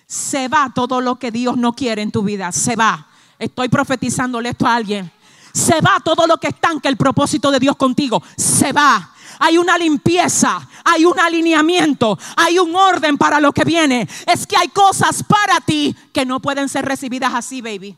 se 0.08 0.48
va 0.48 0.72
todo 0.74 1.02
lo 1.02 1.16
que 1.16 1.32
Dios 1.32 1.58
no 1.58 1.74
quiere 1.74 2.02
en 2.02 2.12
tu 2.12 2.24
vida. 2.24 2.52
Se 2.52 2.76
va. 2.76 3.08
Estoy 3.40 3.70
profetizándole 3.70 4.50
esto 4.50 4.68
a 4.68 4.76
alguien. 4.76 5.12
Se 5.54 5.82
va 5.82 6.00
todo 6.04 6.26
lo 6.28 6.38
que 6.38 6.48
estanca 6.48 6.90
el 6.90 6.98
propósito 6.98 7.52
de 7.52 7.60
Dios 7.60 7.76
contigo. 7.76 8.22
Se 8.38 8.72
va. 8.72 9.12
Hay 9.40 9.58
una 9.58 9.78
limpieza, 9.78 10.68
hay 10.84 11.06
un 11.06 11.20
alineamiento, 11.20 12.18
hay 12.36 12.60
un 12.60 12.76
orden 12.76 13.18
para 13.18 13.40
lo 13.40 13.52
que 13.52 13.64
viene. 13.64 14.08
Es 14.32 14.46
que 14.46 14.56
hay 14.56 14.70
cosas 14.70 15.24
para 15.24 15.60
ti 15.60 15.96
que 16.14 16.26
no 16.26 16.40
pueden 16.40 16.70
ser 16.70 16.86
recibidas 16.86 17.34
así, 17.34 17.62
baby. 17.62 17.98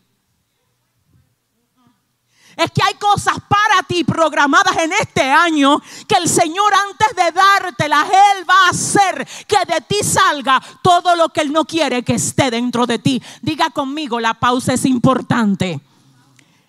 Es 2.57 2.71
que 2.71 2.81
hay 2.83 2.93
cosas 2.93 3.35
para 3.47 3.83
ti 3.83 4.03
programadas 4.03 4.77
en 4.77 4.93
este 4.93 5.23
año 5.23 5.81
que 6.07 6.15
el 6.15 6.29
Señor 6.29 6.71
antes 6.89 7.15
de 7.15 7.31
dártelas, 7.31 8.05
Él 8.05 8.49
va 8.49 8.67
a 8.67 8.69
hacer 8.69 9.27
que 9.47 9.57
de 9.67 9.81
ti 9.81 9.97
salga 10.03 10.61
todo 10.81 11.15
lo 11.15 11.29
que 11.29 11.41
Él 11.41 11.51
no 11.51 11.65
quiere 11.65 12.03
que 12.03 12.13
esté 12.13 12.49
dentro 12.49 12.85
de 12.85 12.99
ti. 12.99 13.21
Diga 13.41 13.69
conmigo, 13.71 14.19
la 14.19 14.33
pausa 14.33 14.73
es 14.73 14.85
importante. 14.85 15.81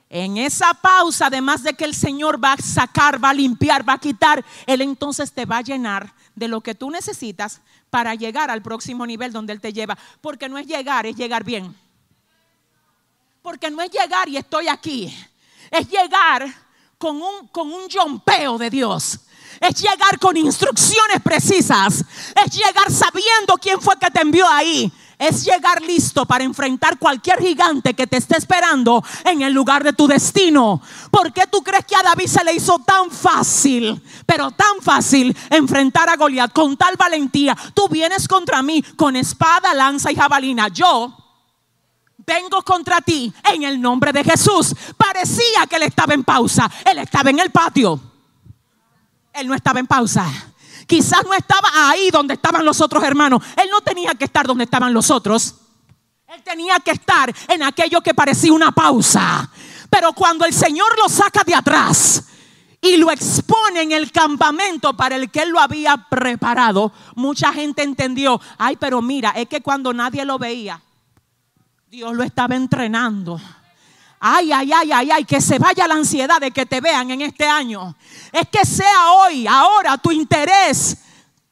En 0.08 0.36
esa 0.36 0.74
pausa, 0.74 1.26
además 1.26 1.62
de 1.62 1.74
que 1.74 1.84
el 1.84 1.94
Señor 1.94 2.42
va 2.42 2.52
a 2.52 2.56
sacar, 2.58 3.22
va 3.22 3.30
a 3.30 3.34
limpiar, 3.34 3.88
va 3.88 3.94
a 3.94 3.98
quitar, 3.98 4.44
Él 4.66 4.80
entonces 4.80 5.32
te 5.32 5.46
va 5.46 5.58
a 5.58 5.62
llenar 5.62 6.14
de 6.34 6.48
lo 6.48 6.60
que 6.60 6.74
tú 6.74 6.90
necesitas 6.90 7.60
para 7.90 8.14
llegar 8.14 8.50
al 8.50 8.62
próximo 8.62 9.06
nivel 9.06 9.32
donde 9.32 9.52
Él 9.52 9.60
te 9.60 9.72
lleva. 9.72 9.96
Porque 10.20 10.48
no 10.48 10.58
es 10.58 10.66
llegar, 10.66 11.06
es 11.06 11.16
llegar 11.16 11.44
bien. 11.44 11.74
Porque 13.42 13.70
no 13.70 13.82
es 13.82 13.90
llegar 13.90 14.28
y 14.28 14.36
estoy 14.36 14.68
aquí 14.68 15.14
es 15.78 15.88
llegar 15.88 16.46
con 16.98 17.20
un, 17.20 17.48
con 17.48 17.72
un 17.72 17.88
yompeo 17.88 18.58
de 18.58 18.70
Dios. 18.70 19.20
Es 19.60 19.80
llegar 19.80 20.18
con 20.18 20.36
instrucciones 20.36 21.22
precisas. 21.22 22.04
Es 22.44 22.52
llegar 22.52 22.90
sabiendo 22.90 23.54
quién 23.60 23.80
fue 23.80 23.96
que 23.98 24.10
te 24.10 24.20
envió 24.20 24.46
ahí 24.48 24.92
es 25.18 25.44
llegar 25.44 25.82
listo 25.82 26.26
para 26.26 26.44
enfrentar 26.44 26.98
cualquier 26.98 27.40
gigante 27.40 27.94
que 27.94 28.06
te 28.06 28.18
esté 28.18 28.36
esperando 28.36 29.02
en 29.24 29.42
el 29.42 29.52
lugar 29.52 29.82
de 29.82 29.92
tu 29.92 30.06
destino. 30.06 30.80
¿Por 31.10 31.32
qué 31.32 31.46
tú 31.50 31.62
crees 31.62 31.84
que 31.84 31.96
a 31.96 32.02
David 32.02 32.26
se 32.26 32.44
le 32.44 32.52
hizo 32.52 32.78
tan 32.80 33.10
fácil, 33.10 34.02
pero 34.26 34.50
tan 34.50 34.80
fácil 34.82 35.36
enfrentar 35.50 36.08
a 36.08 36.16
Goliat 36.16 36.52
con 36.52 36.76
tal 36.76 36.96
valentía? 36.96 37.56
Tú 37.74 37.88
vienes 37.88 38.28
contra 38.28 38.62
mí 38.62 38.82
con 38.96 39.16
espada, 39.16 39.72
lanza 39.74 40.12
y 40.12 40.16
jabalina. 40.16 40.68
Yo 40.68 41.25
vengo 42.26 42.62
contra 42.62 43.00
ti 43.00 43.32
en 43.52 43.62
el 43.62 43.80
nombre 43.80 44.12
de 44.12 44.24
Jesús. 44.24 44.74
Parecía 44.96 45.66
que 45.68 45.76
él 45.76 45.84
estaba 45.84 46.12
en 46.14 46.24
pausa. 46.24 46.70
Él 46.84 46.98
estaba 46.98 47.30
en 47.30 47.38
el 47.38 47.50
patio. 47.50 48.00
Él 49.32 49.46
no 49.46 49.54
estaba 49.54 49.78
en 49.78 49.86
pausa. 49.86 50.26
Quizás 50.86 51.24
no 51.24 51.34
estaba 51.34 51.68
ahí 51.88 52.10
donde 52.10 52.34
estaban 52.34 52.64
los 52.64 52.80
otros 52.80 53.02
hermanos. 53.04 53.42
Él 53.56 53.68
no 53.70 53.80
tenía 53.80 54.14
que 54.14 54.24
estar 54.24 54.46
donde 54.46 54.64
estaban 54.64 54.92
los 54.92 55.10
otros. 55.10 55.54
Él 56.28 56.42
tenía 56.42 56.78
que 56.80 56.92
estar 56.92 57.32
en 57.48 57.62
aquello 57.62 58.00
que 58.00 58.14
parecía 58.14 58.52
una 58.52 58.72
pausa. 58.72 59.48
Pero 59.88 60.12
cuando 60.12 60.44
el 60.44 60.52
Señor 60.52 60.98
lo 60.98 61.08
saca 61.08 61.44
de 61.44 61.54
atrás 61.54 62.24
y 62.80 62.96
lo 62.96 63.10
expone 63.10 63.82
en 63.82 63.92
el 63.92 64.10
campamento 64.12 64.96
para 64.96 65.16
el 65.16 65.30
que 65.30 65.42
él 65.42 65.50
lo 65.50 65.60
había 65.60 65.96
preparado, 66.08 66.92
mucha 67.14 67.52
gente 67.52 67.82
entendió, 67.82 68.40
ay, 68.58 68.76
pero 68.76 69.00
mira, 69.00 69.30
es 69.30 69.48
que 69.48 69.60
cuando 69.60 69.92
nadie 69.92 70.24
lo 70.24 70.38
veía, 70.38 70.80
Dios 71.88 72.14
lo 72.14 72.24
estaba 72.24 72.56
entrenando. 72.56 73.40
Ay, 74.18 74.50
ay, 74.50 74.72
ay, 74.72 74.92
ay, 74.92 75.10
ay, 75.12 75.24
que 75.24 75.40
se 75.40 75.58
vaya 75.58 75.86
la 75.86 75.94
ansiedad 75.94 76.40
de 76.40 76.50
que 76.50 76.66
te 76.66 76.80
vean 76.80 77.10
en 77.12 77.22
este 77.22 77.46
año. 77.46 77.94
Es 78.32 78.48
que 78.48 78.64
sea 78.64 79.12
hoy, 79.12 79.46
ahora, 79.46 79.96
tu 79.96 80.10
interés, 80.10 80.98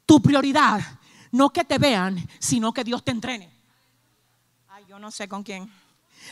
tu 0.05 0.21
prioridad. 0.21 0.81
No 1.31 1.51
que 1.51 1.65
te 1.65 1.79
vean, 1.79 2.27
sino 2.41 2.73
que 2.73 2.83
Dios 2.83 3.05
te 3.05 3.13
entrene. 3.13 3.49
Ay, 4.69 4.85
yo 4.89 4.99
no 4.99 5.11
sé 5.11 5.29
con 5.29 5.45
quién. 5.45 5.71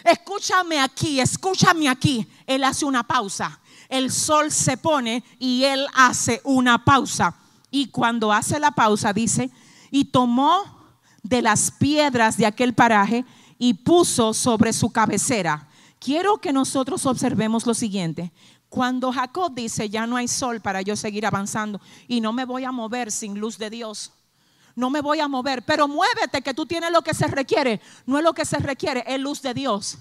Escúchame 0.04 0.80
aquí, 0.80 1.20
escúchame 1.20 1.88
aquí. 1.88 2.26
Él 2.46 2.64
hace 2.64 2.84
una 2.84 3.04
pausa. 3.04 3.60
El 3.88 4.10
sol 4.10 4.50
se 4.50 4.76
pone 4.76 5.22
y 5.38 5.64
él 5.64 5.86
hace 5.94 6.40
una 6.44 6.84
pausa. 6.84 7.36
Y 7.70 7.86
cuando 7.88 8.32
hace 8.32 8.58
la 8.58 8.72
pausa 8.72 9.12
dice, 9.12 9.50
y 9.90 10.06
tomó 10.06 10.62
de 11.22 11.42
las 11.42 11.70
piedras 11.70 12.36
de 12.36 12.46
aquel 12.46 12.74
paraje 12.74 13.24
y 13.64 13.74
puso 13.74 14.34
sobre 14.34 14.72
su 14.72 14.90
cabecera 14.90 15.68
quiero 16.02 16.38
que 16.38 16.52
nosotros 16.52 17.06
observemos 17.06 17.64
lo 17.64 17.74
siguiente. 17.74 18.32
Cuando 18.68 19.12
Jacob 19.12 19.54
dice, 19.54 19.88
ya 19.88 20.04
no 20.04 20.16
hay 20.16 20.26
sol 20.26 20.60
para 20.60 20.82
yo 20.82 20.96
seguir 20.96 21.24
avanzando 21.26 21.80
y 22.08 22.20
no 22.20 22.32
me 22.32 22.44
voy 22.44 22.64
a 22.64 22.72
mover 22.72 23.12
sin 23.12 23.38
luz 23.38 23.58
de 23.58 23.70
Dios. 23.70 24.12
No 24.74 24.90
me 24.90 25.00
voy 25.00 25.20
a 25.20 25.28
mover, 25.28 25.62
pero 25.62 25.86
muévete 25.86 26.42
que 26.42 26.54
tú 26.54 26.66
tienes 26.66 26.90
lo 26.90 27.02
que 27.02 27.14
se 27.14 27.28
requiere. 27.28 27.80
No 28.04 28.18
es 28.18 28.24
lo 28.24 28.32
que 28.32 28.44
se 28.44 28.58
requiere, 28.58 29.04
es 29.06 29.20
luz 29.20 29.42
de 29.42 29.54
Dios. 29.54 29.98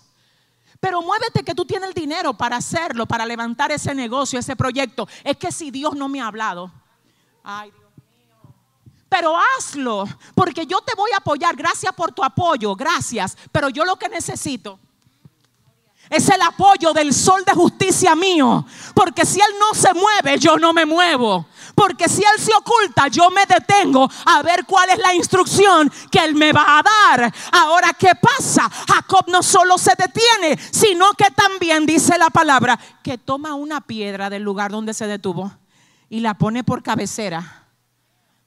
Pero 0.79 1.03
muévete 1.03 1.43
que 1.43 1.53
tú 1.53 1.63
tienes 1.63 1.89
el 1.89 1.93
dinero 1.93 2.33
para 2.33 2.55
hacerlo, 2.55 3.05
para 3.05 3.27
levantar 3.27 3.71
ese 3.71 3.93
negocio, 3.93 4.39
ese 4.39 4.55
proyecto. 4.55 5.07
Es 5.23 5.37
que 5.37 5.51
si 5.51 5.69
Dios 5.69 5.95
no 5.95 6.09
me 6.09 6.19
ha 6.19 6.27
hablado. 6.27 6.71
Ay. 7.43 7.71
Pero 9.11 9.35
hazlo, 9.37 10.07
porque 10.33 10.65
yo 10.65 10.79
te 10.79 10.95
voy 10.95 11.11
a 11.11 11.17
apoyar. 11.17 11.53
Gracias 11.53 11.93
por 11.93 12.13
tu 12.13 12.23
apoyo, 12.23 12.77
gracias. 12.77 13.37
Pero 13.51 13.67
yo 13.67 13.83
lo 13.83 13.97
que 13.97 14.07
necesito 14.07 14.79
es 16.09 16.29
el 16.29 16.41
apoyo 16.41 16.93
del 16.93 17.13
sol 17.13 17.43
de 17.45 17.51
justicia 17.51 18.15
mío. 18.15 18.65
Porque 18.95 19.25
si 19.25 19.41
Él 19.41 19.51
no 19.59 19.77
se 19.77 19.93
mueve, 19.93 20.39
yo 20.39 20.55
no 20.55 20.71
me 20.71 20.85
muevo. 20.85 21.45
Porque 21.75 22.07
si 22.07 22.21
Él 22.21 22.39
se 22.41 22.53
oculta, 22.53 23.09
yo 23.09 23.29
me 23.31 23.45
detengo 23.45 24.09
a 24.27 24.41
ver 24.43 24.65
cuál 24.65 24.89
es 24.91 24.99
la 24.99 25.13
instrucción 25.13 25.91
que 26.09 26.19
Él 26.19 26.33
me 26.33 26.53
va 26.53 26.79
a 26.79 26.81
dar. 26.81 27.33
Ahora, 27.51 27.91
¿qué 27.91 28.13
pasa? 28.15 28.71
Jacob 28.87 29.25
no 29.27 29.43
solo 29.43 29.77
se 29.77 29.91
detiene, 29.97 30.57
sino 30.71 31.11
que 31.17 31.29
también 31.31 31.85
dice 31.85 32.17
la 32.17 32.29
palabra 32.29 32.79
que 33.03 33.17
toma 33.17 33.55
una 33.55 33.81
piedra 33.81 34.29
del 34.29 34.43
lugar 34.43 34.71
donde 34.71 34.93
se 34.93 35.05
detuvo 35.05 35.51
y 36.09 36.21
la 36.21 36.33
pone 36.33 36.63
por 36.63 36.81
cabecera. 36.81 37.60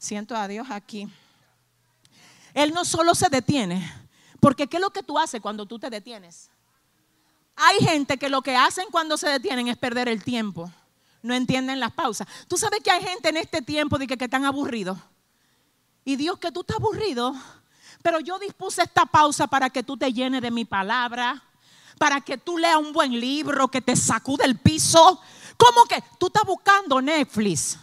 Siento 0.05 0.37
a 0.37 0.47
Dios 0.47 0.67
aquí. 0.69 1.09
Él 2.53 2.75
no 2.75 2.85
solo 2.85 3.15
se 3.15 3.31
detiene, 3.31 3.91
porque 4.39 4.67
¿qué 4.67 4.77
es 4.77 4.81
lo 4.83 4.91
que 4.91 5.03
tú 5.03 5.19
haces 5.19 5.41
cuando 5.41 5.65
tú 5.65 5.79
te 5.79 5.89
detienes? 5.89 6.51
Hay 7.57 7.79
gente 7.79 8.19
que 8.19 8.29
lo 8.29 8.43
que 8.43 8.55
hacen 8.55 8.89
cuando 8.91 9.17
se 9.17 9.31
detienen 9.31 9.69
es 9.69 9.79
perder 9.79 10.09
el 10.09 10.23
tiempo. 10.23 10.71
No 11.23 11.33
entienden 11.33 11.81
las 11.81 11.91
pausas. 11.91 12.29
Tú 12.49 12.59
sabes 12.59 12.81
que 12.81 12.91
hay 12.91 13.03
gente 13.03 13.31
en 13.31 13.39
este 13.39 13.63
tiempo 13.63 13.97
de 13.97 14.07
que, 14.07 14.19
que 14.19 14.27
están 14.27 14.45
aburridos. 14.45 14.99
Y 16.05 16.17
Dios, 16.17 16.39
que 16.39 16.53
tú 16.53 16.61
estás 16.61 16.77
aburrido. 16.77 17.35
Pero 18.03 18.21
yo 18.21 18.39
dispuse 18.39 18.83
esta 18.83 19.07
pausa 19.07 19.47
para 19.47 19.71
que 19.71 19.83
tú 19.83 19.97
te 19.97 20.13
llenes 20.13 20.43
de 20.43 20.51
mi 20.51 20.67
palabra. 20.67 21.43
Para 21.97 22.21
que 22.21 22.37
tú 22.37 22.59
leas 22.59 22.77
un 22.77 22.93
buen 22.93 23.19
libro 23.19 23.69
que 23.69 23.81
te 23.81 23.97
sacude 23.97 24.45
el 24.45 24.59
piso. 24.59 25.19
¿Cómo 25.57 25.87
que? 25.87 26.05
Tú 26.19 26.27
estás 26.27 26.45
buscando 26.45 27.01
Netflix. 27.01 27.79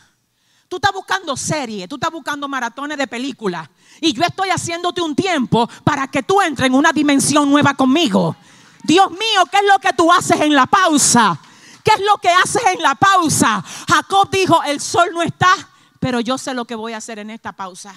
Tú 0.72 0.78
estás 0.78 0.94
buscando 0.94 1.36
series, 1.36 1.90
tú 1.90 1.96
estás 1.96 2.10
buscando 2.10 2.48
maratones 2.48 2.98
de 2.98 3.06
películas. 3.06 3.68
Y 4.00 4.14
yo 4.14 4.24
estoy 4.24 4.52
haciéndote 4.52 5.02
un 5.02 5.14
tiempo 5.14 5.70
para 5.84 6.08
que 6.08 6.24
tú 6.24 6.42
entres 6.42 6.68
en 6.68 6.76
una 6.76 6.94
dimensión 6.94 7.52
nueva 7.52 7.74
conmigo. 7.74 8.38
Dios 8.82 9.12
mío, 9.12 9.44
¿qué 9.52 9.58
es 9.58 9.66
lo 9.66 9.80
que 9.80 9.92
tú 9.92 10.10
haces 10.10 10.40
en 10.40 10.56
la 10.56 10.66
pausa? 10.68 11.38
¿Qué 11.84 11.92
es 11.92 12.00
lo 12.00 12.18
que 12.20 12.30
haces 12.30 12.62
en 12.74 12.82
la 12.82 12.96
pausa? 12.96 13.62
Jacob 13.86 14.30
dijo, 14.32 14.64
el 14.64 14.80
sol 14.80 15.10
no 15.12 15.22
está, 15.22 15.52
pero 16.00 16.22
yo 16.22 16.38
sé 16.38 16.54
lo 16.54 16.64
que 16.64 16.76
voy 16.76 16.94
a 16.94 17.00
hacer 17.00 17.20
en 17.20 17.32
esta 17.32 17.52
pausa. 17.52 17.94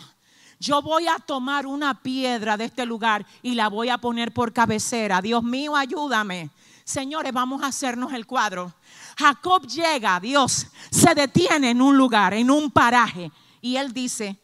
Yo 0.58 0.82
voy 0.82 1.06
a 1.06 1.20
tomar 1.20 1.68
una 1.68 2.02
piedra 2.02 2.56
de 2.56 2.64
este 2.64 2.86
lugar 2.86 3.24
y 3.40 3.54
la 3.54 3.68
voy 3.68 3.88
a 3.88 3.98
poner 3.98 4.34
por 4.34 4.52
cabecera. 4.52 5.22
Dios 5.22 5.44
mío, 5.44 5.76
ayúdame. 5.76 6.50
Señores, 6.82 7.32
vamos 7.32 7.62
a 7.62 7.68
hacernos 7.68 8.12
el 8.12 8.26
cuadro. 8.26 8.74
Jacob 9.16 9.66
llega, 9.66 10.18
Dios, 10.20 10.66
se 10.90 11.14
detiene 11.14 11.70
en 11.70 11.80
un 11.80 11.96
lugar, 11.96 12.34
en 12.34 12.50
un 12.50 12.70
paraje. 12.70 13.30
Y 13.60 13.76
él 13.76 13.92
dice, 13.92 14.38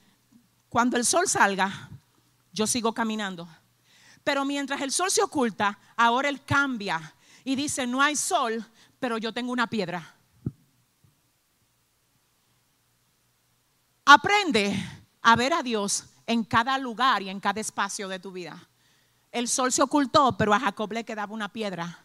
cuando 0.68 0.96
el 0.96 1.04
sol 1.04 1.28
salga, 1.28 1.90
yo 2.52 2.66
sigo 2.66 2.92
caminando. 2.92 3.48
Pero 4.22 4.44
mientras 4.44 4.80
el 4.80 4.92
sol 4.92 5.10
se 5.10 5.22
oculta, 5.22 5.78
ahora 5.96 6.28
él 6.28 6.44
cambia 6.44 7.14
y 7.44 7.56
dice, 7.56 7.86
no 7.86 8.00
hay 8.02 8.16
sol, 8.16 8.64
pero 8.98 9.18
yo 9.18 9.32
tengo 9.32 9.52
una 9.52 9.66
piedra. 9.66 10.14
Aprende 14.04 14.74
a 15.22 15.36
ver 15.36 15.52
a 15.52 15.62
Dios 15.62 16.04
en 16.26 16.44
cada 16.44 16.78
lugar 16.78 17.22
y 17.22 17.28
en 17.28 17.40
cada 17.40 17.60
espacio 17.60 18.08
de 18.08 18.18
tu 18.18 18.32
vida. 18.32 18.68
El 19.32 19.48
sol 19.48 19.72
se 19.72 19.82
ocultó, 19.82 20.36
pero 20.36 20.52
a 20.52 20.60
Jacob 20.60 20.92
le 20.92 21.04
quedaba 21.04 21.32
una 21.32 21.48
piedra. 21.52 22.04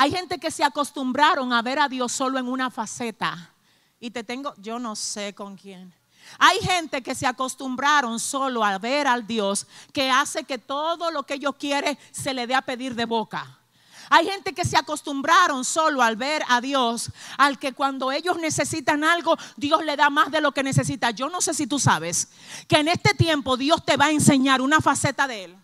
Hay 0.00 0.12
gente 0.12 0.38
que 0.38 0.52
se 0.52 0.62
acostumbraron 0.62 1.52
a 1.52 1.60
ver 1.60 1.80
a 1.80 1.88
Dios 1.88 2.12
solo 2.12 2.38
en 2.38 2.46
una 2.46 2.70
faceta. 2.70 3.50
Y 3.98 4.10
te 4.10 4.22
tengo, 4.22 4.54
yo 4.58 4.78
no 4.78 4.94
sé 4.94 5.34
con 5.34 5.56
quién. 5.56 5.92
Hay 6.38 6.60
gente 6.60 7.02
que 7.02 7.16
se 7.16 7.26
acostumbraron 7.26 8.20
solo 8.20 8.64
a 8.64 8.78
ver 8.78 9.08
al 9.08 9.26
Dios 9.26 9.66
que 9.92 10.08
hace 10.08 10.44
que 10.44 10.56
todo 10.56 11.10
lo 11.10 11.24
que 11.24 11.34
ellos 11.34 11.56
quieren 11.58 11.98
se 12.12 12.32
le 12.32 12.46
dé 12.46 12.54
a 12.54 12.62
pedir 12.62 12.94
de 12.94 13.06
boca. 13.06 13.58
Hay 14.08 14.26
gente 14.26 14.54
que 14.54 14.64
se 14.64 14.76
acostumbraron 14.76 15.64
solo 15.64 16.00
al 16.00 16.14
ver 16.14 16.44
a 16.48 16.60
Dios, 16.60 17.10
al 17.36 17.58
que 17.58 17.72
cuando 17.72 18.12
ellos 18.12 18.38
necesitan 18.38 19.02
algo, 19.02 19.36
Dios 19.56 19.84
le 19.84 19.96
da 19.96 20.10
más 20.10 20.30
de 20.30 20.40
lo 20.40 20.52
que 20.52 20.62
necesita. 20.62 21.10
Yo 21.10 21.28
no 21.28 21.40
sé 21.40 21.54
si 21.54 21.66
tú 21.66 21.80
sabes 21.80 22.28
que 22.68 22.76
en 22.76 22.86
este 22.86 23.14
tiempo 23.14 23.56
Dios 23.56 23.84
te 23.84 23.96
va 23.96 24.04
a 24.04 24.10
enseñar 24.12 24.60
una 24.60 24.80
faceta 24.80 25.26
de 25.26 25.46
Él 25.46 25.56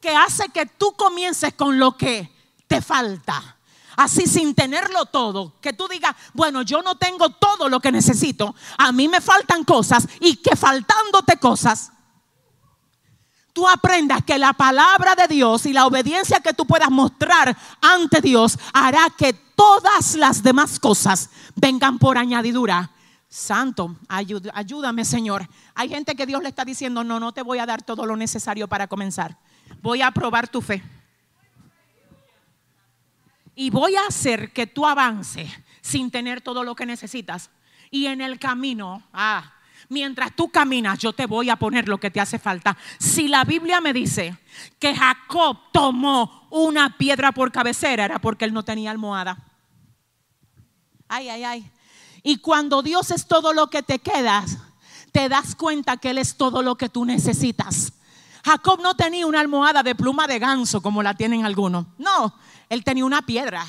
que 0.00 0.14
hace 0.14 0.50
que 0.50 0.66
tú 0.66 0.92
comiences 0.92 1.52
con 1.54 1.80
lo 1.80 1.96
que 1.96 2.30
te 2.68 2.80
falta 2.80 3.56
así 3.96 4.26
sin 4.26 4.54
tenerlo 4.54 5.06
todo, 5.06 5.54
que 5.60 5.72
tú 5.72 5.88
digas, 5.88 6.14
bueno, 6.32 6.62
yo 6.62 6.82
no 6.82 6.96
tengo 6.96 7.30
todo 7.30 7.68
lo 7.68 7.80
que 7.80 7.92
necesito, 7.92 8.54
a 8.78 8.92
mí 8.92 9.08
me 9.08 9.20
faltan 9.20 9.64
cosas 9.64 10.08
y 10.20 10.36
que 10.36 10.56
faltándote 10.56 11.38
cosas, 11.38 11.92
tú 13.52 13.68
aprendas 13.68 14.24
que 14.24 14.38
la 14.38 14.52
palabra 14.52 15.14
de 15.14 15.28
Dios 15.28 15.66
y 15.66 15.72
la 15.72 15.86
obediencia 15.86 16.40
que 16.40 16.54
tú 16.54 16.66
puedas 16.66 16.90
mostrar 16.90 17.56
ante 17.80 18.20
Dios 18.20 18.58
hará 18.72 19.08
que 19.16 19.32
todas 19.32 20.14
las 20.14 20.42
demás 20.42 20.80
cosas 20.80 21.30
vengan 21.54 21.98
por 21.98 22.18
añadidura. 22.18 22.90
Santo, 23.28 23.96
ayúdame 24.08 25.04
Señor. 25.04 25.48
Hay 25.74 25.88
gente 25.88 26.14
que 26.14 26.26
Dios 26.26 26.42
le 26.42 26.50
está 26.50 26.64
diciendo, 26.64 27.02
no, 27.02 27.18
no 27.18 27.32
te 27.32 27.42
voy 27.42 27.58
a 27.58 27.66
dar 27.66 27.82
todo 27.82 28.04
lo 28.04 28.16
necesario 28.16 28.68
para 28.68 28.88
comenzar. 28.88 29.38
Voy 29.80 30.02
a 30.02 30.10
probar 30.10 30.48
tu 30.48 30.60
fe 30.60 30.82
y 33.54 33.70
voy 33.70 33.96
a 33.96 34.06
hacer 34.06 34.52
que 34.52 34.66
tú 34.66 34.86
avances 34.86 35.50
sin 35.80 36.10
tener 36.10 36.40
todo 36.40 36.64
lo 36.64 36.74
que 36.74 36.86
necesitas. 36.86 37.50
Y 37.90 38.06
en 38.06 38.20
el 38.20 38.38
camino, 38.38 39.02
ah, 39.12 39.52
mientras 39.88 40.34
tú 40.34 40.48
caminas, 40.48 40.98
yo 40.98 41.12
te 41.12 41.26
voy 41.26 41.50
a 41.50 41.56
poner 41.56 41.88
lo 41.88 41.98
que 41.98 42.10
te 42.10 42.20
hace 42.20 42.38
falta. 42.38 42.76
Si 42.98 43.28
la 43.28 43.44
Biblia 43.44 43.80
me 43.80 43.92
dice 43.92 44.36
que 44.78 44.94
Jacob 44.94 45.58
tomó 45.72 46.48
una 46.50 46.96
piedra 46.96 47.32
por 47.32 47.52
cabecera, 47.52 48.04
era 48.04 48.18
porque 48.18 48.44
él 48.44 48.54
no 48.54 48.64
tenía 48.64 48.90
almohada. 48.90 49.38
Ay, 51.08 51.28
ay, 51.28 51.44
ay. 51.44 51.70
Y 52.22 52.38
cuando 52.38 52.82
Dios 52.82 53.10
es 53.10 53.26
todo 53.26 53.52
lo 53.52 53.68
que 53.68 53.82
te 53.82 53.98
quedas, 53.98 54.58
te 55.12 55.28
das 55.28 55.54
cuenta 55.54 55.98
que 55.98 56.10
Él 56.10 56.18
es 56.18 56.36
todo 56.36 56.62
lo 56.62 56.76
que 56.76 56.88
tú 56.88 57.04
necesitas. 57.04 57.92
Jacob 58.44 58.80
no 58.82 58.96
tenía 58.96 59.26
una 59.26 59.40
almohada 59.40 59.82
de 59.82 59.94
pluma 59.94 60.26
de 60.26 60.38
ganso 60.38 60.80
como 60.80 61.02
la 61.02 61.14
tienen 61.14 61.44
algunos. 61.44 61.86
No, 61.98 62.34
él 62.72 62.84
tenía 62.84 63.04
una 63.04 63.20
piedra. 63.20 63.66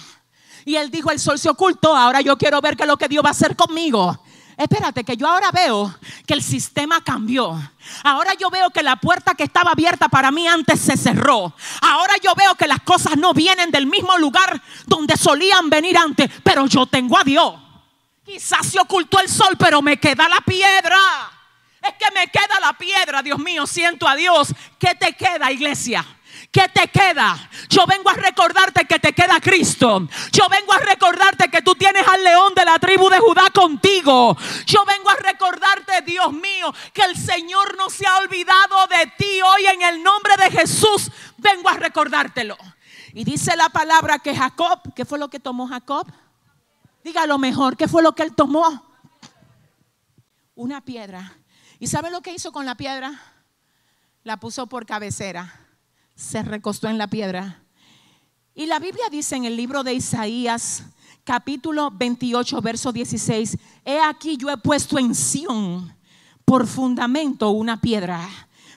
Y 0.63 0.77
él 0.77 0.89
dijo, 0.89 1.11
el 1.11 1.19
sol 1.19 1.37
se 1.37 1.49
ocultó, 1.49 1.93
ahora 1.93 2.21
yo 2.21 2.37
quiero 2.37 2.61
ver 2.61 2.77
qué 2.77 2.83
es 2.83 2.87
lo 2.87 2.95
que 2.95 3.09
Dios 3.09 3.23
va 3.23 3.29
a 3.29 3.31
hacer 3.31 3.53
conmigo. 3.55 4.17
Espérate, 4.55 5.03
que 5.03 5.17
yo 5.17 5.27
ahora 5.27 5.51
veo 5.51 5.93
que 6.25 6.33
el 6.33 6.41
sistema 6.41 7.03
cambió. 7.03 7.59
Ahora 8.03 8.33
yo 8.39 8.49
veo 8.49 8.69
que 8.69 8.81
la 8.81 8.95
puerta 8.95 9.33
que 9.33 9.43
estaba 9.43 9.71
abierta 9.71 10.07
para 10.07 10.31
mí 10.31 10.47
antes 10.47 10.79
se 10.79 10.95
cerró. 10.95 11.53
Ahora 11.81 12.13
yo 12.23 12.33
veo 12.35 12.55
que 12.55 12.65
las 12.65 12.79
cosas 12.81 13.17
no 13.17 13.33
vienen 13.33 13.71
del 13.71 13.87
mismo 13.87 14.17
lugar 14.17 14.61
donde 14.85 15.17
solían 15.17 15.69
venir 15.69 15.97
antes, 15.97 16.29
pero 16.41 16.65
yo 16.67 16.85
tengo 16.85 17.17
a 17.17 17.25
Dios. 17.25 17.55
Quizás 18.23 18.67
se 18.67 18.79
ocultó 18.79 19.19
el 19.19 19.27
sol, 19.27 19.57
pero 19.59 19.81
me 19.81 19.99
queda 19.99 20.29
la 20.29 20.39
piedra. 20.41 20.97
Es 21.81 21.95
que 21.95 22.09
me 22.17 22.27
queda 22.27 22.57
la 22.61 22.71
piedra, 22.77 23.21
Dios 23.21 23.39
mío, 23.39 23.67
siento 23.67 24.07
a 24.07 24.15
Dios. 24.15 24.53
¿Qué 24.79 24.95
te 24.95 25.11
queda, 25.13 25.51
iglesia? 25.51 26.05
¿Qué 26.51 26.69
te 26.69 26.87
queda? 26.87 27.49
Yo 27.69 27.85
vengo 27.87 28.09
a 28.09 28.13
recordarte 28.13 28.85
que 28.85 28.99
te 28.99 29.13
queda 29.13 29.39
Cristo. 29.41 30.07
Yo 30.31 30.47
vengo 30.49 30.73
a 30.73 30.79
recordarte 30.79 31.49
que 31.49 31.61
tú 31.61 31.73
tienes 31.75 32.07
al 32.07 32.23
león 32.23 32.53
de 32.55 32.65
la 32.65 32.77
tribu 32.77 33.09
de 33.09 33.19
Judá 33.19 33.49
contigo. 33.51 34.37
Yo 34.65 34.85
vengo 34.85 35.09
a 35.09 35.15
recordarte, 35.15 36.01
Dios 36.05 36.31
mío, 36.31 36.73
que 36.93 37.01
el 37.01 37.17
Señor 37.17 37.75
no 37.77 37.89
se 37.89 38.05
ha 38.05 38.17
olvidado 38.17 38.87
de 38.87 39.11
ti 39.17 39.41
hoy 39.41 39.65
en 39.65 39.81
el 39.81 40.03
nombre 40.03 40.33
de 40.37 40.51
Jesús. 40.51 41.09
Vengo 41.37 41.69
a 41.69 41.73
recordártelo. 41.73 42.57
Y 43.13 43.23
dice 43.23 43.55
la 43.55 43.69
palabra 43.69 44.19
que 44.19 44.35
Jacob, 44.35 44.93
¿qué 44.95 45.05
fue 45.05 45.19
lo 45.19 45.29
que 45.29 45.39
tomó 45.39 45.67
Jacob? 45.67 46.07
Dígalo 47.03 47.37
mejor, 47.37 47.77
¿qué 47.77 47.87
fue 47.87 48.01
lo 48.01 48.13
que 48.13 48.23
él 48.23 48.35
tomó? 48.35 48.85
Una 50.55 50.81
piedra. 50.81 51.37
¿Y 51.79 51.87
sabe 51.87 52.11
lo 52.11 52.21
que 52.21 52.33
hizo 52.33 52.51
con 52.51 52.65
la 52.65 52.75
piedra? 52.75 53.19
La 54.23 54.37
puso 54.37 54.67
por 54.67 54.85
cabecera. 54.85 55.62
Se 56.15 56.43
recostó 56.43 56.87
en 56.87 56.97
la 56.97 57.07
piedra. 57.07 57.63
Y 58.55 58.67
la 58.67 58.79
Biblia 58.79 59.05
dice 59.09 59.35
en 59.35 59.45
el 59.45 59.57
libro 59.57 59.83
de 59.83 59.93
Isaías, 59.93 60.83
capítulo 61.23 61.89
28, 61.91 62.61
verso 62.61 62.91
16, 62.91 63.57
he 63.83 63.99
aquí 63.99 64.37
yo 64.37 64.49
he 64.49 64.57
puesto 64.57 64.99
en 64.99 65.15
Sión 65.15 65.95
por 66.45 66.67
fundamento 66.67 67.49
una 67.49 67.81
piedra, 67.81 68.27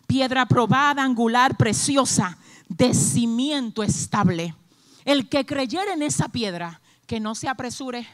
piedra 0.06 0.46
probada, 0.46 1.02
angular, 1.02 1.56
preciosa, 1.56 2.38
de 2.68 2.94
cimiento 2.94 3.82
estable. 3.82 4.54
El 5.04 5.28
que 5.28 5.44
creyera 5.44 5.92
en 5.92 6.02
esa 6.02 6.28
piedra 6.28 6.80
que 7.06 7.20
no 7.20 7.34
se 7.34 7.48
apresure. 7.48 8.06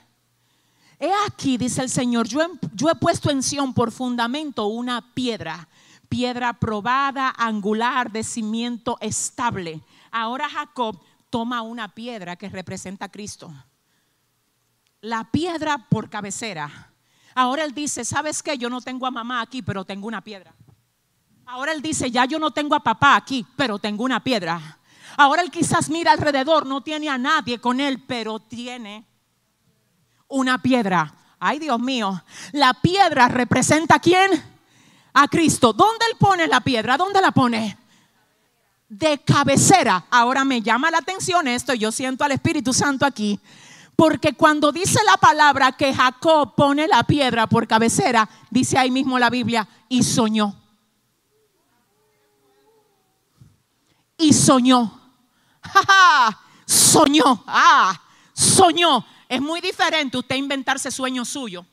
He 0.98 1.10
aquí, 1.26 1.56
dice 1.56 1.82
el 1.82 1.90
Señor, 1.90 2.28
yo 2.28 2.40
he, 2.40 2.94
puesto 2.94 3.30
en 3.30 3.42
Sión 3.42 3.74
por 3.74 3.90
fundamento 3.90 4.66
una 4.66 5.12
piedra, 5.14 5.68
piedra 6.12 6.52
probada, 6.52 7.32
angular, 7.38 8.12
de 8.12 8.22
cimiento 8.22 8.98
estable. 9.00 9.80
Ahora 10.10 10.46
Jacob 10.46 11.00
toma 11.30 11.62
una 11.62 11.94
piedra 11.94 12.36
que 12.36 12.50
representa 12.50 13.06
a 13.06 13.10
Cristo. 13.10 13.50
La 15.00 15.30
piedra 15.30 15.78
por 15.88 16.10
cabecera. 16.10 16.92
Ahora 17.34 17.64
él 17.64 17.72
dice, 17.72 18.04
¿sabes 18.04 18.42
qué? 18.42 18.58
Yo 18.58 18.68
no 18.68 18.82
tengo 18.82 19.06
a 19.06 19.10
mamá 19.10 19.40
aquí, 19.40 19.62
pero 19.62 19.86
tengo 19.86 20.06
una 20.06 20.20
piedra. 20.20 20.54
Ahora 21.46 21.72
él 21.72 21.80
dice, 21.80 22.10
ya 22.10 22.26
yo 22.26 22.38
no 22.38 22.50
tengo 22.50 22.74
a 22.74 22.84
papá 22.84 23.16
aquí, 23.16 23.46
pero 23.56 23.78
tengo 23.78 24.04
una 24.04 24.22
piedra. 24.22 24.80
Ahora 25.16 25.40
él 25.40 25.50
quizás 25.50 25.88
mira 25.88 26.12
alrededor, 26.12 26.66
no 26.66 26.82
tiene 26.82 27.08
a 27.08 27.16
nadie 27.16 27.58
con 27.58 27.80
él, 27.80 28.04
pero 28.06 28.38
tiene 28.38 29.06
una 30.28 30.60
piedra. 30.60 31.14
Ay, 31.40 31.58
Dios 31.58 31.80
mío, 31.80 32.22
la 32.52 32.74
piedra 32.74 33.28
representa 33.28 33.94
a 33.94 33.98
quién? 33.98 34.51
A 35.14 35.28
Cristo. 35.28 35.72
¿Dónde 35.72 36.06
él 36.10 36.16
pone 36.18 36.46
la 36.46 36.60
piedra? 36.60 36.96
¿Dónde 36.96 37.20
la 37.20 37.32
pone? 37.32 37.78
De 38.88 39.18
cabecera. 39.18 40.06
Ahora 40.10 40.44
me 40.44 40.62
llama 40.62 40.90
la 40.90 40.98
atención 40.98 41.48
esto, 41.48 41.74
yo 41.74 41.92
siento 41.92 42.24
al 42.24 42.32
Espíritu 42.32 42.72
Santo 42.72 43.04
aquí. 43.04 43.38
Porque 43.96 44.32
cuando 44.32 44.72
dice 44.72 44.98
la 45.04 45.16
palabra 45.16 45.72
que 45.72 45.94
Jacob 45.94 46.54
pone 46.54 46.88
la 46.88 47.04
piedra 47.04 47.46
por 47.46 47.66
cabecera, 47.66 48.28
dice 48.50 48.78
ahí 48.78 48.90
mismo 48.90 49.18
la 49.18 49.30
Biblia, 49.30 49.68
y 49.88 50.02
soñó. 50.02 50.56
Y 54.16 54.32
soñó. 54.32 54.98
soñó, 56.66 57.44
ah, 57.46 58.00
soñó. 58.32 59.04
Es 59.28 59.40
muy 59.40 59.60
diferente 59.60 60.18
usted 60.18 60.36
inventarse 60.36 60.90
sueños 60.90 61.28
suyos. 61.28 61.64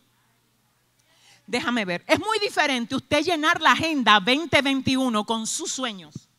Déjame 1.49 1.83
ver, 1.83 2.05
es 2.05 2.19
muy 2.19 2.37
diferente 2.37 2.95
usted 2.95 3.23
llenar 3.23 3.59
la 3.59 3.71
agenda 3.71 4.19
2021 4.19 5.25
con 5.25 5.47
sus 5.47 5.71
sueños, 5.71 6.29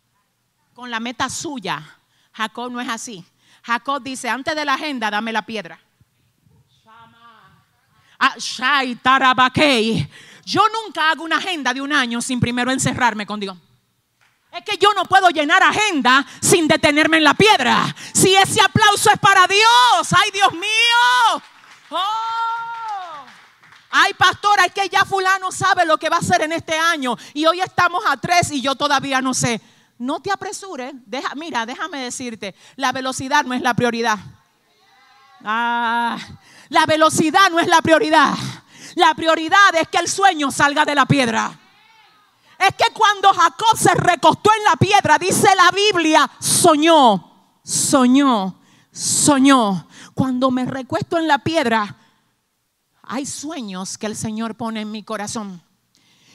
con 0.73 0.89
la 0.89 1.01
meta 1.01 1.29
suya. 1.29 1.99
Jacob 2.33 2.71
no 2.71 2.81
es 2.81 2.89
así. 2.89 3.25
Jacob 3.65 4.01
dice, 4.01 4.29
antes 4.29 4.55
de 4.55 4.65
la 4.65 4.75
agenda, 4.75 5.11
dame 5.11 5.33
la 5.33 5.45
piedra. 5.45 5.81
Ah, 8.21 8.37
Yo 10.45 10.63
nunca 10.69 11.11
hago 11.11 11.25
una 11.25 11.39
agenda 11.39 11.75
de 11.75 11.81
un 11.81 11.93
año 11.93 12.23
sin 12.23 12.39
primero 12.39 12.71
encerrarme 12.71 13.27
con 13.27 13.41
Dios. 13.41 13.59
Es 14.53 14.63
que 14.63 14.77
yo 14.77 14.93
no 14.95 15.07
puedo 15.07 15.29
llenar 15.31 15.61
agenda 15.61 16.25
sin 16.41 16.69
detenerme 16.69 17.17
en 17.17 17.25
la 17.25 17.35
piedra. 17.35 17.97
Si 18.15 18.37
ese 18.37 18.61
aplauso 18.61 19.11
es 19.11 19.19
para 19.19 19.49
Dios, 19.49 20.13
ay 20.13 20.31
Dios 20.31 20.53
mío. 20.53 21.43
Oh. 21.91 22.50
Ay, 23.91 24.15
pastora, 24.15 24.67
es 24.67 24.73
que 24.73 24.89
ya 24.89 25.05
fulano 25.05 25.51
sabe 25.51 25.85
lo 25.85 25.99
que 25.99 26.09
va 26.09 26.17
a 26.17 26.21
hacer 26.21 26.43
en 26.43 26.53
este 26.53 26.79
año. 26.79 27.17
Y 27.35 27.45
hoy 27.47 27.61
estamos 27.61 28.05
a 28.07 28.17
tres 28.17 28.53
y 28.53 28.63
yo 28.63 28.77
todavía 28.77 29.21
no 29.21 29.35
sé. 29.35 29.61
No 29.99 30.21
te 30.21 30.31
apresures. 30.31 30.93
Deja, 31.07 31.35
mira, 31.35 31.67
déjame 31.67 31.99
decirte, 32.03 32.55
la 32.77 32.93
velocidad 32.93 33.45
no 33.45 33.53
es 33.53 33.61
la 33.61 33.75
prioridad. 33.75 34.19
Ah, 35.45 36.17
la 36.69 36.87
velocidad 36.87 37.51
no 37.51 37.59
es 37.59 37.67
la 37.67 37.83
prioridad. 37.83 38.35
La 38.95 39.15
prioridad 39.15 39.75
es 39.81 39.89
que 39.89 39.99
el 39.99 40.09
sueño 40.09 40.51
salga 40.53 40.85
de 40.85 40.95
la 40.95 41.07
piedra. 41.07 41.59
Es 42.59 42.75
que 42.77 42.93
cuando 42.93 43.33
Jacob 43.33 43.77
se 43.77 43.95
recostó 43.95 44.51
en 44.57 44.65
la 44.65 44.77
piedra, 44.77 45.19
dice 45.19 45.49
la 45.57 45.71
Biblia, 45.71 46.31
soñó, 46.39 47.59
soñó, 47.65 48.61
soñó. 48.93 49.89
Cuando 50.15 50.51
me 50.51 50.67
recuesto 50.67 51.19
en 51.19 51.27
la 51.27 51.39
piedra, 51.39 51.97
hay 53.13 53.27
sueños 53.27 53.99
que 53.99 54.07
el 54.07 54.15
Señor 54.15 54.55
pone 54.55 54.83
en 54.83 54.91
mi 54.93 55.03
corazón. 55.03 55.61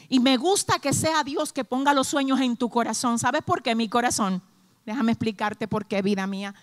Y 0.10 0.20
me 0.20 0.36
gusta 0.36 0.78
que 0.78 0.92
sea 0.92 1.24
Dios 1.24 1.54
que 1.54 1.64
ponga 1.64 1.94
los 1.94 2.10
sueños 2.10 2.42
en 2.42 2.58
tu 2.58 2.70
corazón. 2.70 3.18
¿Sabes 3.18 3.44
por 3.44 3.64
qué 3.64 3.76
mi 3.76 3.88
corazón? 3.88 4.42
Déjame 4.86 5.14
explicarte 5.14 5.70
por 5.70 5.86
qué, 5.86 6.02
vida 6.02 6.28
mía. 6.28 6.54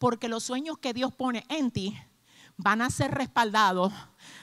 Porque 0.00 0.28
los 0.28 0.42
sueños 0.42 0.76
que 0.78 0.92
Dios 0.92 1.14
pone 1.14 1.46
en 1.48 1.70
ti 1.70 1.96
van 2.56 2.82
a 2.82 2.90
ser 2.90 3.12
respaldados 3.12 3.92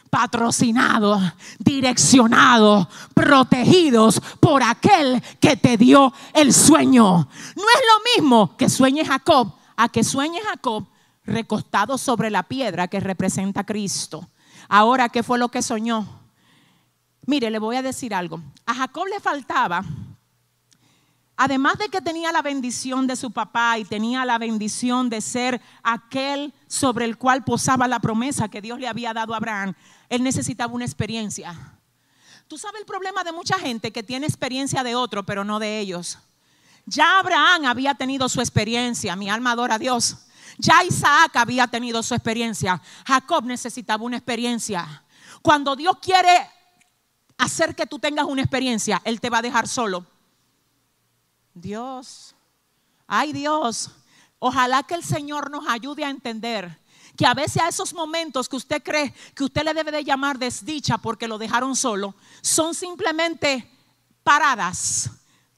patrocinados, 0.10 1.22
direccionados, 1.60 2.88
protegidos 3.14 4.22
por 4.40 4.64
aquel 4.64 5.22
que 5.42 5.58
te 5.58 5.76
dio 5.76 6.14
el 6.34 6.54
sueño. 6.54 7.04
No 7.04 7.64
es 7.64 7.82
lo 7.84 8.22
mismo 8.22 8.56
que 8.56 8.70
sueñe 8.70 9.04
Jacob 9.04 9.52
a 9.76 9.90
que 9.90 10.06
sueñe 10.06 10.40
Jacob 10.42 10.88
recostado 11.26 11.98
sobre 11.98 12.30
la 12.30 12.44
piedra 12.44 12.88
que 12.88 13.02
representa 13.02 13.66
Cristo. 13.66 14.30
Ahora, 14.68 15.10
¿qué 15.10 15.24
fue 15.24 15.38
lo 15.38 15.50
que 15.50 15.62
soñó? 15.62 16.08
Mire, 17.26 17.50
le 17.50 17.60
voy 17.60 17.76
a 17.76 17.82
decir 17.82 18.14
algo. 18.14 18.42
A 18.66 18.74
Jacob 18.74 19.06
le 19.08 19.20
faltaba 19.20 19.84
además 21.38 21.78
de 21.78 21.88
que 21.90 22.02
tenía 22.02 22.32
la 22.32 22.42
bendición 22.42 23.06
de 23.06 23.16
su 23.16 23.32
papá 23.32 23.78
y 23.78 23.86
tenía 23.86 24.26
la 24.26 24.40
bendición 24.40 25.08
de 25.08 25.22
ser 25.22 25.62
aquel 25.84 26.52
sobre 26.68 27.06
el 27.06 27.18
cual 27.18 27.44
posaba 27.44 27.88
la 27.88 28.00
promesa 28.00 28.50
que 28.50 28.60
Dios 28.60 28.80
le 28.80 28.88
había 28.88 29.14
dado 29.14 29.34
a 29.34 29.38
Abraham, 29.38 29.76
él 30.10 30.24
necesitaba 30.24 30.74
una 30.74 30.84
experiencia. 30.84 31.56
Tú 32.48 32.58
sabes 32.58 32.82
el 32.82 32.88
problema 32.88 33.24
de 33.24 33.32
mucha 33.32 33.60
gente 33.60 33.92
que 33.92 34.04
tiene 34.04 34.26
experiencia 34.26 34.84
de 34.84 34.96
otro, 34.96 35.26
pero 35.26 35.44
no 35.44 35.60
de 35.60 35.80
ellos. 35.80 36.18
Ya 36.86 37.20
Abraham 37.20 37.66
había 37.66 37.94
tenido 37.94 38.28
su 38.30 38.40
experiencia, 38.40 39.16
mi 39.16 39.30
alma 39.30 39.52
adora 39.52 39.76
a 39.76 39.80
Dios. 39.80 40.27
Ya 40.58 40.84
Isaac 40.84 41.36
había 41.36 41.68
tenido 41.68 42.02
su 42.02 42.16
experiencia. 42.16 42.82
Jacob 43.06 43.46
necesitaba 43.46 44.04
una 44.04 44.18
experiencia. 44.18 45.04
Cuando 45.42 45.76
Dios 45.76 45.98
quiere 46.02 46.50
hacer 47.38 47.76
que 47.76 47.86
tú 47.86 48.00
tengas 48.00 48.26
una 48.26 48.42
experiencia, 48.42 49.02
Él 49.06 49.22
te 49.22 49.30
va 49.30 49.38
a 49.38 49.44
dejar 49.44 49.68
solo. 49.68 50.06
Dios, 51.54 52.36
ay 53.08 53.34
Dios, 53.34 53.92
ojalá 54.40 54.84
que 54.84 54.96
el 54.96 55.04
Señor 55.04 55.50
nos 55.50 55.68
ayude 55.68 56.06
a 56.06 56.10
entender 56.10 56.80
que 57.16 57.26
a 57.26 57.34
veces 57.34 57.62
a 57.62 57.68
esos 57.68 57.94
momentos 57.94 58.48
que 58.48 58.56
usted 58.56 58.84
cree 58.84 59.14
que 59.34 59.44
usted 59.44 59.64
le 59.64 59.74
debe 59.74 59.92
de 59.92 60.04
llamar 60.04 60.38
desdicha 60.38 61.00
porque 61.00 61.28
lo 61.28 61.40
dejaron 61.40 61.76
solo, 61.76 62.16
son 62.42 62.76
simplemente 62.76 63.68
paradas 64.24 65.10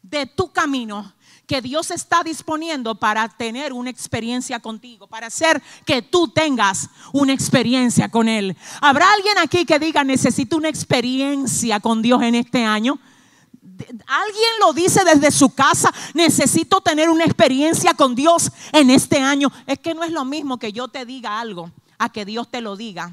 de 0.02 0.26
tu 0.26 0.52
camino 0.54 1.14
que 1.50 1.64
Dios 1.64 1.90
está 1.90 2.22
disponiendo 2.22 2.94
para 2.94 3.28
tener 3.28 3.74
una 3.74 3.90
experiencia 3.90 4.60
contigo, 4.60 5.08
para 5.08 5.28
hacer 5.28 5.60
que 5.84 6.04
tú 6.04 6.28
tengas 6.28 6.88
una 7.12 7.34
experiencia 7.34 8.08
con 8.08 8.30
Él. 8.30 8.56
¿Habrá 8.80 9.12
alguien 9.12 9.36
aquí 9.40 9.66
que 9.66 9.80
diga, 9.80 10.04
necesito 10.04 10.58
una 10.58 10.70
experiencia 10.70 11.80
con 11.80 12.04
Dios 12.04 12.22
en 12.22 12.36
este 12.36 12.64
año? 12.64 13.00
Alguien 14.06 14.52
lo 14.60 14.74
dice 14.74 15.04
desde 15.04 15.32
su 15.32 15.50
casa, 15.50 15.92
necesito 16.14 16.82
tener 16.82 17.10
una 17.10 17.26
experiencia 17.26 17.96
con 17.96 18.14
Dios 18.14 18.52
en 18.72 18.92
este 18.92 19.20
año. 19.20 19.52
Es 19.66 19.80
que 19.80 19.96
no 19.96 20.04
es 20.04 20.12
lo 20.12 20.26
mismo 20.26 20.60
que 20.60 20.72
yo 20.72 20.88
te 20.88 21.04
diga 21.04 21.40
algo 21.40 21.72
a 21.98 22.10
que 22.12 22.26
Dios 22.26 22.48
te 22.52 22.62
lo 22.62 22.76
diga. 22.76 23.12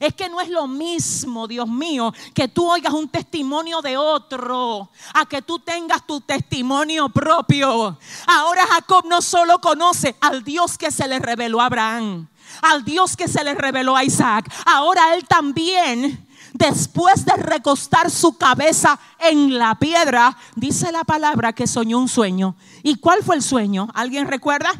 Es 0.00 0.14
que 0.14 0.28
no 0.28 0.40
es 0.40 0.48
lo 0.48 0.66
mismo, 0.66 1.46
Dios 1.46 1.68
mío, 1.68 2.12
que 2.34 2.48
tú 2.48 2.70
oigas 2.70 2.92
un 2.92 3.08
testimonio 3.08 3.80
de 3.80 3.96
otro, 3.96 4.90
a 5.12 5.26
que 5.26 5.42
tú 5.42 5.58
tengas 5.58 6.06
tu 6.06 6.20
testimonio 6.20 7.08
propio. 7.08 7.98
Ahora 8.26 8.66
Jacob 8.66 9.04
no 9.06 9.22
solo 9.22 9.60
conoce 9.60 10.16
al 10.20 10.44
Dios 10.44 10.78
que 10.78 10.90
se 10.90 11.06
le 11.08 11.18
reveló 11.18 11.60
a 11.60 11.66
Abraham, 11.66 12.28
al 12.62 12.84
Dios 12.84 13.16
que 13.16 13.28
se 13.28 13.44
le 13.44 13.54
reveló 13.54 13.96
a 13.96 14.04
Isaac. 14.04 14.52
Ahora 14.66 15.14
él 15.14 15.26
también 15.26 16.26
después 16.54 17.24
de 17.24 17.34
recostar 17.34 18.10
su 18.10 18.38
cabeza 18.38 18.98
en 19.18 19.58
la 19.58 19.74
piedra, 19.74 20.36
dice 20.54 20.90
la 20.92 21.04
palabra 21.04 21.52
que 21.52 21.66
soñó 21.66 21.98
un 21.98 22.08
sueño. 22.08 22.56
¿Y 22.82 22.94
cuál 22.96 23.22
fue 23.22 23.36
el 23.36 23.42
sueño? 23.42 23.88
¿Alguien 23.92 24.28
recuerda? 24.28 24.70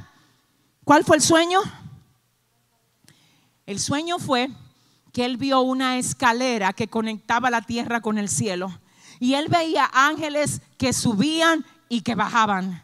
¿Cuál 0.84 1.04
fue 1.04 1.16
el 1.16 1.22
sueño? 1.22 1.60
El 3.66 3.80
sueño 3.80 4.18
fue 4.18 4.50
que 5.14 5.24
él 5.24 5.36
vio 5.36 5.60
una 5.60 5.96
escalera 5.96 6.72
que 6.72 6.88
conectaba 6.88 7.48
la 7.48 7.62
tierra 7.62 8.00
con 8.00 8.18
el 8.18 8.28
cielo. 8.28 8.76
Y 9.20 9.34
él 9.34 9.46
veía 9.48 9.88
ángeles 9.94 10.60
que 10.76 10.92
subían 10.92 11.64
y 11.88 12.00
que 12.00 12.16
bajaban. 12.16 12.82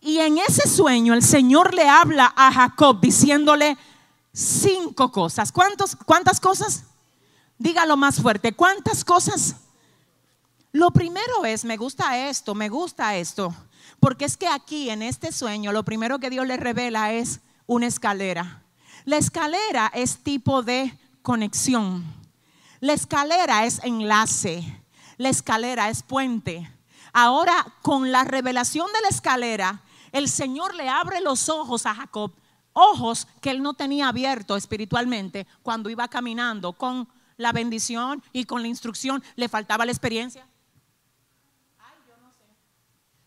Y 0.00 0.18
en 0.18 0.38
ese 0.38 0.68
sueño 0.68 1.14
el 1.14 1.22
Señor 1.22 1.72
le 1.72 1.88
habla 1.88 2.34
a 2.36 2.52
Jacob 2.52 3.00
diciéndole 3.00 3.78
cinco 4.32 5.12
cosas. 5.12 5.52
¿Cuántos, 5.52 5.94
¿Cuántas 5.94 6.40
cosas? 6.40 6.82
Dígalo 7.58 7.96
más 7.96 8.20
fuerte. 8.20 8.52
¿Cuántas 8.52 9.04
cosas? 9.04 9.54
Lo 10.72 10.90
primero 10.90 11.44
es, 11.44 11.64
me 11.64 11.76
gusta 11.76 12.28
esto, 12.28 12.56
me 12.56 12.68
gusta 12.68 13.14
esto. 13.16 13.54
Porque 14.00 14.24
es 14.24 14.36
que 14.36 14.48
aquí 14.48 14.90
en 14.90 15.00
este 15.00 15.30
sueño 15.30 15.70
lo 15.70 15.84
primero 15.84 16.18
que 16.18 16.30
Dios 16.30 16.44
le 16.44 16.56
revela 16.56 17.12
es 17.12 17.38
una 17.68 17.86
escalera. 17.86 18.64
La 19.04 19.16
escalera 19.16 19.92
es 19.94 20.24
tipo 20.24 20.64
de 20.64 20.98
conexión. 21.22 22.04
La 22.80 22.94
escalera 22.94 23.66
es 23.66 23.80
enlace. 23.84 24.82
La 25.18 25.28
escalera 25.28 25.90
es 25.90 26.02
puente. 26.02 26.70
Ahora, 27.12 27.66
con 27.82 28.10
la 28.10 28.24
revelación 28.24 28.90
de 28.92 29.00
la 29.02 29.08
escalera, 29.08 29.82
el 30.12 30.28
Señor 30.28 30.74
le 30.74 30.88
abre 30.88 31.20
los 31.20 31.48
ojos 31.48 31.84
a 31.86 31.94
Jacob, 31.94 32.32
ojos 32.72 33.26
que 33.40 33.50
él 33.50 33.62
no 33.62 33.74
tenía 33.74 34.08
abierto 34.08 34.56
espiritualmente 34.56 35.46
cuando 35.62 35.90
iba 35.90 36.08
caminando 36.08 36.72
con 36.72 37.08
la 37.36 37.52
bendición 37.52 38.22
y 38.32 38.44
con 38.44 38.62
la 38.62 38.68
instrucción. 38.68 39.22
Le 39.36 39.48
faltaba 39.48 39.84
la 39.84 39.92
experiencia. 39.92 40.46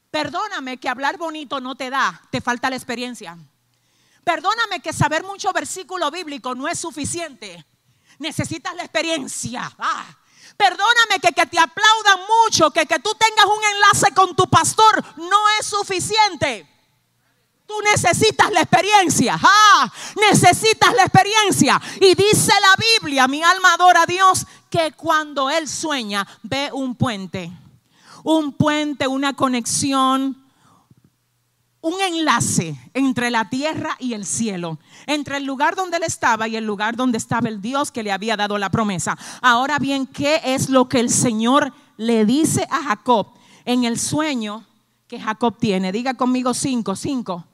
Perdóname 0.09 0.77
que 0.77 0.89
hablar 0.89 1.17
bonito 1.17 1.59
no 1.59 1.75
te 1.75 1.89
da, 1.89 2.21
te 2.31 2.39
falta 2.41 2.69
la 2.69 2.75
experiencia. 2.75 3.37
Perdóname 4.23 4.79
que 4.79 4.93
saber 4.93 5.23
mucho 5.23 5.51
versículo 5.51 6.09
bíblico 6.09 6.55
no 6.55 6.67
es 6.67 6.79
suficiente 6.79 7.65
necesitas 8.19 8.75
la 8.75 8.83
experiencia. 8.83 9.71
Ah, 9.77 10.05
perdóname 10.57 11.19
que, 11.21 11.31
que 11.31 11.45
te 11.45 11.59
aplaudan 11.59 12.19
mucho, 12.43 12.71
que, 12.71 12.85
que 12.85 12.99
tú 12.99 13.11
tengas 13.17 13.45
un 13.45 13.63
enlace 13.75 14.13
con 14.13 14.35
tu 14.35 14.49
pastor, 14.49 15.03
no 15.17 15.37
es 15.59 15.65
suficiente. 15.65 16.69
Tú 17.65 17.75
necesitas 17.91 18.51
la 18.51 18.61
experiencia. 18.61 19.39
Ah, 19.41 19.91
necesitas 20.29 20.93
la 20.95 21.03
experiencia. 21.03 21.81
Y 21.99 22.13
dice 22.13 22.51
la 22.61 22.75
Biblia, 22.77 23.27
mi 23.27 23.41
alma 23.41 23.73
adora 23.73 24.03
a 24.03 24.05
Dios, 24.05 24.45
que 24.69 24.91
cuando 24.91 25.49
Él 25.49 25.67
sueña, 25.67 26.27
ve 26.43 26.69
un 26.73 26.95
puente. 26.95 27.51
Un 28.23 28.53
puente, 28.53 29.07
una 29.07 29.33
conexión, 29.33 30.42
un 31.83 31.99
enlace 31.99 32.77
entre 32.93 33.29
la 33.29 33.49
tierra 33.49 33.97
y 33.99 34.13
el 34.13 34.25
cielo, 34.25 34.79
entre 35.05 35.35
el 35.35 35.43
lugar 35.43 35.75
donde 35.75 35.97
él 35.97 36.03
estaba 36.03 36.47
y 36.47 36.55
el 36.55 36.65
lugar 36.65 36.95
donde 36.95 37.17
estaba 37.17 37.49
el 37.49 37.61
Dios 37.61 37.91
que 37.91 38.03
le 38.03 38.11
había 38.13 38.37
dado 38.37 38.57
la 38.57 38.71
promesa. 38.71 39.17
Ahora 39.41 39.79
bien, 39.79 40.07
¿qué 40.07 40.39
es 40.45 40.69
lo 40.69 40.87
que 40.87 41.01
el 41.01 41.09
Señor 41.09 41.73
le 41.97 42.25
dice 42.25 42.65
a 42.71 42.83
Jacob 42.83 43.27
en 43.65 43.83
el 43.83 43.99
sueño 43.99 44.65
que 45.09 45.19
Jacob 45.19 45.57
tiene? 45.59 45.91
Diga 45.91 46.13
conmigo 46.13 46.53
cinco, 46.53 46.95
cinco, 46.95 47.45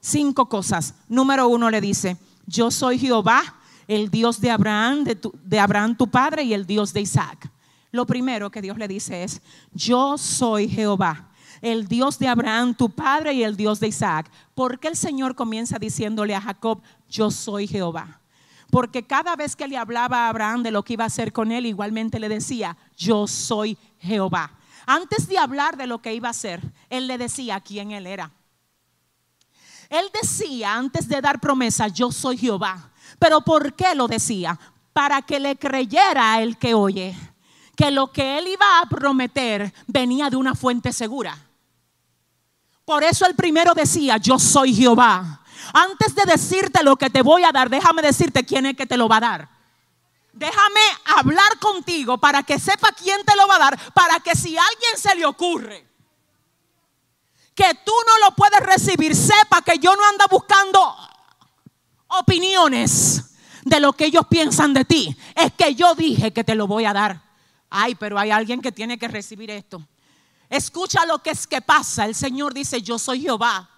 cinco 0.00 0.50
cosas. 0.50 0.94
Número 1.08 1.48
uno 1.48 1.70
le 1.70 1.80
dice, 1.80 2.18
yo 2.46 2.70
soy 2.70 2.98
Jehová, 2.98 3.42
el 3.88 4.10
Dios 4.10 4.38
de 4.38 4.50
Abraham, 4.50 5.04
de, 5.04 5.18
de 5.44 5.58
Abraham 5.58 5.96
tu 5.96 6.10
padre 6.10 6.42
y 6.42 6.52
el 6.52 6.66
Dios 6.66 6.92
de 6.92 7.00
Isaac. 7.00 7.50
Lo 7.90 8.04
primero 8.04 8.50
que 8.50 8.60
Dios 8.60 8.76
le 8.76 8.86
dice 8.86 9.24
es, 9.24 9.40
yo 9.72 10.18
soy 10.18 10.68
Jehová 10.68 11.31
el 11.62 11.86
Dios 11.86 12.18
de 12.18 12.28
Abraham, 12.28 12.74
tu 12.74 12.90
padre, 12.90 13.32
y 13.32 13.44
el 13.44 13.56
Dios 13.56 13.80
de 13.80 13.88
Isaac. 13.88 14.30
¿Por 14.54 14.78
qué 14.80 14.88
el 14.88 14.96
Señor 14.96 15.34
comienza 15.34 15.78
diciéndole 15.78 16.34
a 16.34 16.40
Jacob, 16.40 16.82
yo 17.08 17.30
soy 17.30 17.66
Jehová? 17.68 18.20
Porque 18.68 19.06
cada 19.06 19.36
vez 19.36 19.54
que 19.54 19.68
le 19.68 19.76
hablaba 19.76 20.26
a 20.26 20.28
Abraham 20.28 20.62
de 20.62 20.72
lo 20.72 20.82
que 20.82 20.94
iba 20.94 21.04
a 21.04 21.06
hacer 21.06 21.32
con 21.32 21.52
él, 21.52 21.66
igualmente 21.66 22.18
le 22.18 22.28
decía, 22.28 22.76
yo 22.96 23.26
soy 23.28 23.78
Jehová. 24.00 24.58
Antes 24.86 25.28
de 25.28 25.38
hablar 25.38 25.76
de 25.76 25.86
lo 25.86 26.02
que 26.02 26.14
iba 26.14 26.28
a 26.28 26.32
hacer, 26.32 26.60
él 26.90 27.06
le 27.06 27.16
decía 27.16 27.60
quién 27.60 27.92
él 27.92 28.06
era. 28.06 28.32
Él 29.88 30.06
decía 30.20 30.74
antes 30.74 31.06
de 31.06 31.20
dar 31.20 31.38
promesa, 31.38 31.86
yo 31.86 32.10
soy 32.10 32.38
Jehová. 32.38 32.90
Pero 33.18 33.42
¿por 33.42 33.74
qué 33.74 33.94
lo 33.94 34.08
decía? 34.08 34.58
Para 34.92 35.22
que 35.22 35.38
le 35.38 35.56
creyera 35.56 36.42
el 36.42 36.56
que 36.56 36.74
oye, 36.74 37.14
que 37.76 37.90
lo 37.90 38.10
que 38.10 38.38
él 38.38 38.48
iba 38.48 38.80
a 38.80 38.88
prometer 38.88 39.72
venía 39.86 40.30
de 40.30 40.36
una 40.36 40.54
fuente 40.54 40.92
segura. 40.92 41.36
Por 42.84 43.04
eso 43.04 43.26
el 43.26 43.34
primero 43.34 43.74
decía, 43.74 44.16
yo 44.16 44.38
soy 44.38 44.74
Jehová. 44.74 45.40
Antes 45.72 46.14
de 46.14 46.24
decirte 46.24 46.82
lo 46.82 46.96
que 46.96 47.10
te 47.10 47.22
voy 47.22 47.44
a 47.44 47.52
dar, 47.52 47.70
déjame 47.70 48.02
decirte 48.02 48.44
quién 48.44 48.66
es 48.66 48.76
que 48.76 48.86
te 48.86 48.96
lo 48.96 49.08
va 49.08 49.18
a 49.18 49.20
dar. 49.20 49.48
Déjame 50.32 50.80
hablar 51.16 51.58
contigo 51.60 52.18
para 52.18 52.42
que 52.42 52.58
sepa 52.58 52.90
quién 52.92 53.24
te 53.24 53.36
lo 53.36 53.46
va 53.46 53.56
a 53.56 53.58
dar, 53.58 53.92
para 53.92 54.18
que 54.20 54.34
si 54.34 54.56
a 54.56 54.62
alguien 54.62 54.98
se 54.98 55.14
le 55.14 55.26
ocurre 55.26 55.92
que 57.54 57.74
tú 57.84 57.92
no 58.06 58.26
lo 58.26 58.34
puedes 58.34 58.60
recibir, 58.60 59.14
sepa 59.14 59.62
que 59.62 59.78
yo 59.78 59.94
no 59.94 60.04
ando 60.06 60.24
buscando 60.30 60.96
opiniones 62.08 63.36
de 63.62 63.80
lo 63.80 63.92
que 63.92 64.06
ellos 64.06 64.26
piensan 64.28 64.74
de 64.74 64.84
ti. 64.84 65.16
Es 65.34 65.52
que 65.52 65.74
yo 65.74 65.94
dije 65.94 66.32
que 66.32 66.44
te 66.44 66.54
lo 66.54 66.66
voy 66.66 66.84
a 66.84 66.92
dar. 66.92 67.22
Ay, 67.70 67.94
pero 67.94 68.18
hay 68.18 68.30
alguien 68.30 68.60
que 68.60 68.72
tiene 68.72 68.98
que 68.98 69.08
recibir 69.08 69.50
esto. 69.50 69.86
Escucha 70.52 71.06
lo 71.06 71.20
que 71.20 71.30
es 71.30 71.46
que 71.46 71.62
pasa. 71.62 72.04
El 72.04 72.14
Señor 72.14 72.52
dice, 72.52 72.82
yo 72.82 72.98
soy 72.98 73.22
Jehová. 73.22 73.70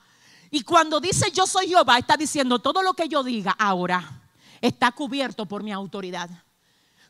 Y 0.51 0.63
cuando 0.63 1.01
dice 1.01 1.31
yo 1.33 1.47
soy 1.47 1.69
Jehová, 1.69 1.99
está 1.99 2.17
diciendo 2.17 2.59
todo 2.59 2.83
lo 2.83 2.95
que 2.95 3.09
yo 3.09 3.23
diga 3.23 3.53
ahora 3.59 4.21
está 4.61 4.93
cubierto 4.93 5.47
por 5.47 5.63
mi 5.63 5.73
autoridad. 5.73 6.31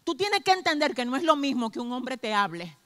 Tú 0.03 0.15
tienes 0.15 0.43
que 0.45 0.53
entender 0.53 0.95
que 0.95 1.05
no 1.05 1.17
es 1.17 1.23
lo 1.23 1.37
mismo 1.37 1.71
que 1.71 1.81
un 1.81 1.93
hombre 1.93 2.17
te 2.17 2.35
hable 2.35 2.77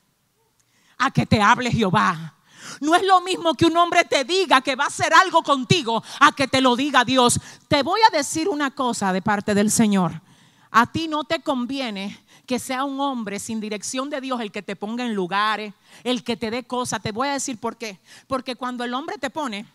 a 0.99 1.11
que 1.11 1.27
te 1.27 1.41
hable 1.41 1.71
Jehová. 1.71 2.35
No 2.81 2.95
es 2.95 3.03
lo 3.03 3.21
mismo 3.23 3.55
que 3.55 3.67
un 3.67 3.77
hombre 3.77 4.05
te 4.05 4.25
diga 4.25 4.61
que 4.61 4.77
va 4.77 4.85
a 4.85 4.89
hacer 4.89 5.13
algo 5.15 5.43
contigo 5.43 6.03
a 6.21 6.33
que 6.33 6.49
te 6.49 6.61
lo 6.61 6.77
diga 6.77 7.05
Dios. 7.05 7.41
Te 7.67 7.83
voy 7.83 8.01
a 8.07 8.17
decir 8.17 8.49
una 8.49 8.73
cosa 8.73 9.13
de 9.13 9.23
parte 9.23 9.55
del 9.55 9.71
Señor. 9.71 10.21
A 10.71 10.87
ti 10.91 11.09
no 11.09 11.25
te 11.25 11.41
conviene 11.41 12.21
que 12.49 12.59
sea 12.59 12.83
un 12.83 12.99
hombre 12.99 13.39
sin 13.39 13.61
dirección 13.61 14.09
de 14.09 14.23
Dios 14.23 14.41
el 14.41 14.51
que 14.51 14.63
te 14.63 14.75
ponga 14.75 15.05
en 15.05 15.15
lugares, 15.15 15.75
el 16.03 16.25
que 16.25 16.35
te 16.35 16.51
dé 16.51 16.65
cosas. 16.65 17.03
Te 17.03 17.13
voy 17.13 17.29
a 17.29 17.35
decir 17.35 17.59
por 17.59 17.77
qué. 17.77 18.01
Porque 18.27 18.57
cuando 18.57 18.85
el 18.85 18.95
hombre 18.95 19.19
te 19.19 19.29
pone, 19.29 19.67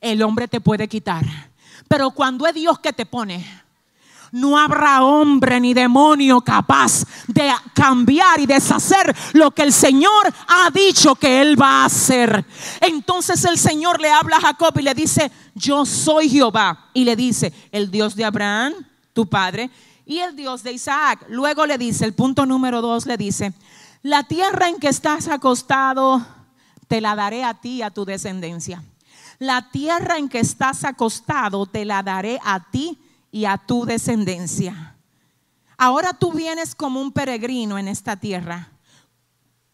el 0.00 0.22
hombre 0.22 0.46
te 0.46 0.60
puede 0.60 0.86
quitar. 0.86 1.24
Pero 1.88 2.12
cuando 2.12 2.46
es 2.46 2.54
Dios 2.54 2.78
que 2.78 2.92
te 2.92 3.06
pone, 3.06 3.44
no 4.30 4.56
habrá 4.56 5.02
hombre 5.02 5.58
ni 5.58 5.74
demonio 5.74 6.40
capaz 6.42 7.04
de 7.26 7.50
cambiar 7.74 8.38
y 8.38 8.46
deshacer 8.46 9.12
lo 9.32 9.50
que 9.50 9.62
el 9.62 9.72
Señor 9.72 10.32
ha 10.46 10.70
dicho 10.70 11.16
que 11.16 11.42
Él 11.42 11.60
va 11.60 11.82
a 11.82 11.86
hacer. 11.86 12.44
Entonces 12.80 13.44
el 13.46 13.58
Señor 13.58 14.00
le 14.00 14.12
habla 14.12 14.36
a 14.36 14.42
Jacob 14.42 14.78
y 14.78 14.82
le 14.82 14.94
dice, 14.94 15.32
yo 15.56 15.84
soy 15.84 16.30
Jehová. 16.30 16.90
Y 16.94 17.02
le 17.02 17.16
dice, 17.16 17.52
el 17.72 17.90
Dios 17.90 18.14
de 18.14 18.24
Abraham, 18.24 18.74
tu 19.12 19.28
padre, 19.28 19.70
y 20.10 20.18
el 20.18 20.34
Dios 20.34 20.64
de 20.64 20.72
Isaac. 20.72 21.24
Luego 21.28 21.66
le 21.66 21.78
dice, 21.78 22.04
el 22.04 22.14
punto 22.14 22.44
número 22.44 22.82
dos 22.82 23.06
le 23.06 23.16
dice, 23.16 23.52
la 24.02 24.24
tierra 24.24 24.68
en 24.68 24.80
que 24.80 24.88
estás 24.88 25.28
acostado, 25.28 26.26
te 26.88 27.00
la 27.00 27.14
daré 27.14 27.44
a 27.44 27.60
ti, 27.60 27.80
a 27.80 27.90
tu 27.92 28.04
descendencia. 28.04 28.82
La 29.38 29.70
tierra 29.70 30.18
en 30.18 30.28
que 30.28 30.40
estás 30.40 30.82
acostado, 30.82 31.64
te 31.66 31.84
la 31.84 32.02
daré 32.02 32.40
a 32.42 32.58
ti 32.72 32.98
y 33.30 33.44
a 33.44 33.56
tu 33.56 33.84
descendencia. 33.84 34.96
Ahora 35.78 36.12
tú 36.12 36.32
vienes 36.32 36.74
como 36.74 37.00
un 37.00 37.12
peregrino 37.12 37.78
en 37.78 37.86
esta 37.86 38.16
tierra, 38.16 38.68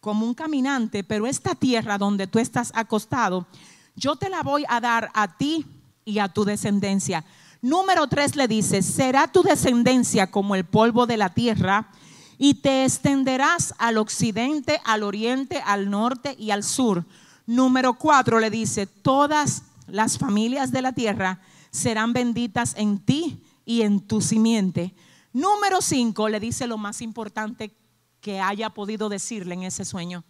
como 0.00 0.26
un 0.26 0.34
caminante, 0.34 1.02
pero 1.02 1.26
esta 1.26 1.54
tierra 1.54 1.96
donde 1.96 2.26
tú 2.26 2.38
estás 2.38 2.72
acostado, 2.74 3.46
yo 3.94 4.16
te 4.16 4.28
la 4.28 4.42
voy 4.42 4.66
a 4.68 4.82
dar 4.82 5.10
a 5.14 5.38
ti 5.38 5.64
y 6.04 6.18
a 6.18 6.28
tu 6.28 6.44
descendencia. 6.44 7.24
Número 7.66 8.06
tres 8.06 8.36
le 8.36 8.46
dice, 8.46 8.80
será 8.80 9.26
tu 9.26 9.42
descendencia 9.42 10.30
como 10.30 10.54
el 10.54 10.64
polvo 10.64 11.04
de 11.08 11.16
la 11.16 11.34
tierra 11.34 11.90
y 12.38 12.54
te 12.54 12.84
extenderás 12.84 13.74
al 13.78 13.98
occidente, 13.98 14.80
al 14.84 15.02
oriente, 15.02 15.60
al 15.66 15.90
norte 15.90 16.36
y 16.38 16.52
al 16.52 16.62
sur. 16.62 17.04
Número 17.44 17.94
cuatro 17.94 18.38
le 18.38 18.50
dice, 18.50 18.86
todas 18.86 19.64
las 19.88 20.16
familias 20.16 20.70
de 20.70 20.80
la 20.80 20.92
tierra 20.92 21.40
serán 21.72 22.12
benditas 22.12 22.72
en 22.76 23.00
ti 23.00 23.42
y 23.64 23.82
en 23.82 23.98
tu 23.98 24.20
simiente. 24.20 24.94
Número 25.32 25.82
cinco 25.82 26.28
le 26.28 26.38
dice 26.38 26.68
lo 26.68 26.78
más 26.78 27.02
importante 27.02 27.74
que 28.20 28.40
haya 28.40 28.70
podido 28.70 29.08
decirle 29.08 29.54
en 29.54 29.64
ese 29.64 29.84
sueño. 29.84 30.22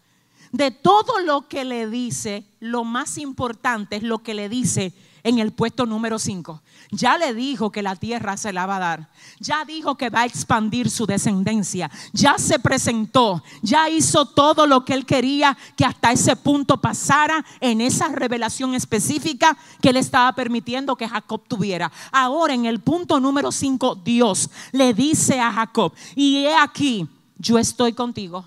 De 0.52 0.70
todo 0.70 1.18
lo 1.18 1.48
que 1.48 1.66
le 1.66 1.86
dice, 1.90 2.46
lo 2.60 2.84
más 2.84 3.18
importante 3.18 3.96
es 3.96 4.02
lo 4.02 4.22
que 4.22 4.32
le 4.32 4.48
dice 4.48 4.94
en 5.26 5.40
el 5.40 5.52
puesto 5.52 5.86
número 5.86 6.20
5. 6.20 6.62
Ya 6.92 7.18
le 7.18 7.34
dijo 7.34 7.72
que 7.72 7.82
la 7.82 7.96
tierra 7.96 8.36
se 8.36 8.52
la 8.52 8.64
va 8.64 8.76
a 8.76 8.80
dar. 8.80 9.08
Ya 9.40 9.64
dijo 9.64 9.96
que 9.96 10.08
va 10.08 10.20
a 10.20 10.24
expandir 10.24 10.88
su 10.88 11.04
descendencia. 11.04 11.90
Ya 12.12 12.38
se 12.38 12.60
presentó. 12.60 13.42
Ya 13.60 13.90
hizo 13.90 14.26
todo 14.26 14.68
lo 14.68 14.84
que 14.84 14.94
él 14.94 15.04
quería 15.04 15.58
que 15.76 15.84
hasta 15.84 16.12
ese 16.12 16.36
punto 16.36 16.80
pasara 16.80 17.44
en 17.60 17.80
esa 17.80 18.06
revelación 18.08 18.74
específica 18.74 19.58
que 19.82 19.92
le 19.92 19.98
estaba 19.98 20.32
permitiendo 20.32 20.94
que 20.94 21.08
Jacob 21.08 21.42
tuviera. 21.48 21.90
Ahora 22.12 22.54
en 22.54 22.64
el 22.64 22.78
punto 22.78 23.18
número 23.18 23.50
5, 23.50 23.96
Dios 24.04 24.48
le 24.70 24.94
dice 24.94 25.40
a 25.40 25.52
Jacob, 25.52 25.92
y 26.14 26.44
he 26.44 26.54
aquí, 26.54 27.08
yo 27.36 27.58
estoy 27.58 27.94
contigo. 27.94 28.44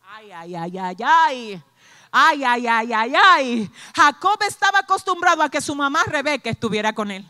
Ay, 0.00 0.32
ay, 0.32 0.54
ay, 0.54 0.78
ay, 0.78 0.96
ay. 1.04 1.62
Ay, 2.16 2.44
ay, 2.44 2.64
ay, 2.68 2.92
ay, 2.92 3.12
ay. 3.16 3.70
Jacob 3.92 4.38
estaba 4.46 4.78
acostumbrado 4.78 5.42
a 5.42 5.48
que 5.48 5.60
su 5.60 5.74
mamá 5.74 6.04
Rebeca 6.06 6.48
estuviera 6.48 6.92
con 6.92 7.10
él. 7.10 7.28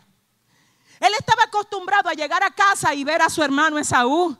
Él 0.99 1.11
estaba 1.17 1.41
acostumbrado 1.45 2.07
a 2.07 2.13
llegar 2.13 2.43
a 2.43 2.51
casa 2.51 2.93
y 2.93 3.03
ver 3.03 3.19
a 3.23 3.31
su 3.31 3.41
hermano 3.41 3.79
Esaú 3.79 4.37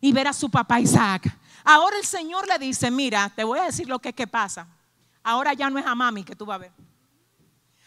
y 0.00 0.10
ver 0.10 0.28
a 0.28 0.32
su 0.32 0.50
papá 0.50 0.80
Isaac. 0.80 1.36
Ahora 1.62 1.98
el 1.98 2.06
Señor 2.06 2.48
le 2.48 2.58
dice, 2.58 2.90
mira, 2.90 3.30
te 3.36 3.44
voy 3.44 3.58
a 3.58 3.64
decir 3.64 3.86
lo 3.86 3.98
que 3.98 4.08
es 4.08 4.14
que 4.14 4.26
pasa. 4.26 4.66
Ahora 5.22 5.52
ya 5.52 5.68
no 5.68 5.78
es 5.78 5.84
a 5.84 5.94
mami 5.94 6.24
que 6.24 6.34
tú 6.34 6.46
vas 6.46 6.54
a 6.54 6.58
ver. 6.58 6.72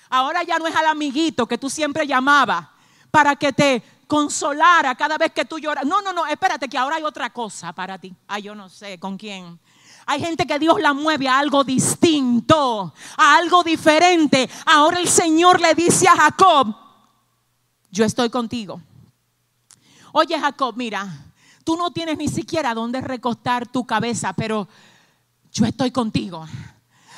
Ahora 0.08 0.44
ya 0.44 0.60
no 0.60 0.68
es 0.68 0.76
al 0.76 0.86
amiguito 0.86 1.48
que 1.48 1.58
tú 1.58 1.72
siempre 1.72 2.06
llamabas 2.06 2.68
para 3.10 3.36
que 3.36 3.52
te 3.52 3.82
consolara 4.06 4.94
cada 4.94 5.18
vez 5.18 5.32
que 5.32 5.46
tú 5.46 5.58
lloras. 5.58 5.86
No, 5.86 6.04
no, 6.04 6.14
no, 6.14 6.28
espérate 6.28 6.70
que 6.70 6.78
ahora 6.78 6.98
hay 6.98 7.04
otra 7.04 7.32
cosa 7.32 7.74
para 7.74 7.98
ti. 7.98 8.16
Ay, 8.28 8.44
yo 8.44 8.54
no 8.54 8.70
sé 8.70 9.00
con 9.00 9.18
quién. 9.18 9.60
Hay 10.06 10.20
gente 10.20 10.46
que 10.46 10.60
Dios 10.60 10.80
la 10.80 10.94
mueve 10.94 11.28
a 11.28 11.40
algo 11.40 11.64
distinto, 11.64 12.94
a 13.18 13.38
algo 13.38 13.64
diferente. 13.64 14.50
Ahora 14.66 15.00
el 15.00 15.08
Señor 15.08 15.60
le 15.60 15.74
dice 15.74 16.08
a 16.08 16.16
Jacob, 16.16 16.76
yo 17.90 18.06
estoy 18.06 18.30
contigo. 18.30 18.80
Oye 20.12 20.40
Jacob, 20.40 20.76
mira, 20.78 21.08
tú 21.64 21.76
no 21.76 21.92
tienes 21.92 22.18
ni 22.18 22.28
siquiera 22.28 22.74
dónde 22.74 23.02
recostar 23.02 23.68
tu 23.68 23.86
cabeza, 23.86 24.34
pero 24.34 24.68
yo 25.52 25.66
estoy 25.66 25.92
contigo. 25.92 26.46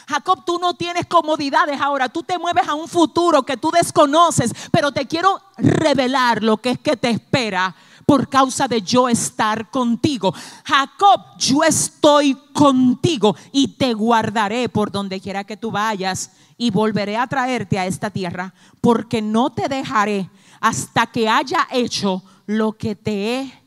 Jacob, 0.07 0.45
tú 0.45 0.57
no 0.57 0.73
tienes 0.75 1.05
comodidades 1.05 1.81
ahora, 1.81 2.07
tú 2.07 2.23
te 2.23 2.37
mueves 2.37 2.65
a 2.67 2.73
un 2.73 2.87
futuro 2.87 3.43
que 3.43 3.57
tú 3.57 3.69
desconoces, 3.71 4.53
pero 4.71 4.93
te 4.93 5.05
quiero 5.05 5.41
revelar 5.57 6.41
lo 6.41 6.57
que 6.57 6.71
es 6.71 6.79
que 6.79 6.95
te 6.95 7.09
espera 7.09 7.75
por 8.07 8.29
causa 8.29 8.69
de 8.69 8.81
yo 8.81 9.09
estar 9.09 9.69
contigo. 9.69 10.33
Jacob, 10.63 11.37
yo 11.37 11.61
estoy 11.61 12.35
contigo 12.53 13.35
y 13.51 13.67
te 13.67 13.93
guardaré 13.93 14.69
por 14.69 14.93
donde 14.93 15.19
quiera 15.19 15.43
que 15.43 15.57
tú 15.57 15.71
vayas 15.71 16.31
y 16.57 16.71
volveré 16.71 17.17
a 17.17 17.27
traerte 17.27 17.77
a 17.77 17.85
esta 17.85 18.09
tierra, 18.09 18.53
porque 18.79 19.21
no 19.21 19.49
te 19.49 19.67
dejaré 19.67 20.29
hasta 20.61 21.07
que 21.07 21.27
haya 21.27 21.67
hecho 21.69 22.23
lo 22.45 22.77
que 22.77 22.95
te 22.95 23.41
he 23.41 23.63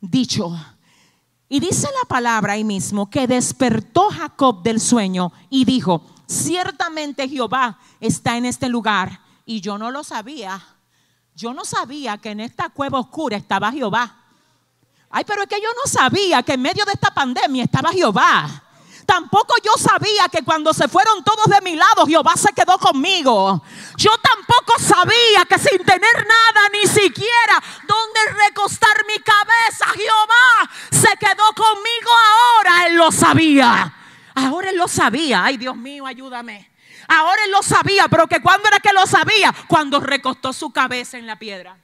dicho. 0.00 0.52
Y 1.48 1.60
dice 1.60 1.86
la 2.02 2.08
palabra 2.08 2.54
ahí 2.54 2.64
mismo 2.64 3.08
que 3.08 3.28
despertó 3.28 4.10
Jacob 4.10 4.64
del 4.64 4.80
sueño 4.80 5.32
y 5.48 5.64
dijo, 5.64 6.04
ciertamente 6.26 7.28
Jehová 7.28 7.78
está 8.00 8.36
en 8.36 8.46
este 8.46 8.68
lugar 8.68 9.20
y 9.46 9.60
yo 9.60 9.78
no 9.78 9.92
lo 9.92 10.02
sabía. 10.02 10.60
Yo 11.40 11.54
no 11.54 11.64
sabía 11.64 12.18
que 12.18 12.32
en 12.32 12.40
esta 12.40 12.68
cueva 12.68 13.00
oscura 13.00 13.34
estaba 13.34 13.72
Jehová. 13.72 14.14
Ay, 15.08 15.24
pero 15.24 15.40
es 15.42 15.48
que 15.48 15.58
yo 15.58 15.70
no 15.72 15.90
sabía 15.90 16.42
que 16.42 16.52
en 16.52 16.60
medio 16.60 16.84
de 16.84 16.92
esta 16.92 17.14
pandemia 17.14 17.64
estaba 17.64 17.92
Jehová. 17.92 18.62
Tampoco 19.06 19.54
yo 19.64 19.72
sabía 19.78 20.28
que 20.30 20.44
cuando 20.44 20.74
se 20.74 20.86
fueron 20.86 21.24
todos 21.24 21.46
de 21.46 21.62
mi 21.62 21.76
lado, 21.76 22.04
Jehová 22.04 22.34
se 22.36 22.52
quedó 22.52 22.78
conmigo. 22.78 23.62
Yo 23.96 24.10
tampoco 24.18 24.78
sabía 24.80 25.46
que 25.48 25.58
sin 25.58 25.82
tener 25.82 26.26
nada, 26.28 26.68
ni 26.74 26.86
siquiera 26.86 27.62
donde 27.88 28.44
recostar 28.46 29.06
mi 29.06 29.16
cabeza, 29.20 29.86
Jehová 29.94 30.70
se 30.90 31.16
quedó 31.16 31.46
conmigo 31.56 32.10
ahora. 32.34 32.86
Él 32.86 32.96
lo 32.96 33.10
sabía. 33.10 33.94
Ahora 34.34 34.68
él 34.68 34.76
lo 34.76 34.88
sabía. 34.88 35.42
Ay, 35.42 35.56
Dios 35.56 35.74
mío, 35.74 36.04
ayúdame. 36.04 36.69
Ahora 37.12 37.44
él 37.44 37.50
lo 37.50 37.60
sabía, 37.64 38.06
pero 38.08 38.28
que 38.28 38.40
cuando 38.40 38.68
era 38.68 38.78
que 38.78 38.92
lo 38.92 39.04
sabía, 39.04 39.52
cuando 39.66 39.98
recostó 39.98 40.52
su 40.52 40.70
cabeza 40.70 41.18
en 41.18 41.26
la 41.26 41.40
piedra. 41.40 41.76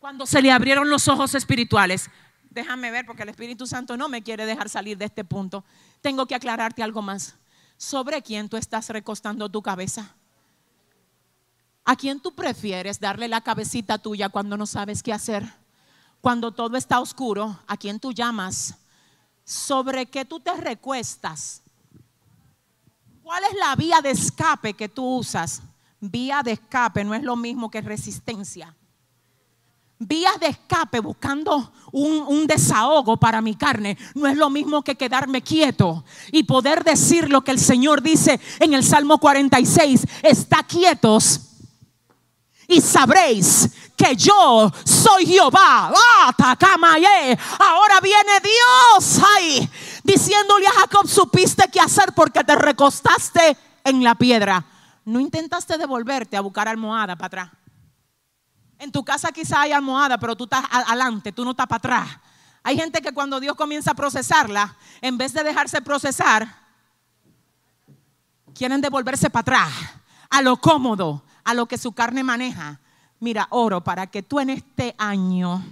Cuando 0.00 0.26
se 0.26 0.42
le 0.42 0.50
abrieron 0.50 0.90
los 0.90 1.06
ojos 1.06 1.36
espirituales. 1.36 2.10
Déjame 2.50 2.90
ver 2.90 3.06
porque 3.06 3.22
el 3.22 3.28
Espíritu 3.28 3.64
Santo 3.68 3.96
no 3.96 4.08
me 4.08 4.24
quiere 4.24 4.44
dejar 4.44 4.68
salir 4.68 4.98
de 4.98 5.04
este 5.04 5.24
punto. 5.24 5.64
Tengo 6.00 6.26
que 6.26 6.34
aclararte 6.34 6.82
algo 6.82 7.00
más. 7.00 7.36
¿Sobre 7.76 8.22
quién 8.22 8.48
tú 8.48 8.56
estás 8.56 8.88
recostando 8.88 9.48
tu 9.48 9.62
cabeza? 9.62 10.16
¿A 11.84 11.94
quién 11.94 12.18
tú 12.18 12.34
prefieres 12.34 12.98
darle 12.98 13.28
la 13.28 13.40
cabecita 13.40 13.98
tuya 13.98 14.30
cuando 14.30 14.56
no 14.56 14.66
sabes 14.66 15.04
qué 15.04 15.12
hacer? 15.12 15.44
Cuando 16.20 16.50
todo 16.50 16.76
está 16.76 16.98
oscuro, 16.98 17.60
¿a 17.68 17.76
quién 17.76 18.00
tú 18.00 18.12
llamas? 18.12 18.74
¿Sobre 19.44 20.06
qué 20.06 20.24
tú 20.24 20.40
te 20.40 20.56
recuestas? 20.56 21.63
¿Cuál 23.34 23.50
es 23.50 23.58
la 23.58 23.74
vía 23.74 24.00
de 24.00 24.12
escape 24.12 24.74
que 24.74 24.88
tú 24.88 25.16
usas? 25.16 25.60
Vía 25.98 26.40
de 26.44 26.52
escape 26.52 27.02
no 27.02 27.14
es 27.14 27.22
lo 27.24 27.34
mismo 27.34 27.68
que 27.68 27.80
resistencia. 27.80 28.72
Vías 29.98 30.38
de 30.38 30.46
escape 30.46 31.00
buscando 31.00 31.72
un, 31.90 32.46
desahogo 32.46 33.16
para 33.16 33.40
mi 33.40 33.56
carne 33.56 33.98
no 34.14 34.28
es 34.28 34.36
lo 34.36 34.50
mismo 34.50 34.82
que 34.82 34.94
quedarme 34.94 35.42
quieto 35.42 36.04
y 36.30 36.44
poder 36.44 36.84
decir 36.84 37.28
lo 37.28 37.42
que 37.42 37.50
el 37.50 37.58
Señor 37.58 38.02
dice 38.02 38.38
en 38.60 38.72
el 38.72 38.84
Salmo 38.84 39.18
46. 39.18 40.06
Está 40.22 40.62
quietos 40.62 41.40
y 42.68 42.80
sabréis 42.80 43.68
que 43.96 44.14
yo 44.16 44.72
soy 44.84 45.26
Jehová. 45.26 45.92
Ah, 45.92 46.56
Ahora 47.58 48.00
viene 48.00 48.32
Dios 48.42 49.20
ay, 49.36 49.70
diciéndole 50.04 50.66
a 50.66 50.80
Jacob, 50.82 51.08
supiste 51.08 51.68
qué 51.72 51.80
hacer 51.80 52.12
porque 52.14 52.44
te 52.44 52.54
recostaste 52.54 53.56
en 53.82 54.04
la 54.04 54.14
piedra. 54.14 54.64
No 55.04 55.18
intentaste 55.18 55.76
devolverte 55.76 56.36
a 56.36 56.40
buscar 56.40 56.68
almohada 56.68 57.16
para 57.16 57.26
atrás. 57.26 57.50
En 58.78 58.92
tu 58.92 59.04
casa 59.04 59.32
quizá 59.32 59.62
hay 59.62 59.72
almohada, 59.72 60.18
pero 60.18 60.36
tú 60.36 60.44
estás 60.44 60.64
adelante, 60.70 61.32
tú 61.32 61.44
no 61.44 61.52
estás 61.52 61.66
para 61.66 61.78
atrás. 61.78 62.08
Hay 62.62 62.76
gente 62.76 63.00
que 63.00 63.12
cuando 63.12 63.40
Dios 63.40 63.56
comienza 63.56 63.92
a 63.92 63.94
procesarla, 63.94 64.76
en 65.00 65.18
vez 65.18 65.32
de 65.32 65.42
dejarse 65.42 65.82
procesar, 65.82 66.62
quieren 68.54 68.80
devolverse 68.80 69.30
para 69.30 69.40
atrás, 69.40 69.72
a 70.30 70.42
lo 70.42 70.58
cómodo, 70.58 71.24
a 71.44 71.54
lo 71.54 71.66
que 71.66 71.78
su 71.78 71.92
carne 71.92 72.22
maneja. 72.22 72.80
Mira, 73.20 73.46
oro 73.50 73.82
para 73.82 74.06
que 74.06 74.22
tú 74.22 74.40
en 74.40 74.50
este 74.50 74.94
año 74.98 75.62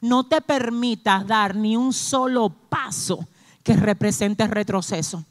no 0.00 0.24
te 0.24 0.40
permitas 0.40 1.26
dar 1.26 1.54
ni 1.54 1.76
un 1.76 1.92
solo 1.92 2.50
paso 2.50 3.26
que 3.64 3.74
represente 3.74 4.46
retroceso. 4.46 5.24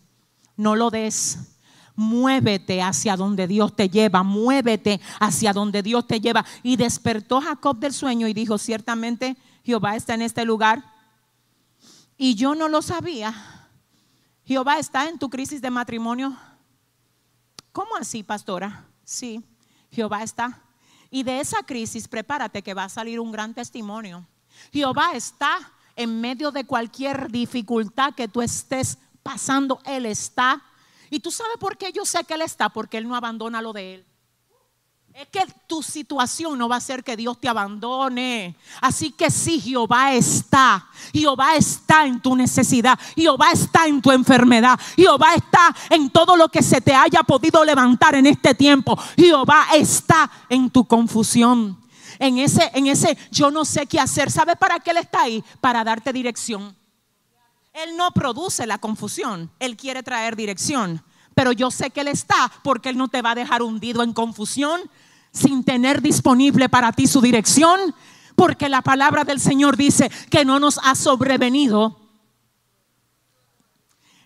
No 0.57 0.75
lo 0.75 0.89
des. 0.89 1.37
Muévete 1.95 2.81
hacia 2.81 3.15
donde 3.15 3.47
Dios 3.47 3.75
te 3.75 3.87
lleva, 3.87 4.23
muévete 4.23 4.99
hacia 5.19 5.53
donde 5.53 5.83
Dios 5.83 6.07
te 6.07 6.19
lleva. 6.19 6.43
Y 6.63 6.75
despertó 6.75 7.39
Jacob 7.39 7.77
del 7.77 7.93
sueño 7.93 8.27
y 8.27 8.33
dijo, 8.33 8.57
ciertamente 8.57 9.37
Jehová 9.63 9.95
está 9.95 10.15
en 10.15 10.23
este 10.23 10.43
lugar. 10.43 10.83
Y 12.17 12.33
yo 12.33 12.55
no 12.55 12.67
lo 12.67 12.81
sabía. 12.81 13.69
Jehová 14.43 14.79
está 14.79 15.07
en 15.07 15.19
tu 15.19 15.29
crisis 15.29 15.61
de 15.61 15.69
matrimonio. 15.69 16.35
¿Cómo 17.71 17.95
así, 17.95 18.23
pastora? 18.23 18.87
Sí. 19.03 19.43
Jehová 19.91 20.23
está. 20.23 20.61
Y 21.11 21.21
de 21.21 21.39
esa 21.39 21.61
crisis, 21.61 22.07
prepárate 22.07 22.63
que 22.63 22.73
va 22.73 22.85
a 22.85 22.89
salir 22.89 23.19
un 23.19 23.31
gran 23.31 23.53
testimonio. 23.53 24.25
Jehová 24.71 25.11
está 25.13 25.71
en 25.95 26.21
medio 26.21 26.51
de 26.51 26.65
cualquier 26.65 27.31
dificultad 27.31 28.13
que 28.13 28.27
tú 28.27 28.41
estés 28.41 28.97
pasando. 29.21 29.79
Él 29.85 30.05
está. 30.05 30.61
Y 31.09 31.19
tú 31.19 31.31
sabes 31.31 31.57
por 31.59 31.77
qué 31.77 31.91
yo 31.91 32.05
sé 32.05 32.23
que 32.23 32.33
Él 32.33 32.41
está, 32.41 32.69
porque 32.69 32.97
Él 32.97 33.07
no 33.07 33.15
abandona 33.15 33.61
lo 33.61 33.73
de 33.73 33.95
Él. 33.95 34.05
Es 35.13 35.27
que 35.27 35.41
tu 35.67 35.83
situación 35.83 36.57
no 36.57 36.67
va 36.67 36.75
a 36.75 36.77
hacer 36.79 37.03
que 37.03 37.15
Dios 37.15 37.39
te 37.39 37.47
abandone. 37.47 38.55
Así 38.81 39.11
que 39.11 39.29
sí, 39.29 39.61
Jehová 39.61 40.13
está. 40.13 40.87
Jehová 41.13 41.55
está 41.55 42.07
en 42.07 42.19
tu 42.19 42.35
necesidad. 42.35 42.97
Jehová 43.15 43.51
está 43.51 43.85
en 43.85 44.01
tu 44.01 44.11
enfermedad. 44.11 44.79
Jehová 44.95 45.35
está 45.35 45.75
en 45.91 46.09
todo 46.09 46.35
lo 46.35 46.49
que 46.49 46.63
se 46.63 46.81
te 46.81 46.95
haya 46.95 47.21
podido 47.21 47.63
levantar 47.63 48.15
en 48.15 48.25
este 48.25 48.55
tiempo. 48.55 48.97
Jehová 49.15 49.67
está 49.75 50.31
en 50.49 50.71
tu 50.71 50.85
confusión. 50.85 51.82
En 52.23 52.37
ese, 52.37 52.71
en 52.73 52.87
ese, 52.87 53.17
yo 53.31 53.51
no 53.51 53.65
sé 53.65 53.85
qué 53.85 53.99
hacer. 53.99 54.31
¿Sabe 54.31 54.55
para 54.55 54.79
qué 54.79 54.91
Él 54.91 54.97
está 54.97 55.23
ahí? 55.23 55.43
Para 55.59 55.83
darte 55.83 56.13
dirección. 56.13 56.73
Él 57.73 57.97
no 57.97 58.11
produce 58.11 58.65
la 58.65 58.77
confusión. 58.77 59.51
Él 59.59 59.75
quiere 59.75 60.03
traer 60.03 60.37
dirección. 60.37 61.03
Pero 61.35 61.51
yo 61.51 61.69
sé 61.69 61.89
que 61.89 61.99
Él 61.99 62.07
está 62.07 62.49
porque 62.63 62.87
Él 62.87 62.97
no 62.97 63.09
te 63.09 63.21
va 63.21 63.31
a 63.31 63.35
dejar 63.35 63.61
hundido 63.61 64.03
en 64.03 64.13
confusión 64.13 64.79
sin 65.33 65.65
tener 65.65 66.01
disponible 66.01 66.69
para 66.69 66.93
ti 66.93 67.07
su 67.07 67.19
dirección, 67.19 67.93
porque 68.37 68.69
la 68.69 68.81
palabra 68.81 69.25
del 69.25 69.41
Señor 69.41 69.75
dice 69.75 70.09
que 70.29 70.45
no 70.45 70.59
nos 70.59 70.79
ha 70.81 70.95
sobrevenido 70.95 71.99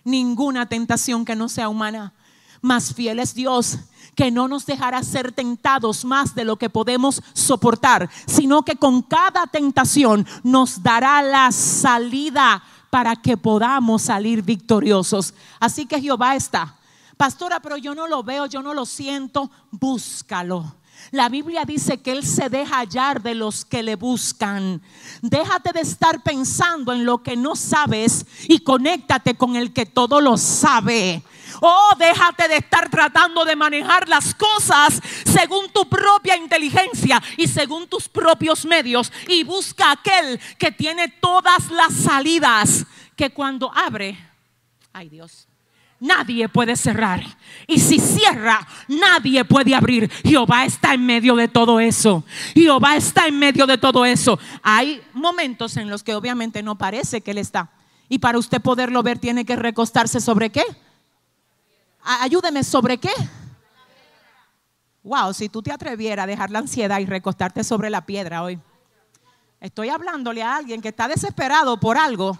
ninguna 0.04 0.68
tentación 0.68 1.24
que 1.24 1.34
no 1.34 1.48
sea 1.48 1.68
humana. 1.68 2.14
Más 2.60 2.94
fiel 2.94 3.18
es 3.18 3.34
Dios 3.34 3.78
que 4.14 4.30
no 4.32 4.48
nos 4.48 4.66
dejará 4.66 5.04
ser 5.04 5.30
tentados 5.30 6.04
más 6.04 6.34
de 6.34 6.44
lo 6.44 6.56
que 6.56 6.68
podemos 6.68 7.22
soportar, 7.34 8.10
sino 8.26 8.64
que 8.64 8.74
con 8.74 9.02
cada 9.02 9.46
tentación 9.46 10.26
nos 10.42 10.82
dará 10.82 11.22
la 11.22 11.52
salida 11.52 12.60
para 12.90 13.14
que 13.14 13.36
podamos 13.36 14.02
salir 14.02 14.42
victoriosos. 14.42 15.34
Así 15.60 15.86
que 15.86 16.00
Jehová 16.00 16.34
está. 16.34 16.76
Pastora, 17.16 17.60
pero 17.60 17.76
yo 17.76 17.94
no 17.94 18.08
lo 18.08 18.24
veo, 18.24 18.46
yo 18.46 18.60
no 18.60 18.74
lo 18.74 18.86
siento, 18.86 19.50
búscalo. 19.70 20.74
La 21.10 21.28
Biblia 21.28 21.64
dice 21.64 21.98
que 21.98 22.12
Él 22.12 22.24
se 22.24 22.48
deja 22.48 22.78
hallar 22.78 23.22
de 23.22 23.34
los 23.34 23.64
que 23.64 23.82
le 23.82 23.96
buscan. 23.96 24.82
Déjate 25.22 25.72
de 25.72 25.80
estar 25.80 26.22
pensando 26.22 26.92
en 26.92 27.04
lo 27.04 27.22
que 27.22 27.36
no 27.36 27.56
sabes 27.56 28.26
y 28.48 28.60
conéctate 28.60 29.36
con 29.36 29.56
el 29.56 29.72
que 29.72 29.86
todo 29.86 30.20
lo 30.20 30.36
sabe. 30.36 31.22
Oh, 31.60 31.90
déjate 31.98 32.48
de 32.48 32.56
estar 32.56 32.88
tratando 32.88 33.44
de 33.44 33.56
manejar 33.56 34.08
las 34.08 34.34
cosas 34.34 35.00
según 35.24 35.70
tu 35.72 35.88
propia 35.88 36.36
inteligencia 36.36 37.22
y 37.36 37.46
según 37.46 37.86
tus 37.88 38.08
propios 38.08 38.64
medios 38.64 39.12
y 39.28 39.44
busca 39.44 39.92
aquel 39.92 40.40
que 40.58 40.72
tiene 40.72 41.08
todas 41.08 41.70
las 41.70 41.92
salidas 41.94 42.86
que 43.16 43.30
cuando 43.30 43.72
abre, 43.74 44.16
ay 44.92 45.08
Dios, 45.08 45.48
nadie 46.00 46.48
puede 46.48 46.76
cerrar. 46.76 47.22
Y 47.66 47.80
si 47.80 47.98
cierra, 47.98 48.66
nadie 48.86 49.44
puede 49.44 49.74
abrir. 49.74 50.10
Jehová 50.24 50.64
está 50.64 50.94
en 50.94 51.04
medio 51.04 51.34
de 51.34 51.48
todo 51.48 51.80
eso. 51.80 52.24
Jehová 52.54 52.96
está 52.96 53.26
en 53.26 53.38
medio 53.38 53.66
de 53.66 53.78
todo 53.78 54.04
eso. 54.04 54.38
Hay 54.62 55.02
momentos 55.12 55.76
en 55.76 55.90
los 55.90 56.02
que 56.02 56.14
obviamente 56.14 56.62
no 56.62 56.78
parece 56.78 57.20
que 57.20 57.32
Él 57.32 57.38
está. 57.38 57.70
Y 58.08 58.18
para 58.18 58.38
usted 58.38 58.60
poderlo 58.62 59.02
ver, 59.02 59.18
tiene 59.18 59.44
que 59.44 59.56
recostarse 59.56 60.20
sobre 60.20 60.50
qué? 60.50 60.64
Ayúdeme, 62.02 62.64
¿sobre 62.64 62.98
qué? 62.98 63.12
Wow, 65.02 65.32
si 65.32 65.48
tú 65.48 65.62
te 65.62 65.72
atrevieras 65.72 66.24
a 66.24 66.26
dejar 66.26 66.50
la 66.50 66.58
ansiedad 66.58 66.98
y 66.98 67.06
recostarte 67.06 67.64
sobre 67.64 67.90
la 67.90 68.04
piedra 68.04 68.42
hoy. 68.42 68.58
Estoy 69.60 69.88
hablándole 69.88 70.42
a 70.42 70.56
alguien 70.56 70.80
que 70.80 70.88
está 70.88 71.08
desesperado 71.08 71.80
por 71.80 71.96
algo 71.96 72.38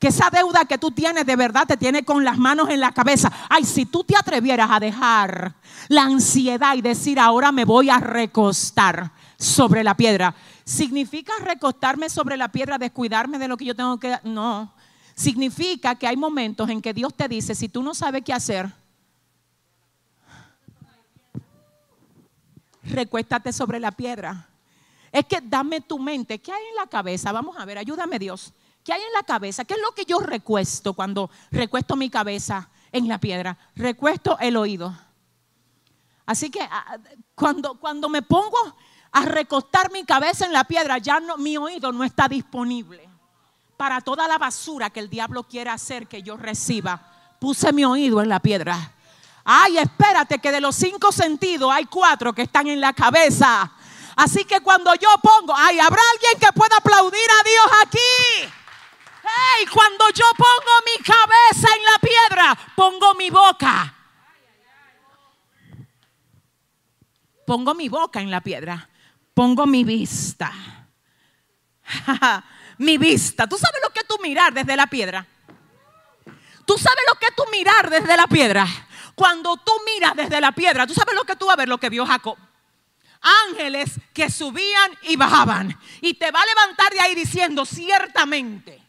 que 0.00 0.08
esa 0.08 0.30
deuda 0.30 0.64
que 0.64 0.78
tú 0.78 0.90
tienes 0.90 1.26
de 1.26 1.36
verdad 1.36 1.66
te 1.66 1.76
tiene 1.76 2.04
con 2.06 2.24
las 2.24 2.38
manos 2.38 2.70
en 2.70 2.80
la 2.80 2.90
cabeza. 2.90 3.30
Ay, 3.50 3.64
si 3.64 3.84
tú 3.84 4.02
te 4.02 4.16
atrevieras 4.16 4.70
a 4.70 4.80
dejar 4.80 5.54
la 5.88 6.04
ansiedad 6.04 6.74
y 6.74 6.80
decir, 6.80 7.20
ahora 7.20 7.52
me 7.52 7.66
voy 7.66 7.90
a 7.90 7.98
recostar 7.98 9.12
sobre 9.36 9.84
la 9.84 9.94
piedra. 9.94 10.34
¿Significa 10.64 11.34
recostarme 11.44 12.08
sobre 12.08 12.38
la 12.38 12.50
piedra, 12.50 12.78
descuidarme 12.78 13.38
de 13.38 13.46
lo 13.46 13.58
que 13.58 13.66
yo 13.66 13.76
tengo 13.76 14.00
que... 14.00 14.18
No, 14.24 14.72
significa 15.14 15.94
que 15.94 16.06
hay 16.06 16.16
momentos 16.16 16.70
en 16.70 16.80
que 16.80 16.94
Dios 16.94 17.14
te 17.14 17.28
dice, 17.28 17.54
si 17.54 17.68
tú 17.68 17.82
no 17.82 17.92
sabes 17.92 18.22
qué 18.24 18.32
hacer, 18.32 18.72
recuéstate 22.90 23.52
sobre 23.52 23.80
la 23.80 23.92
piedra. 23.92 24.48
Es 25.12 25.26
que 25.26 25.40
dame 25.42 25.80
tu 25.80 25.98
mente. 25.98 26.40
¿Qué 26.40 26.52
hay 26.52 26.62
en 26.70 26.76
la 26.76 26.86
cabeza? 26.86 27.32
Vamos 27.32 27.56
a 27.58 27.64
ver, 27.64 27.78
ayúdame 27.78 28.18
Dios. 28.18 28.52
¿Qué 28.84 28.92
hay 28.92 29.02
en 29.02 29.12
la 29.12 29.22
cabeza? 29.22 29.64
¿Qué 29.64 29.74
es 29.74 29.80
lo 29.80 29.92
que 29.92 30.04
yo 30.04 30.18
recuesto 30.18 30.94
cuando 30.94 31.30
recuesto 31.50 31.96
mi 31.96 32.08
cabeza 32.10 32.70
en 32.92 33.08
la 33.08 33.18
piedra? 33.18 33.58
Recuesto 33.74 34.38
el 34.38 34.56
oído. 34.56 34.96
Así 36.26 36.50
que 36.50 36.60
ah, 36.60 36.98
cuando, 37.34 37.78
cuando 37.78 38.08
me 38.08 38.22
pongo 38.22 38.56
a 39.12 39.22
recostar 39.22 39.90
mi 39.90 40.04
cabeza 40.04 40.46
en 40.46 40.52
la 40.52 40.64
piedra, 40.64 40.98
ya 40.98 41.18
no, 41.18 41.36
mi 41.36 41.56
oído 41.56 41.90
no 41.92 42.04
está 42.04 42.28
disponible 42.28 43.08
para 43.76 44.00
toda 44.00 44.28
la 44.28 44.38
basura 44.38 44.90
que 44.90 45.00
el 45.00 45.10
diablo 45.10 45.42
quiere 45.44 45.70
hacer 45.70 46.06
que 46.06 46.22
yo 46.22 46.36
reciba. 46.36 47.02
Puse 47.40 47.72
mi 47.72 47.84
oído 47.84 48.22
en 48.22 48.28
la 48.28 48.40
piedra. 48.40 48.94
Ay, 49.44 49.78
espérate 49.78 50.38
que 50.38 50.52
de 50.52 50.60
los 50.60 50.76
cinco 50.76 51.12
sentidos 51.12 51.70
hay 51.72 51.86
cuatro 51.86 52.32
que 52.32 52.42
están 52.42 52.66
en 52.66 52.80
la 52.80 52.92
cabeza. 52.92 53.72
Así 54.16 54.44
que 54.44 54.60
cuando 54.60 54.94
yo 54.94 55.08
pongo, 55.22 55.54
ay, 55.56 55.78
habrá 55.80 56.02
alguien 56.12 56.38
que 56.38 56.52
pueda 56.52 56.76
aplaudir 56.76 57.30
a 57.40 57.42
Dios 57.42 57.80
aquí. 57.82 58.52
Hey, 59.22 59.66
cuando 59.72 60.08
yo 60.10 60.24
pongo 60.36 60.72
mi 60.84 61.02
cabeza 61.02 61.68
en 61.76 61.84
la 61.84 61.98
piedra, 61.98 62.58
pongo 62.74 63.14
mi 63.14 63.30
boca. 63.30 63.94
Pongo 67.46 67.74
mi 67.74 67.88
boca 67.88 68.20
en 68.20 68.30
la 68.30 68.40
piedra. 68.40 68.88
Pongo 69.34 69.66
mi 69.66 69.84
vista. 69.84 70.52
mi 72.78 72.98
vista. 72.98 73.46
¿Tú 73.46 73.56
sabes 73.56 73.80
lo 73.82 73.90
que 73.92 74.04
tú 74.04 74.18
mirar 74.22 74.52
desde 74.52 74.76
la 74.76 74.86
piedra? 74.86 75.26
¿Tú 76.66 76.78
sabes 76.78 77.04
lo 77.08 77.18
que 77.18 77.26
tú 77.34 77.44
mirar 77.50 77.90
desde 77.90 78.16
la 78.16 78.26
piedra? 78.26 78.66
Cuando 79.20 79.54
tú 79.58 79.72
miras 79.84 80.16
desde 80.16 80.40
la 80.40 80.50
piedra, 80.50 80.86
¿tú 80.86 80.94
sabes 80.94 81.14
lo 81.14 81.24
que 81.24 81.36
tú 81.36 81.44
vas 81.44 81.52
a 81.52 81.56
ver? 81.56 81.68
Lo 81.68 81.76
que 81.76 81.90
vio 81.90 82.06
Jacob 82.06 82.38
ángeles 83.50 84.00
que 84.14 84.30
subían 84.30 84.92
y 85.02 85.16
bajaban. 85.16 85.78
Y 86.00 86.14
te 86.14 86.30
va 86.30 86.40
a 86.40 86.46
levantar 86.46 86.90
de 86.90 87.00
ahí 87.00 87.14
diciendo, 87.14 87.66
ciertamente, 87.66 88.82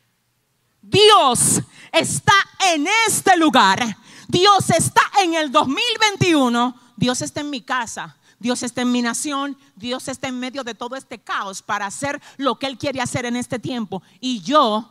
Dios 0.82 1.62
está 1.92 2.32
en 2.74 2.88
este 3.10 3.36
lugar. 3.36 3.98
Dios 4.30 4.70
está 4.70 5.02
en 5.22 5.34
el 5.34 5.52
2021. 5.52 6.80
Dios 6.96 7.22
está 7.22 7.42
en 7.42 7.50
mi 7.50 7.60
casa. 7.60 8.16
Dios 8.40 8.64
está 8.64 8.84
en 8.84 8.92
mi 8.94 9.02
nación. 9.02 9.58
Dios 9.76 10.08
está 10.08 10.30
en 10.30 10.40
medio 10.40 10.64
de 10.64 10.76
todo 10.76 10.96
este 10.96 11.20
caos 11.20 11.62
para 11.62 11.88
hacer 11.88 12.22
lo 12.38 12.58
que 12.58 12.68
Él 12.68 12.78
quiere 12.78 13.02
hacer 13.02 13.26
en 13.26 13.36
este 13.36 13.60
tiempo. 13.60 14.02
Y 14.22 14.40
yo 14.40 14.90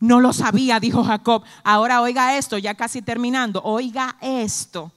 no 0.00 0.18
lo 0.20 0.32
sabía, 0.32 0.80
dijo 0.80 1.04
Jacob. 1.04 1.44
Ahora 1.62 2.00
oiga 2.00 2.38
esto, 2.38 2.56
ya 2.56 2.74
casi 2.74 3.02
terminando. 3.02 3.60
Oiga 3.62 4.16
esto. 4.22 4.90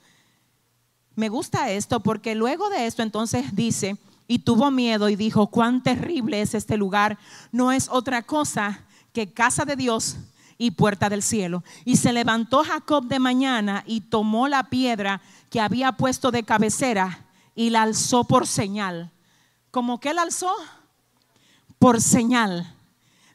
Me 1.15 1.27
gusta 1.27 1.69
esto 1.71 1.99
porque 1.99 2.33
luego 2.33 2.69
de 2.69 2.87
esto 2.87 3.03
entonces 3.03 3.53
dice, 3.53 3.97
y 4.27 4.39
tuvo 4.39 4.71
miedo 4.71 5.09
y 5.09 5.17
dijo, 5.17 5.47
cuán 5.47 5.83
terrible 5.83 6.41
es 6.41 6.53
este 6.55 6.77
lugar. 6.77 7.19
No 7.51 7.73
es 7.73 7.89
otra 7.89 8.23
cosa 8.23 8.85
que 9.11 9.33
casa 9.33 9.65
de 9.65 9.75
Dios 9.75 10.15
y 10.57 10.71
puerta 10.71 11.09
del 11.09 11.21
cielo. 11.21 11.65
Y 11.83 11.97
se 11.97 12.13
levantó 12.13 12.63
Jacob 12.63 13.05
de 13.05 13.19
mañana 13.19 13.83
y 13.85 14.01
tomó 14.01 14.47
la 14.47 14.69
piedra 14.69 15.21
que 15.49 15.59
había 15.59 15.91
puesto 15.91 16.31
de 16.31 16.43
cabecera 16.43 17.25
y 17.55 17.71
la 17.71 17.81
alzó 17.81 18.23
por 18.23 18.47
señal. 18.47 19.11
¿Cómo 19.69 19.99
que 19.99 20.13
la 20.13 20.21
alzó? 20.21 20.53
Por 21.77 22.01
señal. 22.01 22.73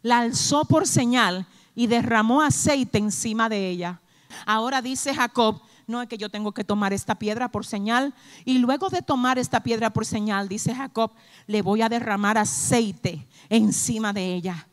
La 0.01 0.21
alzó 0.21 0.65
por 0.65 0.89
señal 0.89 1.47
y 1.79 1.87
derramó 1.87 2.43
aceite 2.43 2.99
encima 2.99 3.49
de 3.49 3.69
ella. 3.69 4.01
Ahora 4.47 4.83
dice 4.83 5.15
Jacob, 5.15 5.63
no 5.87 6.03
es 6.03 6.09
que 6.09 6.19
yo 6.19 6.29
tengo 6.29 6.51
que 6.51 6.65
tomar 6.65 6.93
esta 6.93 7.15
piedra 7.15 7.53
por 7.53 7.65
señal. 7.65 8.13
Y 8.45 8.59
luego 8.59 8.89
de 8.89 9.01
tomar 9.01 9.39
esta 9.39 9.63
piedra 9.63 9.91
por 9.91 10.05
señal, 10.05 10.49
dice 10.49 10.75
Jacob, 10.75 11.13
le 11.47 11.63
voy 11.63 11.83
a 11.83 11.89
derramar 11.89 12.37
aceite 12.37 13.29
encima 13.49 14.13
de 14.13 14.35
ella. 14.35 14.67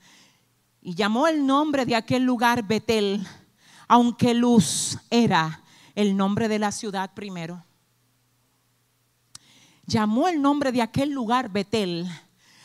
Y 0.81 0.95
llamó 0.95 1.27
el 1.27 1.45
nombre 1.45 1.85
de 1.85 1.95
aquel 1.95 2.23
lugar 2.23 2.63
Betel, 2.63 3.23
aunque 3.87 4.33
Luz 4.33 4.97
era 5.11 5.61
el 5.93 6.17
nombre 6.17 6.47
de 6.47 6.57
la 6.57 6.71
ciudad 6.71 7.13
primero. 7.13 7.63
Llamó 9.85 10.27
el 10.27 10.41
nombre 10.41 10.71
de 10.71 10.81
aquel 10.81 11.11
lugar 11.11 11.51
Betel, 11.51 12.09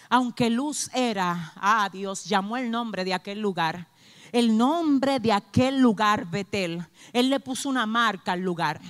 aunque 0.08 0.48
Luz 0.48 0.88
era, 0.94 1.52
ah 1.56 1.90
Dios, 1.92 2.24
llamó 2.24 2.56
el 2.56 2.70
nombre 2.70 3.04
de 3.04 3.12
aquel 3.12 3.38
lugar. 3.38 3.89
El 4.32 4.56
nombre 4.56 5.20
de 5.20 5.32
aquel 5.32 5.80
lugar 5.80 6.26
Betel. 6.26 6.86
Él 7.12 7.30
le 7.30 7.40
puso 7.40 7.68
una 7.68 7.86
marca 7.86 8.32
al 8.32 8.40
lugar. 8.40 8.80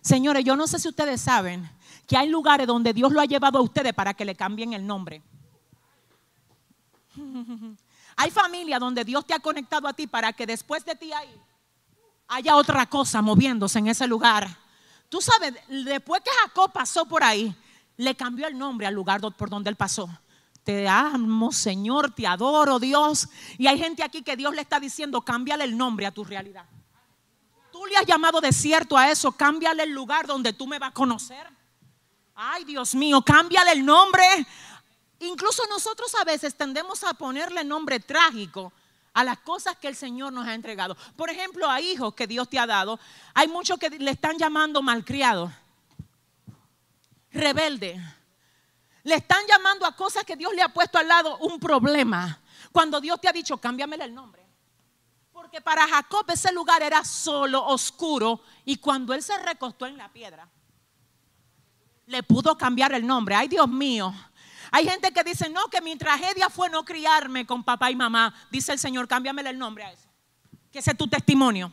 Señores, 0.00 0.44
yo 0.44 0.56
no 0.56 0.66
sé 0.66 0.78
si 0.78 0.88
ustedes 0.88 1.20
saben 1.20 1.68
que 2.06 2.16
hay 2.16 2.28
lugares 2.28 2.66
donde 2.66 2.92
Dios 2.92 3.12
lo 3.12 3.20
ha 3.20 3.24
llevado 3.24 3.58
a 3.58 3.62
ustedes 3.62 3.92
para 3.92 4.14
que 4.14 4.24
le 4.24 4.34
cambien 4.34 4.72
el 4.72 4.86
nombre. 4.86 5.22
Hay 8.18 8.30
familia 8.30 8.78
donde 8.78 9.04
Dios 9.04 9.26
te 9.26 9.34
ha 9.34 9.38
conectado 9.38 9.86
a 9.86 9.92
ti 9.92 10.06
para 10.06 10.32
que 10.32 10.46
después 10.46 10.84
de 10.86 10.96
ti 10.96 11.12
ahí 11.12 11.28
haya 12.28 12.56
otra 12.56 12.86
cosa 12.86 13.20
moviéndose 13.20 13.78
en 13.78 13.88
ese 13.88 14.06
lugar. 14.06 14.48
Tú 15.08 15.20
sabes, 15.20 15.54
después 15.68 16.22
que 16.22 16.30
Jacob 16.42 16.72
pasó 16.72 17.06
por 17.06 17.22
ahí, 17.22 17.54
le 17.96 18.14
cambió 18.14 18.46
el 18.46 18.56
nombre 18.56 18.86
al 18.86 18.94
lugar 18.94 19.20
por 19.20 19.50
donde 19.50 19.70
él 19.70 19.76
pasó. 19.76 20.08
Te 20.66 20.88
amo, 20.88 21.52
Señor, 21.52 22.12
te 22.12 22.26
adoro, 22.26 22.80
Dios. 22.80 23.28
Y 23.56 23.68
hay 23.68 23.78
gente 23.78 24.02
aquí 24.02 24.22
que 24.22 24.34
Dios 24.34 24.52
le 24.52 24.62
está 24.62 24.80
diciendo, 24.80 25.20
cámbiale 25.20 25.62
el 25.62 25.78
nombre 25.78 26.06
a 26.06 26.10
tu 26.10 26.24
realidad. 26.24 26.64
Tú 27.70 27.86
le 27.86 27.96
has 27.96 28.04
llamado 28.04 28.40
desierto 28.40 28.98
a 28.98 29.08
eso, 29.08 29.30
cámbiale 29.30 29.84
el 29.84 29.92
lugar 29.92 30.26
donde 30.26 30.52
tú 30.52 30.66
me 30.66 30.80
vas 30.80 30.90
a 30.90 30.92
conocer. 30.92 31.46
Ay, 32.34 32.64
Dios 32.64 32.96
mío, 32.96 33.22
cámbiale 33.22 33.70
el 33.70 33.86
nombre. 33.86 34.24
Incluso 35.20 35.62
nosotros 35.70 36.12
a 36.16 36.24
veces 36.24 36.56
tendemos 36.56 37.04
a 37.04 37.14
ponerle 37.14 37.62
nombre 37.62 38.00
trágico 38.00 38.72
a 39.14 39.22
las 39.22 39.38
cosas 39.38 39.76
que 39.76 39.86
el 39.86 39.94
Señor 39.94 40.32
nos 40.32 40.48
ha 40.48 40.54
entregado. 40.54 40.96
Por 41.14 41.30
ejemplo, 41.30 41.70
a 41.70 41.80
hijos 41.80 42.12
que 42.14 42.26
Dios 42.26 42.50
te 42.50 42.58
ha 42.58 42.66
dado. 42.66 42.98
Hay 43.34 43.46
muchos 43.46 43.78
que 43.78 43.88
le 43.88 44.10
están 44.10 44.36
llamando 44.36 44.82
malcriado 44.82 45.52
rebelde. 47.30 48.02
Le 49.06 49.14
están 49.14 49.46
llamando 49.46 49.86
a 49.86 49.94
cosas 49.94 50.24
que 50.24 50.34
Dios 50.34 50.52
le 50.52 50.62
ha 50.62 50.68
puesto 50.68 50.98
al 50.98 51.06
lado 51.06 51.38
un 51.38 51.60
problema. 51.60 52.40
Cuando 52.72 53.00
Dios 53.00 53.20
te 53.20 53.28
ha 53.28 53.32
dicho, 53.32 53.56
cámbiamele 53.56 54.02
el 54.02 54.12
nombre. 54.12 54.44
Porque 55.32 55.60
para 55.60 55.86
Jacob 55.86 56.28
ese 56.28 56.52
lugar 56.52 56.82
era 56.82 57.04
solo, 57.04 57.64
oscuro. 57.66 58.40
Y 58.64 58.78
cuando 58.78 59.14
él 59.14 59.22
se 59.22 59.38
recostó 59.38 59.86
en 59.86 59.96
la 59.96 60.12
piedra, 60.12 60.48
le 62.06 62.24
pudo 62.24 62.58
cambiar 62.58 62.94
el 62.94 63.06
nombre. 63.06 63.36
Ay, 63.36 63.46
Dios 63.46 63.68
mío. 63.68 64.12
Hay 64.72 64.88
gente 64.88 65.12
que 65.12 65.22
dice, 65.22 65.48
no, 65.50 65.68
que 65.68 65.80
mi 65.80 65.94
tragedia 65.94 66.50
fue 66.50 66.68
no 66.68 66.84
criarme 66.84 67.46
con 67.46 67.62
papá 67.62 67.92
y 67.92 67.94
mamá. 67.94 68.34
Dice 68.50 68.72
el 68.72 68.80
Señor, 68.80 69.06
cámbiamele 69.06 69.50
el 69.50 69.58
nombre 69.58 69.84
a 69.84 69.92
eso. 69.92 70.08
Que 70.72 70.80
ese 70.80 70.90
es 70.90 70.96
tu 70.96 71.06
testimonio. 71.06 71.72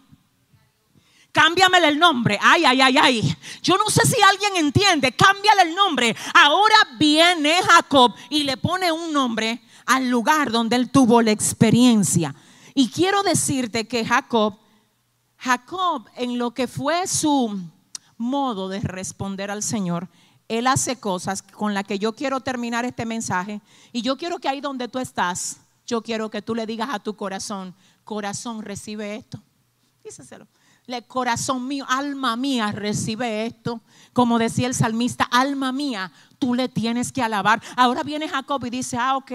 Cámbiamele 1.33 1.87
el 1.87 1.97
nombre. 1.97 2.37
Ay, 2.39 2.63
ay, 2.63 2.79
ay, 2.79 2.97
ay. 2.97 3.37
Yo 3.63 3.75
no 3.75 3.89
sé 3.89 4.05
si 4.05 4.21
alguien 4.21 4.55
entiende. 4.55 5.13
Cámbiale 5.13 5.63
el 5.63 5.75
nombre. 5.75 6.15
Ahora 6.35 6.75
viene 6.99 7.59
Jacob 7.63 8.13
y 8.29 8.43
le 8.43 8.55
pone 8.55 8.91
un 8.91 9.11
nombre 9.11 9.59
al 9.87 10.09
lugar 10.09 10.51
donde 10.51 10.75
él 10.75 10.91
tuvo 10.91 11.23
la 11.23 11.31
experiencia. 11.31 12.35
Y 12.75 12.89
quiero 12.89 13.23
decirte 13.23 13.87
que 13.87 14.05
Jacob, 14.05 14.59
Jacob 15.37 16.07
en 16.15 16.37
lo 16.37 16.51
que 16.53 16.67
fue 16.67 17.07
su 17.07 17.59
modo 18.15 18.69
de 18.69 18.81
responder 18.81 19.49
al 19.49 19.63
Señor, 19.63 20.09
él 20.47 20.67
hace 20.67 20.99
cosas 20.99 21.41
con 21.41 21.73
las 21.73 21.85
que 21.85 21.97
yo 21.97 22.13
quiero 22.13 22.41
terminar 22.41 22.85
este 22.85 23.07
mensaje. 23.07 23.59
Y 23.91 24.03
yo 24.03 24.17
quiero 24.17 24.37
que 24.37 24.49
ahí 24.49 24.61
donde 24.61 24.87
tú 24.87 24.99
estás, 24.99 25.61
yo 25.87 26.03
quiero 26.03 26.29
que 26.29 26.43
tú 26.43 26.53
le 26.53 26.67
digas 26.67 26.89
a 26.91 26.99
tu 26.99 27.15
corazón, 27.15 27.73
corazón, 28.03 28.61
recibe 28.61 29.15
esto. 29.15 29.41
Díselo 30.03 30.45
el 30.87 31.03
corazón 31.05 31.67
mío, 31.67 31.85
alma 31.87 32.35
mía, 32.35 32.71
recibe 32.71 33.45
esto. 33.45 33.81
Como 34.11 34.37
decía 34.37 34.67
el 34.67 34.75
salmista, 34.75 35.23
alma 35.23 35.71
mía, 35.71 36.11
tú 36.39 36.53
le 36.53 36.69
tienes 36.69 37.11
que 37.11 37.23
alabar. 37.23 37.61
Ahora 37.75 38.03
viene 38.03 38.27
Jacob 38.27 38.63
y 38.65 38.69
dice, 38.69 38.97
ah, 38.99 39.15
ok, 39.17 39.31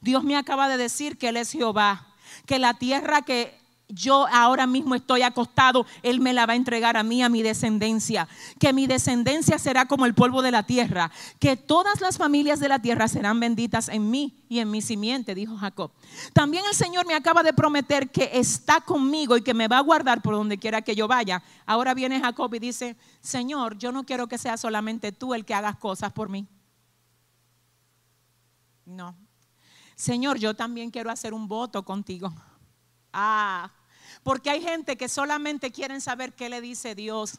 Dios 0.00 0.24
me 0.24 0.36
acaba 0.36 0.68
de 0.68 0.76
decir 0.76 1.18
que 1.18 1.28
Él 1.28 1.36
es 1.36 1.52
Jehová, 1.52 2.06
que 2.46 2.58
la 2.58 2.74
tierra 2.74 3.22
que 3.22 3.59
yo 3.92 4.26
ahora 4.32 4.66
mismo 4.66 4.94
estoy 4.94 5.22
acostado, 5.22 5.86
Él 6.02 6.20
me 6.20 6.32
la 6.32 6.46
va 6.46 6.54
a 6.54 6.56
entregar 6.56 6.96
a 6.96 7.02
mí, 7.02 7.22
a 7.22 7.28
mi 7.28 7.42
descendencia. 7.42 8.28
Que 8.58 8.72
mi 8.72 8.86
descendencia 8.86 9.58
será 9.58 9.86
como 9.86 10.06
el 10.06 10.14
polvo 10.14 10.42
de 10.42 10.50
la 10.50 10.64
tierra. 10.64 11.10
Que 11.38 11.56
todas 11.56 12.00
las 12.00 12.18
familias 12.18 12.60
de 12.60 12.68
la 12.68 12.80
tierra 12.80 13.08
serán 13.08 13.40
benditas 13.40 13.88
en 13.88 14.10
mí 14.10 14.44
y 14.48 14.58
en 14.58 14.70
mi 14.70 14.82
simiente, 14.82 15.34
dijo 15.34 15.56
Jacob. 15.56 15.92
También 16.32 16.64
el 16.68 16.74
Señor 16.74 17.06
me 17.06 17.14
acaba 17.14 17.42
de 17.42 17.52
prometer 17.52 18.10
que 18.10 18.30
está 18.32 18.80
conmigo 18.80 19.36
y 19.36 19.42
que 19.42 19.54
me 19.54 19.68
va 19.68 19.78
a 19.78 19.82
guardar 19.82 20.22
por 20.22 20.34
donde 20.34 20.58
quiera 20.58 20.82
que 20.82 20.94
yo 20.94 21.08
vaya. 21.08 21.42
Ahora 21.66 21.94
viene 21.94 22.20
Jacob 22.20 22.52
y 22.54 22.58
dice, 22.58 22.96
Señor, 23.20 23.78
yo 23.78 23.92
no 23.92 24.04
quiero 24.04 24.26
que 24.26 24.38
sea 24.38 24.56
solamente 24.56 25.12
tú 25.12 25.34
el 25.34 25.44
que 25.44 25.54
hagas 25.54 25.76
cosas 25.76 26.12
por 26.12 26.28
mí. 26.28 26.46
No. 28.84 29.16
Señor, 29.94 30.38
yo 30.38 30.54
también 30.54 30.90
quiero 30.90 31.10
hacer 31.10 31.34
un 31.34 31.46
voto 31.46 31.84
contigo. 31.84 32.32
Ah, 33.12 33.70
porque 34.22 34.50
hay 34.50 34.62
gente 34.62 34.96
que 34.96 35.08
solamente 35.08 35.70
quieren 35.70 36.00
saber 36.00 36.34
qué 36.34 36.48
le 36.48 36.60
dice 36.60 36.94
Dios, 36.94 37.38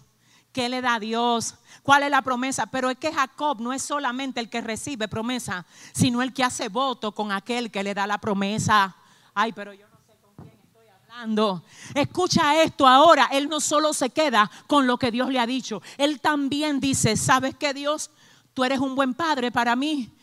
qué 0.51 0.69
le 0.69 0.81
da 0.81 0.99
Dios, 0.99 1.55
cuál 1.83 2.03
es 2.03 2.11
la 2.11 2.21
promesa. 2.21 2.65
Pero 2.67 2.89
es 2.89 2.97
que 2.97 3.13
Jacob 3.13 3.59
no 3.61 3.73
es 3.73 3.81
solamente 3.81 4.39
el 4.39 4.49
que 4.49 4.61
recibe 4.61 5.07
promesa, 5.07 5.65
sino 5.93 6.21
el 6.21 6.33
que 6.33 6.43
hace 6.43 6.69
voto 6.69 7.13
con 7.13 7.31
aquel 7.31 7.71
que 7.71 7.83
le 7.83 7.93
da 7.93 8.07
la 8.07 8.17
promesa. 8.17 8.95
Ay, 9.33 9.53
pero 9.53 9.73
yo 9.73 9.87
no 9.87 9.97
sé 10.05 10.17
con 10.21 10.33
quién 10.35 10.59
estoy 10.63 10.87
hablando. 10.87 11.63
Escucha 11.93 12.61
esto 12.61 12.87
ahora. 12.87 13.29
Él 13.31 13.49
no 13.49 13.59
solo 13.59 13.93
se 13.93 14.09
queda 14.09 14.49
con 14.67 14.87
lo 14.87 14.97
que 14.97 15.11
Dios 15.11 15.29
le 15.29 15.39
ha 15.39 15.45
dicho. 15.45 15.81
Él 15.97 16.19
también 16.19 16.79
dice, 16.79 17.15
¿sabes 17.15 17.55
qué 17.55 17.73
Dios? 17.73 18.11
Tú 18.53 18.63
eres 18.63 18.79
un 18.79 18.95
buen 18.95 19.13
padre 19.13 19.51
para 19.51 19.75
mí. 19.75 20.13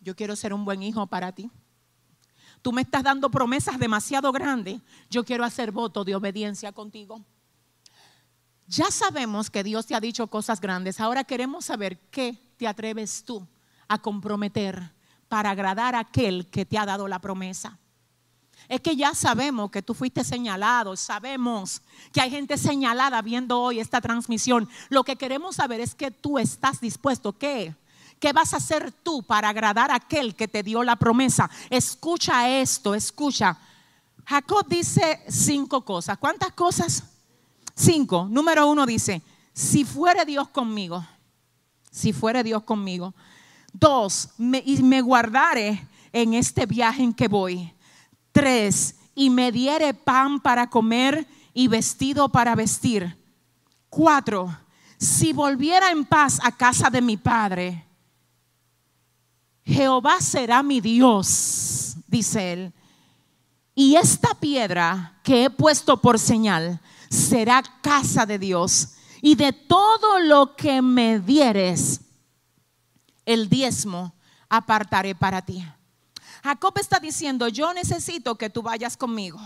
Yo 0.00 0.16
quiero 0.16 0.36
ser 0.36 0.54
un 0.54 0.64
buen 0.64 0.82
hijo 0.82 1.06
para 1.06 1.32
ti 1.32 1.50
tú 2.68 2.72
me 2.74 2.82
estás 2.82 3.02
dando 3.02 3.30
promesas 3.30 3.78
demasiado 3.78 4.30
grandes, 4.30 4.82
yo 5.08 5.24
quiero 5.24 5.42
hacer 5.42 5.72
voto 5.72 6.04
de 6.04 6.14
obediencia 6.14 6.70
contigo. 6.70 7.24
Ya 8.66 8.90
sabemos 8.90 9.48
que 9.48 9.64
Dios 9.64 9.86
te 9.86 9.94
ha 9.94 10.00
dicho 10.00 10.26
cosas 10.26 10.60
grandes, 10.60 11.00
ahora 11.00 11.24
queremos 11.24 11.64
saber 11.64 11.98
qué 12.10 12.38
te 12.58 12.68
atreves 12.68 13.24
tú 13.24 13.48
a 13.88 13.96
comprometer 13.96 14.92
para 15.28 15.48
agradar 15.48 15.94
a 15.94 16.00
aquel 16.00 16.46
que 16.50 16.66
te 16.66 16.76
ha 16.76 16.84
dado 16.84 17.08
la 17.08 17.20
promesa. 17.20 17.78
Es 18.68 18.82
que 18.82 18.94
ya 18.94 19.14
sabemos 19.14 19.70
que 19.70 19.80
tú 19.80 19.94
fuiste 19.94 20.22
señalado, 20.22 20.94
sabemos 20.94 21.80
que 22.12 22.20
hay 22.20 22.30
gente 22.30 22.58
señalada 22.58 23.22
viendo 23.22 23.58
hoy 23.58 23.80
esta 23.80 24.02
transmisión. 24.02 24.68
Lo 24.90 25.04
que 25.04 25.16
queremos 25.16 25.56
saber 25.56 25.80
es 25.80 25.94
que 25.94 26.10
tú 26.10 26.38
estás 26.38 26.82
dispuesto, 26.82 27.32
¿qué? 27.32 27.74
¿Qué 28.18 28.32
vas 28.32 28.52
a 28.52 28.56
hacer 28.56 28.90
tú 28.90 29.22
para 29.22 29.48
agradar 29.48 29.90
a 29.90 29.96
aquel 29.96 30.34
que 30.34 30.48
te 30.48 30.62
dio 30.62 30.82
la 30.82 30.96
promesa? 30.96 31.48
Escucha 31.70 32.48
esto, 32.48 32.94
escucha. 32.94 33.56
Jacob 34.26 34.66
dice 34.68 35.22
cinco 35.28 35.84
cosas. 35.84 36.18
¿Cuántas 36.18 36.52
cosas? 36.52 37.04
Cinco. 37.74 38.26
Número 38.28 38.68
uno 38.68 38.84
dice, 38.84 39.22
si 39.52 39.84
fuere 39.84 40.24
Dios 40.24 40.48
conmigo, 40.48 41.06
si 41.90 42.12
fuere 42.12 42.42
Dios 42.42 42.62
conmigo. 42.64 43.14
Dos, 43.72 44.30
y 44.38 44.82
me 44.82 45.00
guardare 45.00 45.86
en 46.12 46.34
este 46.34 46.66
viaje 46.66 47.02
en 47.02 47.14
que 47.14 47.28
voy. 47.28 47.72
Tres, 48.32 48.96
y 49.14 49.30
me 49.30 49.52
diere 49.52 49.94
pan 49.94 50.40
para 50.40 50.68
comer 50.68 51.26
y 51.54 51.68
vestido 51.68 52.28
para 52.28 52.54
vestir. 52.54 53.16
Cuatro, 53.88 54.56
si 54.98 55.32
volviera 55.32 55.90
en 55.90 56.04
paz 56.04 56.38
a 56.42 56.52
casa 56.52 56.90
de 56.90 57.00
mi 57.00 57.16
padre 57.16 57.87
Jehová 59.68 60.22
será 60.22 60.62
mi 60.62 60.80
Dios, 60.80 61.96
dice 62.06 62.52
él. 62.54 62.72
Y 63.74 63.96
esta 63.96 64.34
piedra 64.34 65.20
que 65.22 65.44
he 65.44 65.50
puesto 65.50 66.00
por 66.00 66.18
señal 66.18 66.80
será 67.10 67.62
casa 67.82 68.24
de 68.24 68.38
Dios. 68.38 68.94
Y 69.20 69.34
de 69.34 69.52
todo 69.52 70.20
lo 70.20 70.56
que 70.56 70.80
me 70.80 71.20
dieres, 71.20 72.00
el 73.26 73.50
diezmo 73.50 74.14
apartaré 74.48 75.14
para 75.14 75.42
ti. 75.42 75.62
Jacob 76.42 76.72
está 76.78 76.98
diciendo, 76.98 77.48
yo 77.48 77.74
necesito 77.74 78.36
que 78.36 78.48
tú 78.48 78.62
vayas 78.62 78.96
conmigo, 78.96 79.38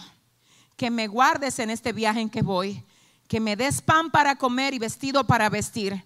que 0.76 0.88
me 0.88 1.08
guardes 1.08 1.58
en 1.58 1.70
este 1.70 1.92
viaje 1.92 2.20
en 2.20 2.30
que 2.30 2.42
voy, 2.42 2.84
que 3.26 3.40
me 3.40 3.56
des 3.56 3.82
pan 3.82 4.10
para 4.10 4.36
comer 4.36 4.72
y 4.72 4.78
vestido 4.78 5.26
para 5.26 5.50
vestir. 5.50 6.04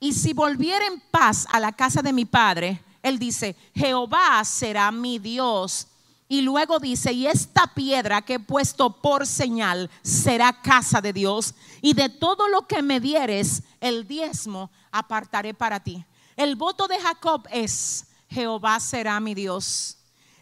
Y 0.00 0.14
si 0.14 0.32
volviera 0.32 0.84
en 0.84 1.00
paz 1.12 1.46
a 1.52 1.60
la 1.60 1.70
casa 1.70 2.02
de 2.02 2.12
mi 2.12 2.24
padre, 2.24 2.82
él 3.06 3.20
dice, 3.20 3.54
Jehová 3.72 4.44
será 4.44 4.90
mi 4.90 5.20
Dios. 5.20 5.86
Y 6.28 6.42
luego 6.42 6.80
dice, 6.80 7.12
y 7.12 7.28
esta 7.28 7.68
piedra 7.68 8.20
que 8.22 8.34
he 8.34 8.40
puesto 8.40 9.00
por 9.00 9.28
señal 9.28 9.88
será 10.02 10.60
casa 10.60 11.00
de 11.00 11.12
Dios. 11.12 11.54
Y 11.80 11.94
de 11.94 12.08
todo 12.08 12.48
lo 12.48 12.66
que 12.66 12.82
me 12.82 12.98
dieres, 12.98 13.62
el 13.80 14.08
diezmo 14.08 14.72
apartaré 14.90 15.54
para 15.54 15.78
ti. 15.78 16.04
El 16.34 16.56
voto 16.56 16.88
de 16.88 16.98
Jacob 16.98 17.46
es, 17.52 18.06
Jehová 18.28 18.80
será 18.80 19.20
mi 19.20 19.34
Dios. 19.34 19.95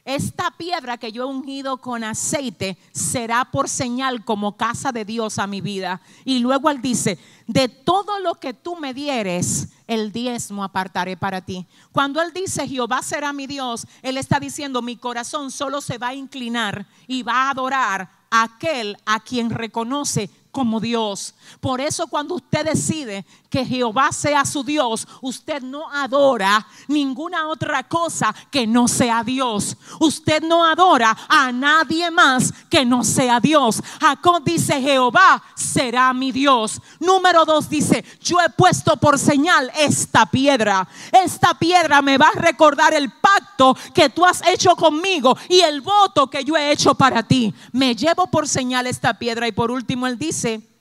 Esta 0.05 0.50
piedra 0.50 0.98
que 0.98 1.12
yo 1.12 1.22
he 1.22 1.26
ungido 1.26 1.78
con 1.78 2.05
aceite 2.05 2.76
será 2.92 3.46
por 3.46 3.70
señal 3.70 4.22
como 4.24 4.57
casa 4.57 4.92
de 4.92 5.07
Dios 5.07 5.38
a 5.38 5.46
mi 5.46 5.62
vida. 5.62 6.02
Y 6.26 6.40
luego 6.40 6.68
él 6.68 6.82
dice, 6.82 7.18
de 7.46 7.68
todo 7.68 8.18
lo 8.20 8.34
que 8.34 8.52
tú 8.52 8.76
me 8.76 8.92
dieres, 8.92 9.68
el 9.86 10.12
diezmo 10.12 10.62
apartaré 10.62 11.16
para 11.16 11.40
ti. 11.40 11.66
Cuando 11.92 12.20
Él 12.22 12.32
dice, 12.34 12.66
Jehová 12.68 13.02
será 13.02 13.32
mi 13.32 13.46
Dios, 13.46 13.86
Él 14.02 14.16
está 14.16 14.40
diciendo, 14.40 14.82
mi 14.82 14.96
corazón 14.96 15.50
solo 15.50 15.80
se 15.80 15.98
va 15.98 16.09
a 16.09 16.14
inclinar 16.14 16.86
y 17.07 17.22
va 17.22 17.46
a 17.46 17.50
adorar 17.50 18.11
a 18.30 18.42
aquel 18.42 18.96
a 19.07 19.20
quien 19.20 19.50
reconoce 19.50 20.30
como 20.50 20.80
Dios. 20.80 21.34
Por 21.61 21.80
eso 21.80 22.07
cuando 22.07 22.36
usted 22.36 22.64
decide 22.64 23.26
que 23.55 23.64
Jehová 23.64 24.11
sea 24.11 24.44
su 24.44 24.64
Dios, 24.64 25.07
usted 25.20 25.62
no 25.62 25.88
adora 25.88 26.66
ninguna 26.88 27.46
otra 27.46 27.84
cosa 27.84 28.34
que 28.50 28.66
no 28.66 28.88
sea 28.88 29.22
Dios. 29.22 29.76
Usted 30.00 30.42
no 30.42 30.64
adora 30.64 31.16
a 31.28 31.52
nadie 31.52 32.11
más 32.11 32.52
que 32.68 32.84
no 32.84 33.05
sea 33.05 33.38
Dios. 33.38 33.80
Jacob 34.00 34.42
dice, 34.42 34.80
Jehová 34.80 35.40
será 35.55 36.12
mi 36.12 36.32
Dios. 36.32 36.80
Número 36.98 37.44
dos 37.44 37.70
dice, 37.70 38.05
yo 38.20 38.40
he 38.40 38.50
puesto 38.50 38.96
por 38.96 39.20
señal 39.20 39.70
esta 39.78 40.26
piedra. 40.26 40.88
Esta 41.12 41.55
piedra 41.55 42.02
me 42.02 42.18
va 42.18 42.30
a 42.34 42.40
recordar 42.40 42.92
el 42.92 43.12
pacto 43.12 43.76
que 43.94 44.11
tú 44.11 44.24
has 44.24 44.44
hecho 44.48 44.74
conmigo 44.74 45.38
y 45.48 45.61
el 45.61 45.80
voto 45.80 46.28
que 46.28 46.42
yo 46.42 46.57
he 46.57 46.72
hecho 46.72 46.96
para 46.96 47.22
ti. 47.22 47.55
Me 47.70 47.94
llevo 47.94 48.26
por 48.26 48.48
señal 48.48 48.88
esta 48.88 49.16
piedra 49.16 49.46
y 49.46 49.52
por 49.52 49.70
último 49.70 50.09
él 50.09 50.18
dice, 50.18 50.74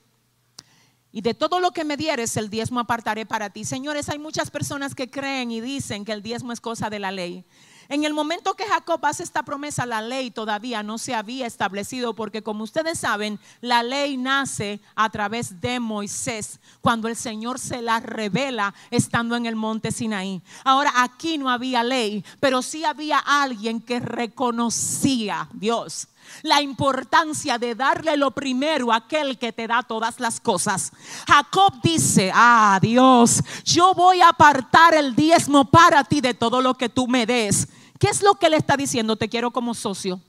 y 1.14 1.20
de 1.20 1.32
todo 1.32 1.60
lo 1.60 1.70
que 1.70 1.84
me 1.84 1.96
dieres, 1.96 2.36
el 2.36 2.50
diezmo 2.50 2.80
apartaré 2.80 3.24
para 3.24 3.48
ti. 3.48 3.64
Señores, 3.64 4.08
hay 4.08 4.18
muchas 4.18 4.50
personas 4.50 4.96
que 4.96 5.08
creen 5.08 5.52
y 5.52 5.60
dicen 5.60 6.04
que 6.04 6.10
el 6.10 6.22
diezmo 6.22 6.50
es 6.50 6.60
cosa 6.60 6.90
de 6.90 6.98
la 6.98 7.12
ley. 7.12 7.44
En 7.88 8.02
el 8.02 8.12
momento 8.12 8.54
que 8.54 8.66
Jacob 8.66 8.98
hace 9.06 9.22
esta 9.22 9.44
promesa, 9.44 9.86
la 9.86 10.02
ley 10.02 10.32
todavía 10.32 10.82
no 10.82 10.98
se 10.98 11.14
había 11.14 11.46
establecido 11.46 12.16
porque 12.16 12.42
como 12.42 12.64
ustedes 12.64 12.98
saben, 12.98 13.38
la 13.60 13.84
ley 13.84 14.16
nace 14.16 14.80
a 14.96 15.08
través 15.08 15.60
de 15.60 15.78
Moisés, 15.78 16.58
cuando 16.80 17.06
el 17.06 17.14
Señor 17.14 17.60
se 17.60 17.80
la 17.80 18.00
revela 18.00 18.74
estando 18.90 19.36
en 19.36 19.46
el 19.46 19.54
monte 19.54 19.92
Sinaí. 19.92 20.42
Ahora 20.64 20.90
aquí 20.96 21.38
no 21.38 21.48
había 21.48 21.84
ley, 21.84 22.24
pero 22.40 22.60
sí 22.60 22.84
había 22.84 23.20
alguien 23.20 23.80
que 23.80 24.00
reconocía 24.00 25.48
Dios 25.52 26.08
la 26.42 26.60
importancia 26.60 27.58
de 27.58 27.74
darle 27.74 28.16
lo 28.16 28.30
primero 28.30 28.92
a 28.92 28.96
aquel 28.96 29.38
que 29.38 29.52
te 29.52 29.66
da 29.66 29.82
todas 29.82 30.20
las 30.20 30.40
cosas. 30.40 30.92
Jacob 31.26 31.80
dice, 31.82 32.30
ah 32.34 32.78
Dios, 32.80 33.42
yo 33.64 33.94
voy 33.94 34.20
a 34.20 34.28
apartar 34.28 34.94
el 34.94 35.14
diezmo 35.14 35.64
para 35.70 36.04
ti 36.04 36.20
de 36.20 36.34
todo 36.34 36.60
lo 36.60 36.74
que 36.74 36.88
tú 36.88 37.06
me 37.06 37.26
des. 37.26 37.68
¿Qué 37.98 38.08
es 38.08 38.22
lo 38.22 38.34
que 38.34 38.50
le 38.50 38.56
está 38.56 38.76
diciendo? 38.76 39.16
Te 39.16 39.28
quiero 39.28 39.50
como 39.50 39.74
socio. 39.74 40.20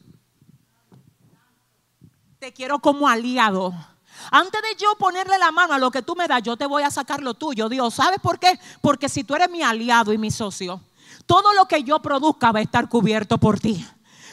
Te 2.39 2.53
quiero 2.53 2.79
como 2.79 3.07
aliado. 3.07 3.73
Antes 4.31 4.61
de 4.61 4.75
yo 4.77 4.95
ponerle 4.97 5.37
la 5.37 5.51
mano 5.51 5.73
a 5.73 5.79
lo 5.79 5.91
que 5.91 6.01
tú 6.01 6.15
me 6.15 6.27
das, 6.27 6.41
yo 6.43 6.57
te 6.57 6.65
voy 6.65 6.83
a 6.83 6.91
sacar 6.91 7.21
lo 7.21 7.33
tuyo, 7.33 7.69
Dios. 7.69 7.95
¿Sabes 7.95 8.19
por 8.21 8.39
qué? 8.39 8.59
Porque 8.81 9.09
si 9.09 9.23
tú 9.23 9.35
eres 9.35 9.49
mi 9.49 9.61
aliado 9.61 10.13
y 10.13 10.17
mi 10.17 10.31
socio, 10.31 10.81
todo 11.25 11.53
lo 11.53 11.65
que 11.67 11.83
yo 11.83 12.01
produzca 12.01 12.51
va 12.51 12.59
a 12.59 12.63
estar 12.63 12.87
cubierto 12.87 13.37
por 13.37 13.59
ti. 13.59 13.85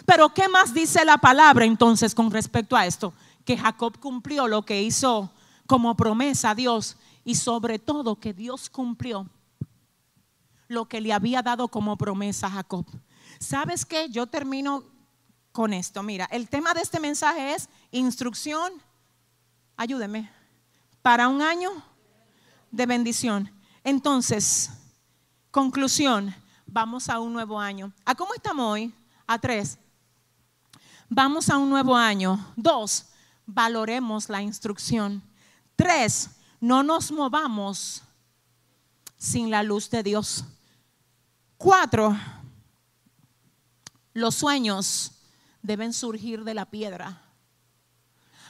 Pero 0.07 0.33
¿qué 0.33 0.49
más 0.49 0.75
dice 0.75 1.05
la 1.05 1.19
palabra 1.19 1.65
entonces 1.65 2.15
con 2.15 2.31
respecto 2.31 2.77
a 2.77 2.87
esto? 2.87 3.13
Que 3.45 3.57
Jacob 3.57 3.99
cumplió 3.99 4.49
lo 4.49 4.65
que 4.65 4.83
hizo 4.83 5.33
como 5.67 5.97
promesa 5.97 6.51
a 6.51 6.55
Dios 6.55 6.97
y 7.25 7.35
sobre 7.35 7.79
todo 7.79 8.19
que 8.19 8.33
Dios 8.33 8.69
cumplió 8.69 9.29
lo 10.69 10.87
que 10.87 11.01
le 11.01 11.13
había 11.13 11.43
dado 11.43 11.69
como 11.69 11.97
promesa 11.97 12.47
a 12.47 12.51
Jacob. 12.51 12.87
¿Sabes 13.39 13.85
qué? 13.85 14.09
Yo 14.09 14.27
termino 14.27 14.85
con 15.53 15.73
esto. 15.73 16.03
Mira, 16.03 16.27
el 16.31 16.49
tema 16.49 16.73
de 16.75 16.81
este 16.81 16.99
mensaje 16.99 17.55
es 17.55 17.69
instrucción, 17.91 18.73
ayúdeme, 19.77 20.31
para 21.03 21.29
un 21.29 21.43
año 21.43 21.71
de 22.71 22.87
bendición. 22.87 23.51
Entonces, 23.85 24.71
conclusión, 25.51 26.35
vamos 26.67 27.09
a 27.09 27.21
un 27.21 27.33
nuevo 27.33 27.61
año. 27.61 27.93
¿A 28.05 28.15
cómo 28.15 28.35
estamos 28.35 28.73
hoy? 28.73 28.95
A 29.27 29.39
tres 29.39 29.79
vamos 31.15 31.51
a 31.51 31.59
un 31.59 31.69
nuevo 31.69 31.95
año. 31.95 32.53
Dos, 32.57 33.07
valoremos 33.45 34.29
la 34.29 34.41
instrucción. 34.41 35.23
Tres, 35.77 36.31
no 36.61 36.83
nos 36.83 37.13
movamos 37.13 38.03
sin 39.19 39.51
la 39.51 39.63
luz 39.63 39.91
de 39.91 40.03
Dios. 40.03 40.45
Cuatro, 41.59 42.17
los 44.15 44.35
sueños 44.35 45.13
deben 45.61 45.93
surgir 45.93 46.45
de 46.45 46.55
la 46.55 46.67
piedra. 46.67 47.23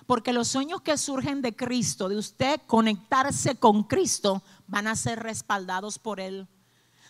Porque 0.07 0.33
los 0.33 0.49
sueños 0.49 0.83
que 0.83 0.97
surgen 0.99 1.43
de 1.43 1.55
Cristo, 1.55 2.09
de 2.09 2.17
usted 2.17 2.61
conectarse 2.67 3.57
con 3.57 3.85
Cristo, 3.85 4.43
van 4.67 4.87
a 4.87 4.97
ser 4.97 5.21
respaldados 5.21 5.99
por 5.99 6.21
Él. 6.21 6.49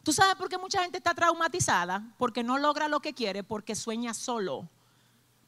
¿Tú 0.02 0.12
sabes 0.12 0.34
por 0.34 0.48
qué 0.48 0.58
mucha 0.58 0.82
gente 0.82 0.98
está 0.98 1.14
traumatizada? 1.14 2.14
Porque 2.18 2.42
no 2.42 2.58
logra 2.58 2.88
lo 2.88 3.00
que 3.00 3.14
quiere, 3.14 3.44
porque 3.44 3.74
sueña 3.74 4.14
solo 4.14 4.68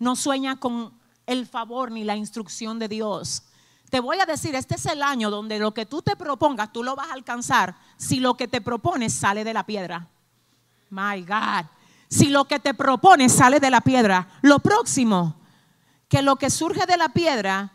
no 0.04 0.14
sueña 0.14 0.60
con 0.60 0.92
el 1.26 1.46
favor 1.46 1.90
ni 1.90 2.04
la 2.04 2.14
instrucción 2.14 2.78
de 2.78 2.88
Dios. 2.88 3.42
Te 3.90 4.00
voy 4.00 4.20
a 4.20 4.26
decir, 4.26 4.54
este 4.54 4.74
es 4.74 4.86
el 4.86 5.02
año 5.02 5.30
donde 5.30 5.58
lo 5.58 5.72
que 5.72 5.86
tú 5.86 6.02
te 6.02 6.14
propongas, 6.14 6.72
tú 6.72 6.84
lo 6.84 6.94
vas 6.94 7.08
a 7.08 7.14
alcanzar 7.14 7.76
si 7.96 8.20
lo 8.20 8.36
que 8.36 8.46
te 8.46 8.60
propones 8.60 9.14
sale 9.14 9.42
de 9.44 9.54
la 9.54 9.64
piedra. 9.64 10.08
My 10.90 11.22
God. 11.22 11.66
Si 12.08 12.28
lo 12.28 12.44
que 12.44 12.60
te 12.60 12.74
propones 12.74 13.32
sale 13.32 13.60
de 13.60 13.70
la 13.70 13.80
piedra. 13.80 14.28
Lo 14.42 14.58
próximo, 14.58 15.40
que 16.08 16.22
lo 16.22 16.36
que 16.36 16.50
surge 16.50 16.86
de 16.86 16.96
la 16.96 17.08
piedra 17.08 17.72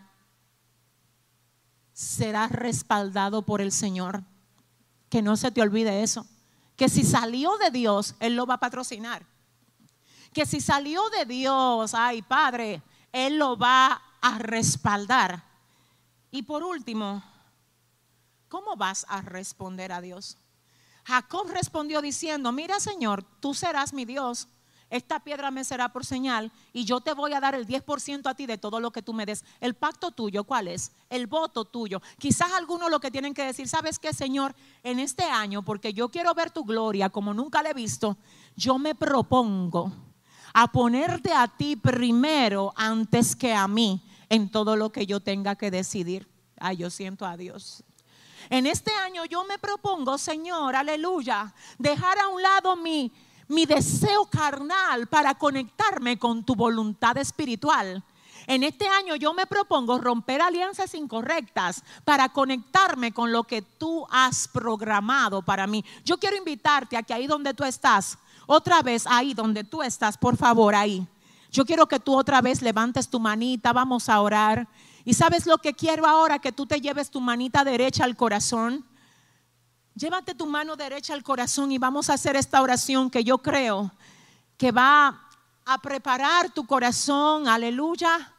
será 1.93 2.47
respaldado 2.47 3.41
por 3.41 3.59
el 3.59 3.71
Señor. 3.71 4.23
Que 5.09 5.21
no 5.21 5.35
se 5.35 5.51
te 5.51 5.61
olvide 5.61 6.03
eso. 6.03 6.27
Que 6.75 6.89
si 6.89 7.03
salió 7.03 7.57
de 7.57 7.71
Dios, 7.71 8.15
Él 8.19 8.35
lo 8.35 8.45
va 8.45 8.55
a 8.55 8.59
patrocinar 8.59 9.25
que 10.33 10.45
si 10.45 10.61
salió 10.61 11.09
de 11.09 11.25
Dios, 11.25 11.93
ay 11.93 12.21
Padre, 12.21 12.81
Él 13.11 13.37
lo 13.37 13.57
va 13.57 14.01
a 14.21 14.37
respaldar. 14.37 15.43
Y 16.31 16.43
por 16.43 16.63
último, 16.63 17.23
¿cómo 18.47 18.75
vas 18.75 19.05
a 19.09 19.21
responder 19.21 19.91
a 19.91 20.01
Dios? 20.01 20.37
Jacob 21.05 21.47
respondió 21.49 22.01
diciendo, 22.01 22.51
mira 22.51 22.79
Señor, 22.79 23.23
tú 23.39 23.53
serás 23.53 23.93
mi 23.93 24.05
Dios, 24.05 24.47
esta 24.89 25.19
piedra 25.19 25.51
me 25.51 25.63
será 25.63 25.89
por 25.89 26.03
señal 26.03 26.51
y 26.73 26.83
yo 26.83 26.99
te 26.99 27.13
voy 27.13 27.33
a 27.33 27.39
dar 27.39 27.53
el 27.53 27.67
10% 27.67 28.27
a 28.27 28.33
ti 28.33 28.47
de 28.47 28.57
todo 28.57 28.79
lo 28.79 28.91
que 28.91 29.03
tú 29.03 29.13
me 29.13 29.25
des. 29.25 29.45
El 29.59 29.75
pacto 29.75 30.11
tuyo, 30.11 30.43
¿cuál 30.45 30.67
es? 30.67 30.91
El 31.09 31.27
voto 31.27 31.65
tuyo. 31.65 32.01
Quizás 32.17 32.51
algunos 32.53 32.89
lo 32.89 32.99
que 32.99 33.11
tienen 33.11 33.35
que 33.35 33.45
decir, 33.45 33.67
¿sabes 33.67 33.99
qué, 33.99 34.13
Señor? 34.13 34.55
En 34.81 34.99
este 34.99 35.23
año, 35.23 35.63
porque 35.63 35.93
yo 35.93 36.09
quiero 36.09 36.33
ver 36.33 36.49
tu 36.49 36.63
gloria 36.63 37.09
como 37.09 37.35
nunca 37.35 37.61
la 37.61 37.69
he 37.69 37.73
visto, 37.73 38.17
yo 38.55 38.79
me 38.79 38.95
propongo 38.95 39.91
a 40.53 40.71
ponerte 40.71 41.31
a 41.31 41.47
ti 41.47 41.75
primero 41.75 42.73
antes 42.75 43.35
que 43.35 43.53
a 43.53 43.67
mí 43.67 44.01
en 44.29 44.49
todo 44.49 44.75
lo 44.75 44.91
que 44.91 45.05
yo 45.05 45.19
tenga 45.19 45.55
que 45.55 45.71
decidir. 45.71 46.27
Ay, 46.59 46.77
yo 46.77 46.89
siento 46.89 47.25
a 47.25 47.37
Dios. 47.37 47.83
En 48.49 48.65
este 48.65 48.91
año 48.91 49.25
yo 49.25 49.43
me 49.43 49.59
propongo, 49.59 50.17
Señor, 50.17 50.75
aleluya, 50.75 51.53
dejar 51.77 52.17
a 52.19 52.27
un 52.29 52.41
lado 52.41 52.75
mi, 52.75 53.11
mi 53.47 53.65
deseo 53.65 54.25
carnal 54.25 55.07
para 55.07 55.35
conectarme 55.35 56.17
con 56.17 56.43
tu 56.43 56.55
voluntad 56.55 57.17
espiritual. 57.17 58.03
En 58.47 58.63
este 58.63 58.87
año 58.87 59.15
yo 59.15 59.33
me 59.33 59.45
propongo 59.45 59.99
romper 59.99 60.41
alianzas 60.41 60.95
incorrectas 60.95 61.83
para 62.03 62.29
conectarme 62.29 63.11
con 63.11 63.31
lo 63.31 63.43
que 63.43 63.61
tú 63.61 64.07
has 64.09 64.47
programado 64.47 65.43
para 65.43 65.67
mí. 65.67 65.85
Yo 66.03 66.17
quiero 66.17 66.35
invitarte 66.35 66.97
a 66.97 67.03
que 67.03 67.13
ahí 67.13 67.27
donde 67.27 67.53
tú 67.53 67.63
estás, 67.63 68.17
otra 68.51 68.81
vez 68.81 69.05
ahí 69.05 69.35
donde 69.35 69.63
tú 69.63 69.83
estás, 69.83 70.17
por 70.17 70.35
favor, 70.35 70.73
ahí. 70.73 71.07
Yo 71.51 71.67
quiero 71.67 71.87
que 71.87 71.99
tú 71.99 72.17
otra 72.17 72.41
vez 72.41 72.63
levantes 72.63 73.07
tu 73.07 73.19
manita, 73.19 73.73
vamos 73.73 74.09
a 74.09 74.19
orar. 74.19 74.67
Y 75.05 75.13
sabes 75.13 75.45
lo 75.45 75.59
que 75.59 75.75
quiero 75.75 76.07
ahora, 76.07 76.39
que 76.39 76.51
tú 76.51 76.65
te 76.65 76.81
lleves 76.81 77.11
tu 77.11 77.21
manita 77.21 77.63
derecha 77.63 78.05
al 78.05 78.15
corazón. 78.15 78.83
Llévate 79.93 80.33
tu 80.33 80.47
mano 80.47 80.75
derecha 80.75 81.13
al 81.13 81.21
corazón 81.21 81.71
y 81.71 81.77
vamos 81.77 82.09
a 82.09 82.15
hacer 82.15 82.35
esta 82.35 82.63
oración 82.63 83.11
que 83.11 83.23
yo 83.23 83.37
creo 83.37 83.91
que 84.57 84.71
va 84.71 85.27
a 85.63 85.77
preparar 85.77 86.49
tu 86.49 86.65
corazón, 86.65 87.47
aleluya, 87.47 88.33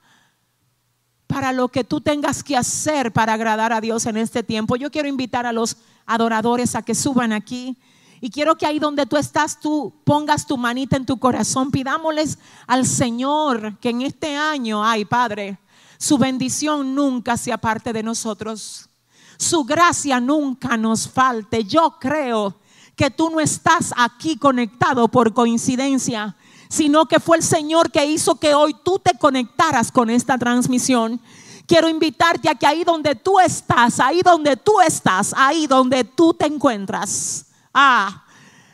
para 1.28 1.53
lo 1.53 1.69
que 1.69 1.85
tú 1.85 2.01
tengas 2.01 2.43
que 2.43 2.57
hacer 2.57 3.12
para 3.12 3.35
agradar 3.35 3.73
a 3.73 3.81
Dios 3.81 4.07
en 4.07 4.16
este 4.16 4.43
tiempo. 4.43 4.74
Yo 4.74 4.91
quiero 4.91 5.07
invitar 5.07 5.47
a 5.47 5.53
los 5.53 5.77
adoradores 6.05 6.74
a 6.74 6.82
que 6.82 6.97
suban 6.97 7.32
aquí. 7.32 7.78
Y 8.20 8.28
quiero 8.30 8.55
que 8.56 8.66
ahí 8.66 8.78
donde 8.78 9.06
tú 9.06 9.16
estás, 9.16 9.59
tú 9.59 9.94
pongas 10.05 10.47
tu 10.47 10.59
manita 10.59 10.97
en 10.97 11.06
tu 11.06 11.18
corazón. 11.18 11.70
Pidámosles 11.70 12.38
al 12.66 12.86
Señor 12.86 13.78
que 13.78 13.88
en 13.88 14.02
este 14.02 14.36
año, 14.36 14.84
ay 14.84 15.06
Padre, 15.06 15.59
su 15.98 16.18
bendición 16.18 16.94
nunca 16.94 17.38
sea 17.38 17.56
parte 17.56 17.94
de 17.94 18.02
nosotros. 18.02 18.90
Su 19.38 19.64
gracia 19.64 20.20
nunca 20.20 20.76
nos 20.76 21.09
falte. 21.09 21.64
Yo 21.64 21.97
creo 21.98 22.56
que 22.94 23.10
tú 23.10 23.30
no 23.30 23.40
estás 23.40 23.94
aquí 23.97 24.36
conectado 24.36 25.09
por 25.09 25.32
coincidencia, 25.32 26.36
sino 26.68 27.06
que 27.06 27.20
fue 27.20 27.38
el 27.38 27.42
Señor 27.42 27.90
que 27.90 28.05
hizo 28.05 28.34
que 28.34 28.55
hoy 28.55 28.76
tú 28.84 28.98
te 28.98 29.16
conectaras 29.16 29.90
con 29.90 30.10
esta 30.10 30.36
transmisión. 30.36 31.18
Quiero 31.66 31.88
invitarte 31.88 32.51
a 32.51 32.55
que 32.55 32.66
ahí 32.66 32.84
donde 32.84 33.14
tú 33.14 33.40
estás, 33.40 33.98
ahí 33.98 34.20
donde 34.20 34.56
tú 34.56 34.78
estás, 34.82 35.32
ahí 35.34 35.66
donde 35.66 36.05
tú 36.05 36.34
te 36.34 36.44
encuentras 36.44 37.47
Ah, 37.72 38.24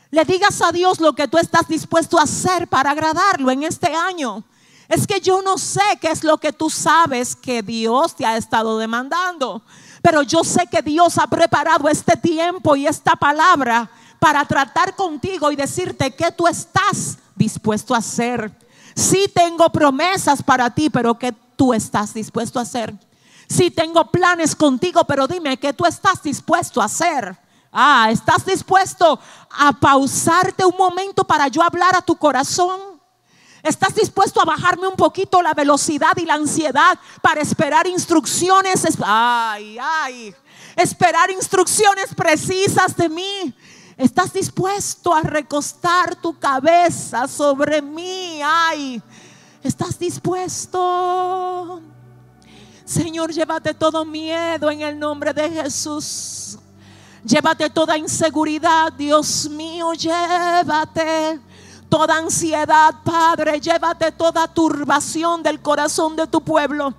le 0.09 0.23
digas 0.25 0.61
a 0.61 0.71
Dios 0.71 0.99
lo 0.99 1.13
que 1.13 1.27
tú 1.27 1.37
estás 1.37 1.67
dispuesto 1.67 2.17
a 2.17 2.23
hacer 2.23 2.67
para 2.67 2.91
agradarlo 2.91 3.51
en 3.51 3.63
este 3.63 3.93
año. 3.93 4.43
Es 4.87 5.05
que 5.05 5.19
yo 5.19 5.41
no 5.41 5.57
sé 5.57 5.81
qué 5.99 6.09
es 6.09 6.23
lo 6.23 6.37
que 6.37 6.53
tú 6.53 6.69
sabes 6.69 7.35
que 7.35 7.61
Dios 7.61 8.15
te 8.15 8.25
ha 8.25 8.37
estado 8.37 8.77
demandando. 8.77 9.61
Pero 10.01 10.21
yo 10.21 10.43
sé 10.43 10.67
que 10.67 10.81
Dios 10.81 11.17
ha 11.17 11.27
preparado 11.27 11.89
este 11.89 12.15
tiempo 12.15 12.75
y 12.75 12.87
esta 12.87 13.15
palabra 13.15 13.89
para 14.19 14.45
tratar 14.45 14.95
contigo 14.95 15.51
y 15.51 15.55
decirte 15.55 16.15
que 16.15 16.31
tú 16.31 16.47
estás 16.47 17.17
dispuesto 17.35 17.93
a 17.93 17.97
hacer. 17.97 18.51
Sí 18.95 19.29
tengo 19.33 19.69
promesas 19.69 20.41
para 20.41 20.73
ti, 20.73 20.89
pero 20.89 21.19
que 21.19 21.33
tú 21.55 21.73
estás 21.73 22.13
dispuesto 22.13 22.57
a 22.57 22.61
hacer. 22.61 22.95
Sí 23.49 23.69
tengo 23.69 24.09
planes 24.09 24.55
contigo, 24.55 25.03
pero 25.03 25.27
dime 25.27 25.57
que 25.57 25.73
tú 25.73 25.85
estás 25.85 26.23
dispuesto 26.23 26.81
a 26.81 26.85
hacer. 26.85 27.37
Ah, 27.79 28.09
¿estás 28.09 28.43
dispuesto 28.43 29.19
a 29.51 29.71
pausarte 29.71 30.65
un 30.65 30.75
momento 30.75 31.23
para 31.23 31.47
yo 31.47 31.61
hablar 31.61 31.95
a 31.95 32.01
tu 32.01 32.15
corazón? 32.15 32.79
¿Estás 33.61 33.93
dispuesto 33.93 34.41
a 34.41 34.45
bajarme 34.45 34.87
un 34.87 34.95
poquito 34.95 35.43
la 35.43 35.53
velocidad 35.53 36.17
y 36.17 36.25
la 36.25 36.33
ansiedad 36.33 36.97
para 37.21 37.39
esperar 37.39 37.85
instrucciones? 37.85 38.83
Ay, 39.05 39.77
ay, 39.79 40.33
esperar 40.75 41.29
instrucciones 41.29 42.15
precisas 42.15 42.97
de 42.97 43.09
mí. 43.09 43.53
¿Estás 43.95 44.33
dispuesto 44.33 45.13
a 45.13 45.21
recostar 45.21 46.15
tu 46.15 46.35
cabeza 46.39 47.27
sobre 47.27 47.83
mí? 47.83 48.41
Ay, 48.43 48.99
¿estás 49.61 49.99
dispuesto? 49.99 51.79
Señor, 52.83 53.31
llévate 53.31 53.75
todo 53.75 54.03
miedo 54.03 54.71
en 54.71 54.81
el 54.81 54.97
nombre 54.97 55.31
de 55.31 55.47
Jesús. 55.47 56.57
Llévate 57.27 57.69
toda 57.69 57.97
inseguridad, 57.97 58.93
Dios 58.93 59.49
mío, 59.49 59.91
llévate 59.91 61.41
toda 61.89 62.15
ansiedad, 62.15 62.95
Padre, 63.03 63.59
llévate 63.59 64.13
toda 64.13 64.47
turbación 64.47 65.43
del 65.43 65.61
corazón 65.61 66.15
de 66.15 66.25
tu 66.27 66.41
pueblo. 66.41 66.93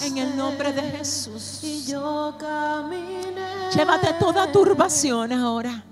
en 0.00 0.18
el 0.18 0.36
nombre 0.36 0.72
de 0.72 0.82
Jesús. 0.82 1.60
Llévate 3.74 4.12
toda 4.18 4.50
turbación 4.50 5.32
ahora. 5.32 5.84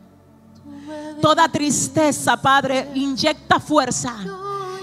Toda 1.21 1.49
tristeza, 1.49 2.37
Padre, 2.37 2.91
inyecta 2.95 3.61
fuerza. 3.61 4.15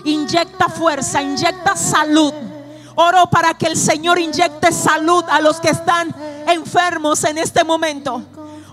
Inyecta 0.05 0.69
fuerza, 0.69 1.21
inyecta 1.21 1.75
salud. 1.75 2.33
Oro 2.99 3.27
para 3.27 3.53
que 3.53 3.67
el 3.67 3.77
Señor 3.77 4.17
inyecte 4.17 4.71
salud 4.71 5.23
a 5.29 5.39
los 5.39 5.59
que 5.59 5.69
están 5.69 6.15
enfermos 6.47 7.23
en 7.25 7.37
este 7.37 7.63
momento. 7.63 8.23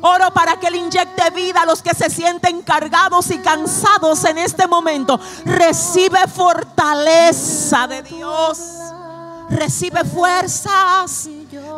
Oro 0.00 0.32
para 0.32 0.58
que 0.58 0.68
Él 0.68 0.76
inyecte 0.76 1.28
vida 1.28 1.60
a 1.60 1.66
los 1.66 1.82
que 1.82 1.92
se 1.92 2.08
sienten 2.08 2.62
cargados 2.62 3.30
y 3.30 3.36
cansados 3.40 4.24
en 4.24 4.38
este 4.38 4.66
momento. 4.66 5.20
Recibe 5.44 6.26
fortaleza 6.26 7.86
de 7.86 8.02
Dios. 8.02 8.60
Recibe 9.50 10.02
fuerzas. 10.04 11.28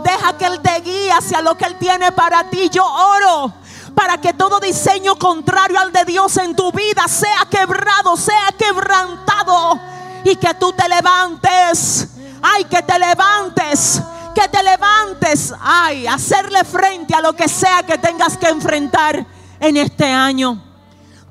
Deja 0.05 0.39
que 0.39 0.47
Él 0.47 0.60
te 0.60 0.81
guíe 0.82 1.10
hacia 1.10 1.43
lo 1.43 1.56
que 1.56 1.64
Él 1.64 1.77
tiene 1.81 2.12
para 2.12 2.48
ti. 2.48 2.70
Yo 2.70 2.85
oro 2.86 3.52
para 3.97 4.18
que 4.18 4.35
todo 4.35 4.60
diseño 4.60 5.16
contrario 5.16 5.81
al 5.81 5.90
de 5.90 6.05
Dios 6.05 6.36
en 6.36 6.55
tu 6.55 6.70
vida 6.70 7.09
sea 7.09 7.48
quebrado, 7.51 8.16
sea 8.16 8.55
quebrantado 8.56 9.81
y 10.23 10.36
que 10.36 10.55
tú 10.55 10.73
te 10.73 10.89
levantes. 10.89 12.15
Ay, 12.43 12.65
que 12.65 12.83
te 12.83 12.99
levantes, 12.99 14.01
que 14.35 14.49
te 14.49 14.63
levantes. 14.63 15.55
Ay, 15.61 16.07
hacerle 16.07 16.65
frente 16.65 17.15
a 17.15 17.21
lo 17.21 17.35
que 17.35 17.49
sea 17.49 17.83
que 17.83 17.99
tengas 17.99 18.37
que 18.37 18.49
enfrentar 18.49 19.27
en 19.61 19.77
este 19.77 20.07
año. 20.07 20.63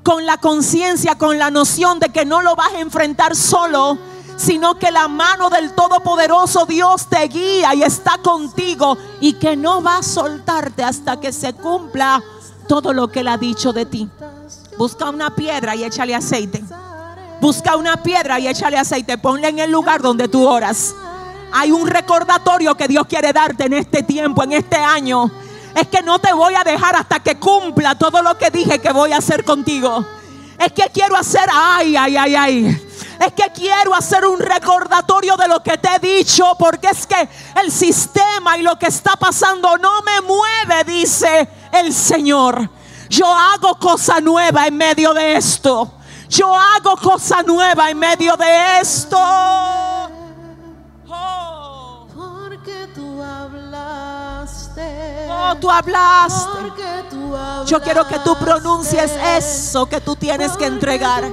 Con 0.02 0.24
la 0.24 0.38
conciencia, 0.38 1.16
con 1.16 1.38
la 1.38 1.50
noción 1.50 1.98
de 1.98 2.10
que 2.10 2.24
no 2.24 2.42
lo 2.42 2.54
vas 2.54 2.72
a 2.74 2.80
enfrentar 2.80 3.34
solo 3.34 3.98
sino 4.36 4.78
que 4.78 4.90
la 4.90 5.08
mano 5.08 5.48
del 5.48 5.72
Todopoderoso 5.72 6.66
Dios 6.66 7.06
te 7.08 7.26
guía 7.26 7.74
y 7.74 7.82
está 7.82 8.18
contigo 8.18 8.96
y 9.20 9.34
que 9.34 9.56
no 9.56 9.82
va 9.82 9.98
a 9.98 10.02
soltarte 10.02 10.84
hasta 10.84 11.18
que 11.18 11.32
se 11.32 11.54
cumpla 11.54 12.22
todo 12.68 12.92
lo 12.92 13.08
que 13.08 13.20
Él 13.20 13.28
ha 13.28 13.38
dicho 13.38 13.72
de 13.72 13.86
ti. 13.86 14.08
Busca 14.76 15.08
una 15.08 15.34
piedra 15.34 15.74
y 15.74 15.84
échale 15.84 16.14
aceite. 16.14 16.62
Busca 17.40 17.76
una 17.76 18.02
piedra 18.02 18.38
y 18.38 18.48
échale 18.48 18.78
aceite. 18.78 19.18
Ponle 19.18 19.48
en 19.48 19.58
el 19.58 19.70
lugar 19.70 20.00
donde 20.00 20.28
tú 20.28 20.46
oras. 20.46 20.94
Hay 21.52 21.70
un 21.70 21.86
recordatorio 21.86 22.74
que 22.74 22.88
Dios 22.88 23.06
quiere 23.06 23.32
darte 23.32 23.64
en 23.64 23.74
este 23.74 24.02
tiempo, 24.02 24.42
en 24.42 24.52
este 24.52 24.76
año. 24.76 25.30
Es 25.74 25.86
que 25.88 26.02
no 26.02 26.18
te 26.18 26.32
voy 26.32 26.54
a 26.54 26.64
dejar 26.64 26.96
hasta 26.96 27.20
que 27.20 27.36
cumpla 27.36 27.96
todo 27.96 28.22
lo 28.22 28.36
que 28.38 28.50
dije 28.50 28.78
que 28.78 28.92
voy 28.92 29.12
a 29.12 29.18
hacer 29.18 29.44
contigo. 29.44 30.04
Es 30.58 30.72
que 30.72 30.90
quiero 30.92 31.16
hacer, 31.16 31.48
ay, 31.52 31.96
ay, 31.96 32.16
ay, 32.16 32.34
ay 32.34 32.86
es 33.20 33.32
que 33.32 33.50
quiero 33.54 33.94
hacer 33.94 34.24
un 34.26 34.38
recordatorio 34.38 35.36
de 35.36 35.48
lo 35.48 35.62
que 35.62 35.78
te 35.78 35.88
he 35.94 35.98
dicho, 35.98 36.54
porque 36.58 36.88
es 36.88 37.06
que 37.06 37.28
el 37.62 37.72
sistema 37.72 38.58
y 38.58 38.62
lo 38.62 38.78
que 38.78 38.86
está 38.86 39.16
pasando 39.16 39.76
no 39.78 40.02
me 40.02 40.20
mueve, 40.20 40.84
dice 40.84 41.48
el 41.72 41.92
Señor. 41.92 42.68
Yo 43.08 43.26
hago 43.26 43.78
cosa 43.78 44.20
nueva 44.20 44.66
en 44.66 44.76
medio 44.76 45.14
de 45.14 45.36
esto. 45.36 45.92
Yo 46.28 46.54
hago 46.54 46.96
cosa 46.96 47.42
nueva 47.42 47.90
en 47.90 47.98
medio 47.98 48.36
de 48.36 48.80
esto. 48.80 49.18
Oh. 51.08 52.06
Porque 52.14 52.88
tú 52.94 53.22
hablaste. 53.22 54.82
Oh, 55.30 55.54
tú 55.60 55.70
hablaste. 55.70 56.56
Yo 57.66 57.80
quiero 57.80 58.06
que 58.06 58.18
tú 58.20 58.36
pronuncies 58.36 59.12
eso 59.36 59.86
que 59.86 60.00
tú 60.00 60.16
tienes 60.16 60.52
que 60.52 60.66
entregar. 60.66 61.24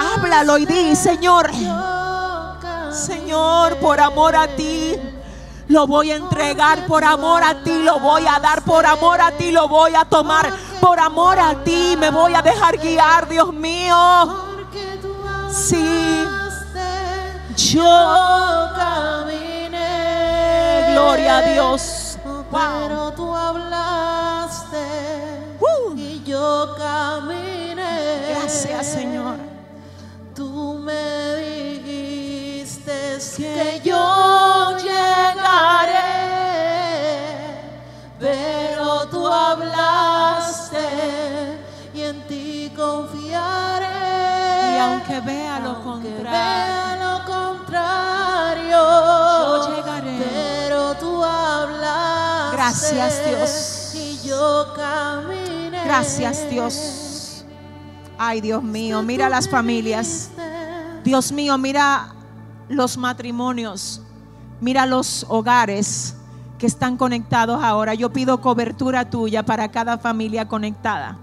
Háblalo 0.00 0.58
y 0.58 0.66
di, 0.66 0.96
Señor, 0.96 1.50
Señor, 2.92 3.76
por 3.78 4.00
amor 4.00 4.36
a 4.36 4.48
ti. 4.48 4.96
Lo 5.68 5.86
voy 5.86 6.10
a 6.10 6.16
entregar 6.16 6.86
por 6.86 7.04
amor 7.04 7.42
a 7.44 7.62
ti, 7.62 7.82
lo 7.82 8.00
voy 8.00 8.26
a 8.26 8.40
dar 8.40 8.62
por 8.62 8.86
amor 8.86 9.20
a 9.20 9.30
ti, 9.32 9.52
lo 9.52 9.68
voy 9.68 9.94
a 9.94 10.04
tomar 10.04 10.50
por 10.80 10.98
amor 10.98 11.38
a 11.38 11.62
ti, 11.62 11.94
me 11.98 12.10
voy 12.10 12.34
a 12.34 12.40
dejar 12.42 12.78
guiar, 12.78 13.28
Dios 13.28 13.52
mío. 13.52 14.46
Sí, 15.50 16.24
yo 17.56 18.70
caminé, 18.76 19.72
gloria 20.92 21.38
a 21.38 21.42
Dios. 21.42 22.18
Pero 22.50 23.12
tú 23.12 23.34
hablaste 23.34 24.78
uh. 25.60 25.94
y 25.94 26.22
yo 26.24 26.74
caminé. 26.78 28.34
Gracias, 28.34 28.86
Señor 28.86 29.58
tú 30.38 30.78
me 30.84 31.34
dijiste 31.42 33.18
que 33.36 33.80
yo 33.82 34.76
y 41.94 42.02
en 42.02 42.26
ti 42.26 42.72
confiaré. 42.76 43.86
Y 44.74 44.78
aunque 44.78 45.20
vea 45.20 45.60
lo 45.60 45.82
contrario, 45.82 46.98
lo 47.02 47.24
contrario, 47.24 48.78
yo 48.80 49.76
llegaré, 49.76 50.18
pero 50.18 50.94
tú 50.94 51.24
hablaste. 51.24 52.56
Gracias 52.56 53.24
Dios. 53.26 53.94
Y 53.94 54.28
yo 54.28 54.72
caminé. 54.76 55.84
Gracias 55.84 56.48
Dios. 56.50 57.44
Ay, 58.18 58.40
Dios 58.40 58.62
mío, 58.62 59.02
mira 59.02 59.28
las 59.28 59.48
familias. 59.48 60.30
Dios 61.04 61.32
mío, 61.32 61.56
mira 61.56 62.14
los 62.68 62.96
matrimonios. 62.96 64.02
Mira 64.60 64.86
los 64.86 65.24
hogares 65.28 66.14
que 66.58 66.66
están 66.66 66.96
conectados 66.96 67.62
ahora. 67.62 67.94
Yo 67.94 68.10
pido 68.12 68.40
cobertura 68.40 69.08
tuya 69.08 69.44
para 69.44 69.68
cada 69.68 69.96
familia 69.96 70.48
conectada. 70.48 71.16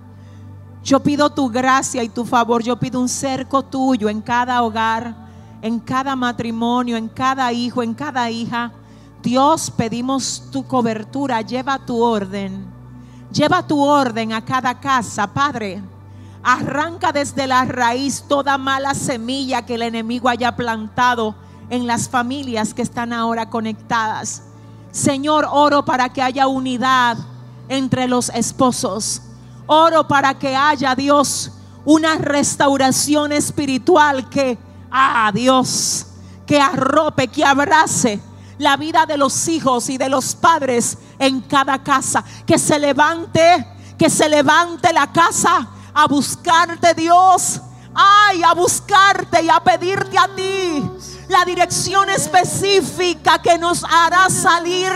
Yo 0.84 1.02
pido 1.02 1.30
tu 1.30 1.50
gracia 1.50 2.04
y 2.04 2.10
tu 2.10 2.26
favor. 2.26 2.64
Yo 2.64 2.78
pido 2.78 3.02
un 3.02 3.10
cerco 3.10 3.64
tuyo 3.64 4.08
en 4.08 4.22
cada 4.22 4.62
hogar, 4.64 5.16
en 5.62 5.80
cada 5.80 6.16
matrimonio, 6.16 6.96
en 6.96 7.10
cada 7.10 7.52
hijo, 7.52 7.84
en 7.84 7.94
cada 7.94 8.30
hija. 8.30 8.72
Dios, 9.22 9.72
pedimos 9.72 10.50
tu 10.52 10.66
cobertura. 10.66 11.42
Lleva 11.42 11.80
tu 11.80 12.02
orden. 12.02 12.66
Lleva 13.32 13.68
tu 13.68 13.84
orden 13.84 14.32
a 14.32 14.46
cada 14.46 14.80
casa, 14.80 15.28
Padre. 15.28 15.82
Arranca 16.44 17.12
desde 17.12 17.48
la 17.48 17.66
raíz 17.66 18.24
toda 18.28 18.58
mala 18.58 18.94
semilla 18.94 19.66
que 19.66 19.76
el 19.76 19.82
enemigo 19.82 20.30
haya 20.30 20.56
plantado 20.56 21.36
en 21.72 21.88
las 21.88 22.08
familias 22.08 22.74
que 22.74 22.84
están 22.84 23.12
ahora 23.12 23.50
conectadas. 23.50 24.45
Señor, 24.96 25.46
oro 25.52 25.84
para 25.84 26.08
que 26.08 26.22
haya 26.22 26.48
unidad 26.48 27.18
entre 27.68 28.08
los 28.08 28.30
esposos. 28.30 29.22
Oro 29.68 30.08
para 30.08 30.40
que 30.40 30.56
haya, 30.56 30.96
Dios, 30.96 31.52
una 31.84 32.16
restauración 32.16 33.34
espiritual 33.34 34.30
que, 34.30 34.58
ah, 34.90 35.32
Dios, 35.34 36.08
que 36.48 36.62
arrope, 36.62 37.28
que 37.28 37.44
abrace 37.44 38.22
la 38.58 38.78
vida 38.78 39.06
de 39.06 39.18
los 39.18 39.50
hijos 39.50 39.90
y 39.90 39.98
de 39.98 40.08
los 40.08 40.34
padres 40.34 40.98
en 41.20 41.42
cada 41.42 41.84
casa. 41.84 42.24
Que 42.48 42.58
se 42.58 42.80
levante, 42.80 43.68
que 43.98 44.10
se 44.10 44.30
levante 44.30 44.94
la 44.94 45.12
casa 45.12 45.68
a 45.94 46.08
buscarte 46.08 46.94
Dios. 46.94 47.60
Ay, 47.94 48.44
a 48.44 48.54
buscarte 48.54 49.44
y 49.44 49.50
a 49.50 49.60
pedirte 49.60 50.18
a 50.18 50.34
ti. 50.34 50.90
La 51.28 51.44
dirección 51.46 52.10
específica 52.10 53.40
que 53.40 53.58
nos 53.58 53.84
hará 53.84 54.30
salir 54.30 54.92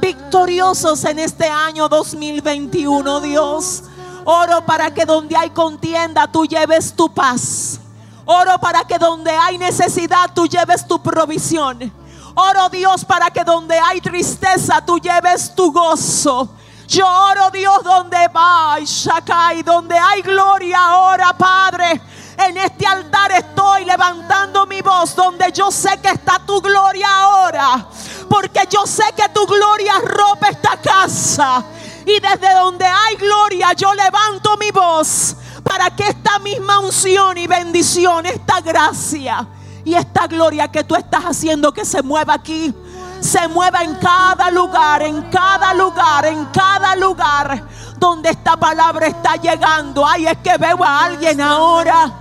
victoriosos 0.00 1.04
en 1.04 1.18
este 1.18 1.48
año 1.48 1.88
2021, 1.88 3.20
Dios. 3.20 3.84
Oro 4.24 4.64
para 4.66 4.92
que 4.92 5.04
donde 5.04 5.36
hay 5.36 5.50
contienda 5.50 6.30
tú 6.30 6.44
lleves 6.44 6.92
tu 6.94 7.12
paz. 7.12 7.80
Oro 8.24 8.58
para 8.58 8.84
que 8.84 8.98
donde 8.98 9.30
hay 9.30 9.56
necesidad 9.56 10.30
tú 10.34 10.46
lleves 10.46 10.86
tu 10.86 11.00
provisión. 11.02 11.92
Oro 12.34 12.68
Dios 12.68 13.04
para 13.04 13.30
que 13.30 13.42
donde 13.42 13.78
hay 13.78 14.00
tristeza 14.00 14.84
tú 14.84 14.98
lleves 14.98 15.54
tu 15.54 15.72
gozo. 15.72 16.48
Yo 16.86 17.06
oro 17.06 17.50
Dios 17.50 17.82
donde 17.82 18.28
va, 18.28 18.78
Shakai, 18.80 19.62
donde 19.62 19.96
hay 19.98 20.22
gloria 20.22 20.78
ahora, 20.78 21.32
Padre. 21.36 22.00
En 22.38 22.56
este 22.56 22.86
altar 22.86 23.32
estoy 23.32 23.84
levantando 23.84 24.64
mi 24.66 24.80
voz 24.80 25.16
donde 25.16 25.50
yo 25.52 25.70
sé 25.72 25.98
que 26.00 26.10
está 26.10 26.40
tu 26.46 26.60
gloria 26.60 27.08
ahora. 27.08 27.86
Porque 28.28 28.60
yo 28.70 28.86
sé 28.86 29.02
que 29.16 29.28
tu 29.30 29.44
gloria 29.46 29.94
rompe 30.04 30.48
esta 30.50 30.76
casa. 30.76 31.64
Y 32.06 32.20
desde 32.20 32.54
donde 32.54 32.86
hay 32.86 33.16
gloria 33.16 33.72
yo 33.72 33.92
levanto 33.92 34.56
mi 34.56 34.70
voz 34.70 35.36
para 35.64 35.90
que 35.94 36.04
esta 36.04 36.38
misma 36.38 36.78
unción 36.78 37.36
y 37.36 37.46
bendición, 37.46 38.24
esta 38.24 38.60
gracia 38.60 39.46
y 39.84 39.94
esta 39.94 40.26
gloria 40.26 40.68
que 40.68 40.84
tú 40.84 40.94
estás 40.94 41.24
haciendo 41.24 41.72
que 41.72 41.84
se 41.84 42.02
mueva 42.02 42.34
aquí 42.34 42.74
se 43.20 43.48
mueva 43.48 43.82
en 43.82 43.96
cada 43.96 44.50
lugar, 44.50 45.02
en 45.02 45.22
cada 45.22 45.74
lugar, 45.74 46.24
en 46.26 46.44
cada 46.46 46.94
lugar 46.94 47.64
donde 47.98 48.30
esta 48.30 48.56
palabra 48.56 49.08
está 49.08 49.36
llegando. 49.36 50.06
Ay, 50.06 50.26
es 50.26 50.38
que 50.38 50.56
veo 50.56 50.82
a 50.84 51.04
alguien 51.04 51.40
ahora. 51.40 52.12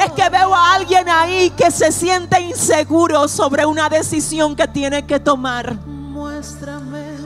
Es 0.00 0.12
que 0.12 0.28
veo 0.28 0.54
a 0.54 0.74
alguien 0.74 1.08
ahí 1.08 1.50
que 1.50 1.70
se 1.70 1.92
siente 1.92 2.40
inseguro 2.40 3.28
sobre 3.28 3.66
una 3.66 3.88
decisión 3.88 4.56
que 4.56 4.66
tiene 4.68 5.06
que 5.06 5.20
tomar. 5.20 5.76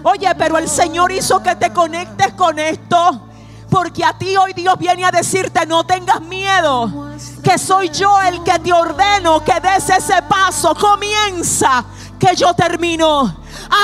Oye, 0.02 0.34
pero 0.36 0.59
el 0.59 0.68
Señor 0.68 1.12
hizo 1.12 1.43
que 1.43 1.56
te 1.56 1.72
conectes 1.72 2.32
con 2.34 2.59
esto. 2.59 3.22
Porque 3.70 4.05
a 4.05 4.16
ti 4.16 4.36
hoy 4.36 4.52
Dios 4.52 4.78
viene 4.78 5.05
a 5.05 5.10
decirte, 5.10 5.66
no 5.66 5.84
tengas 5.84 6.20
miedo, 6.20 7.10
que 7.43 7.59
soy 7.59 7.88
yo 7.90 8.20
el 8.22 8.43
que 8.44 8.59
te 8.60 8.72
ordeno 8.72 9.43
que 9.43 9.59
des 9.60 9.90
ese 9.90 10.22
paso. 10.22 10.74
Comienza 10.74 11.84
que 12.18 12.36
yo 12.36 12.55
termino. 12.55 13.36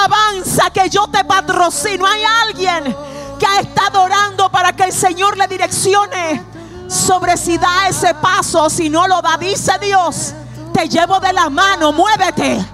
Avanza 0.04 0.70
que 0.70 0.88
yo 0.88 1.08
te 1.08 1.24
patrocino. 1.24 2.06
Hay 2.06 2.22
alguien 2.46 2.96
que 3.38 3.60
está 3.60 3.86
adorando 3.86 4.50
para 4.50 4.72
que 4.72 4.84
el 4.84 4.92
Señor 4.92 5.36
le 5.36 5.48
direccione 5.48 6.51
sobre 6.92 7.36
si 7.36 7.56
da 7.56 7.88
ese 7.88 8.14
paso, 8.14 8.68
si 8.68 8.90
no 8.90 9.08
lo 9.08 9.22
da, 9.22 9.36
dice 9.38 9.72
Dios. 9.80 10.34
Te 10.72 10.88
llevo 10.88 11.18
de 11.20 11.32
la 11.32 11.48
mano, 11.48 11.92
muévete. 11.92 12.64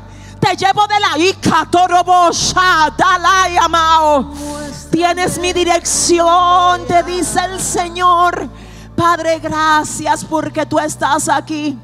Te 0.41 0.57
llevo 0.57 0.87
de 0.87 1.01
la 1.01 1.19
Ica, 1.19 1.67
Torobosha, 1.71 2.95
amao. 3.61 4.33
Tienes 4.91 5.39
mi 5.39 5.53
dirección, 5.53 6.87
te 6.87 7.03
dice 7.03 7.41
el 7.45 7.61
Señor. 7.61 8.49
Padre, 8.97 9.39
gracias 9.39 10.25
porque 10.25 10.67
tú 10.67 10.79
estás 10.79 11.29
aquí. 11.29 11.79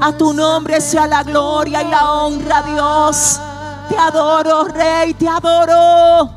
A 0.00 0.12
tu 0.12 0.32
nombre 0.32 0.80
sea 0.80 1.06
la 1.06 1.22
gloria 1.22 1.82
y 1.82 1.88
la 1.88 2.12
honra, 2.12 2.62
Dios. 2.62 3.40
Te 3.88 3.96
adoro, 3.96 4.64
Rey, 4.64 5.14
te 5.14 5.28
adoro. 5.28 6.30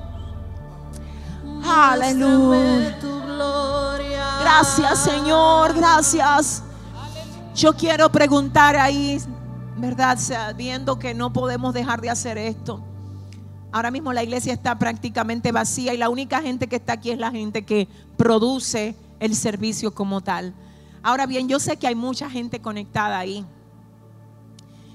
Aleluya. 1.68 2.96
Gracias, 4.46 5.00
Señor, 5.00 5.74
gracias. 5.74 6.62
Yo 7.56 7.74
quiero 7.74 8.12
preguntar 8.12 8.76
ahí, 8.76 9.18
¿verdad? 9.76 10.20
Sabiendo 10.20 11.00
que 11.00 11.16
no 11.16 11.34
podemos 11.34 11.74
dejar 11.74 12.00
de 12.00 12.12
hacer 12.12 12.38
esto. 12.38 12.80
Ahora 13.72 13.90
mismo 13.90 14.14
la 14.14 14.22
iglesia 14.22 14.54
está 14.54 14.78
prácticamente 14.78 15.52
vacía 15.52 15.96
y 15.96 15.98
la 15.98 16.10
única 16.10 16.44
gente 16.44 16.68
que 16.68 16.76
está 16.76 16.94
aquí 16.94 17.10
es 17.10 17.18
la 17.18 17.32
gente 17.32 17.66
que 17.66 17.88
produce 18.18 18.96
el 19.20 19.36
servicio 19.36 19.96
como 19.96 20.22
tal. 20.22 20.54
Ahora 21.02 21.26
bien, 21.26 21.50
yo 21.50 21.60
sé 21.60 21.78
que 21.78 21.88
hay 21.88 21.96
mucha 21.96 22.30
gente 22.30 22.62
conectada 22.62 23.18
ahí. 23.18 23.44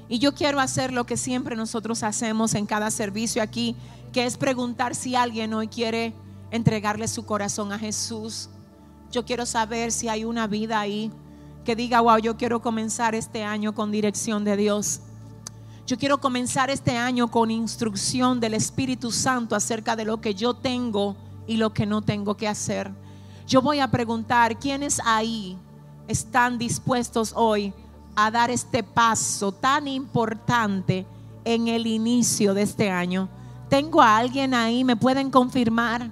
Y 0.08 0.20
yo 0.20 0.32
quiero 0.32 0.60
hacer 0.60 0.92
lo 0.92 1.06
que 1.06 1.16
siempre 1.16 1.56
nosotros 1.56 2.04
hacemos 2.04 2.54
en 2.54 2.66
cada 2.66 2.92
servicio 2.92 3.42
aquí, 3.42 3.74
que 4.12 4.26
es 4.26 4.36
preguntar 4.36 4.94
si 4.94 5.16
alguien 5.16 5.52
hoy 5.54 5.66
quiere 5.66 6.14
entregarle 6.52 7.08
su 7.08 7.26
corazón 7.26 7.72
a 7.72 7.80
Jesús. 7.80 8.48
Yo 9.10 9.24
quiero 9.24 9.46
saber 9.46 9.92
si 9.92 10.08
hay 10.08 10.24
una 10.24 10.46
vida 10.46 10.80
ahí 10.80 11.10
que 11.64 11.76
diga, 11.76 12.00
wow, 12.00 12.18
yo 12.18 12.36
quiero 12.36 12.60
comenzar 12.60 13.14
este 13.14 13.44
año 13.44 13.74
con 13.74 13.90
dirección 13.90 14.44
de 14.44 14.56
Dios. 14.56 15.00
Yo 15.86 15.98
quiero 15.98 16.18
comenzar 16.18 16.70
este 16.70 16.96
año 16.96 17.28
con 17.28 17.50
instrucción 17.50 18.38
del 18.40 18.54
Espíritu 18.54 19.10
Santo 19.10 19.56
acerca 19.56 19.96
de 19.96 20.04
lo 20.04 20.20
que 20.20 20.34
yo 20.34 20.54
tengo 20.54 21.16
y 21.46 21.56
lo 21.56 21.72
que 21.72 21.86
no 21.86 22.02
tengo 22.02 22.36
que 22.36 22.46
hacer. 22.46 22.90
Yo 23.46 23.60
voy 23.60 23.80
a 23.80 23.90
preguntar, 23.90 24.58
¿quiénes 24.58 25.00
ahí 25.04 25.58
están 26.10 26.58
dispuestos 26.58 27.32
hoy 27.36 27.72
a 28.16 28.30
dar 28.30 28.50
este 28.50 28.82
paso 28.82 29.52
tan 29.52 29.88
importante 29.88 31.06
en 31.44 31.68
el 31.68 31.86
inicio 31.86 32.54
de 32.54 32.62
este 32.62 32.90
año. 32.90 33.28
¿Tengo 33.68 34.02
a 34.02 34.16
alguien 34.16 34.52
ahí? 34.52 34.84
¿Me 34.84 34.96
pueden 34.96 35.30
confirmar? 35.30 36.10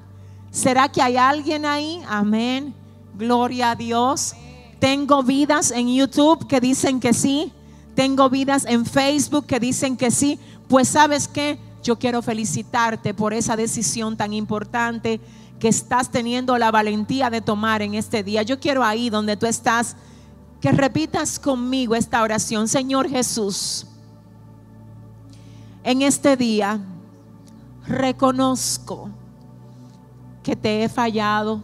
¿Será 0.51 0.89
que 0.89 1.03
hay 1.03 1.17
alguien 1.17 1.67
ahí? 1.67 2.01
Amén. 2.09 2.75
Gloria 3.19 3.73
a 3.73 3.75
Dios. 3.75 4.35
Tengo 4.79 5.25
vidas 5.25 5.73
en 5.73 5.93
YouTube 5.93 6.47
que 6.47 6.61
dicen 6.61 7.01
que 7.01 7.13
sí. 7.13 7.53
Tengo 7.97 8.31
vidas 8.31 8.65
en 8.65 8.87
Facebook 8.87 9.47
que 9.47 9.59
dicen 9.59 9.97
que 9.97 10.13
sí. 10.13 10.39
Pues 10.69 10.89
sabes 10.89 11.27
qué? 11.27 11.59
Yo 11.83 11.99
quiero 11.99 12.23
felicitarte 12.23 13.15
por 13.15 13.35
esa 13.35 13.57
decisión 13.57 14.17
tan 14.17 14.33
importante 14.33 15.21
que 15.59 15.67
estás 15.67 16.11
teniendo 16.11 16.57
la 16.59 16.71
valentía 16.71 17.29
de 17.29 17.41
tomar 17.41 17.83
en 17.83 17.95
este 17.95 18.23
día. 18.23 18.43
Yo 18.43 18.61
quiero 18.61 18.85
ahí 18.85 19.11
donde 19.11 19.37
tú 19.37 19.47
estás 19.47 19.97
que 20.61 20.71
repitas 20.71 21.41
conmigo 21.41 21.97
esta 21.97 22.23
oración. 22.23 22.69
Señor 22.69 23.09
Jesús, 23.09 23.87
en 25.83 26.03
este 26.03 26.37
día 26.37 26.81
reconozco 27.87 29.11
que 30.43 30.55
te 30.55 30.85
he 30.85 30.89
fallado, 30.89 31.63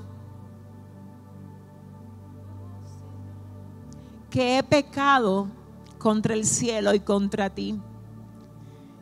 que 4.34 4.58
he 4.58 4.64
pecado 4.64 5.46
contra 5.96 6.34
el 6.34 6.44
cielo 6.44 6.92
y 6.92 6.98
contra 6.98 7.48
ti, 7.50 7.80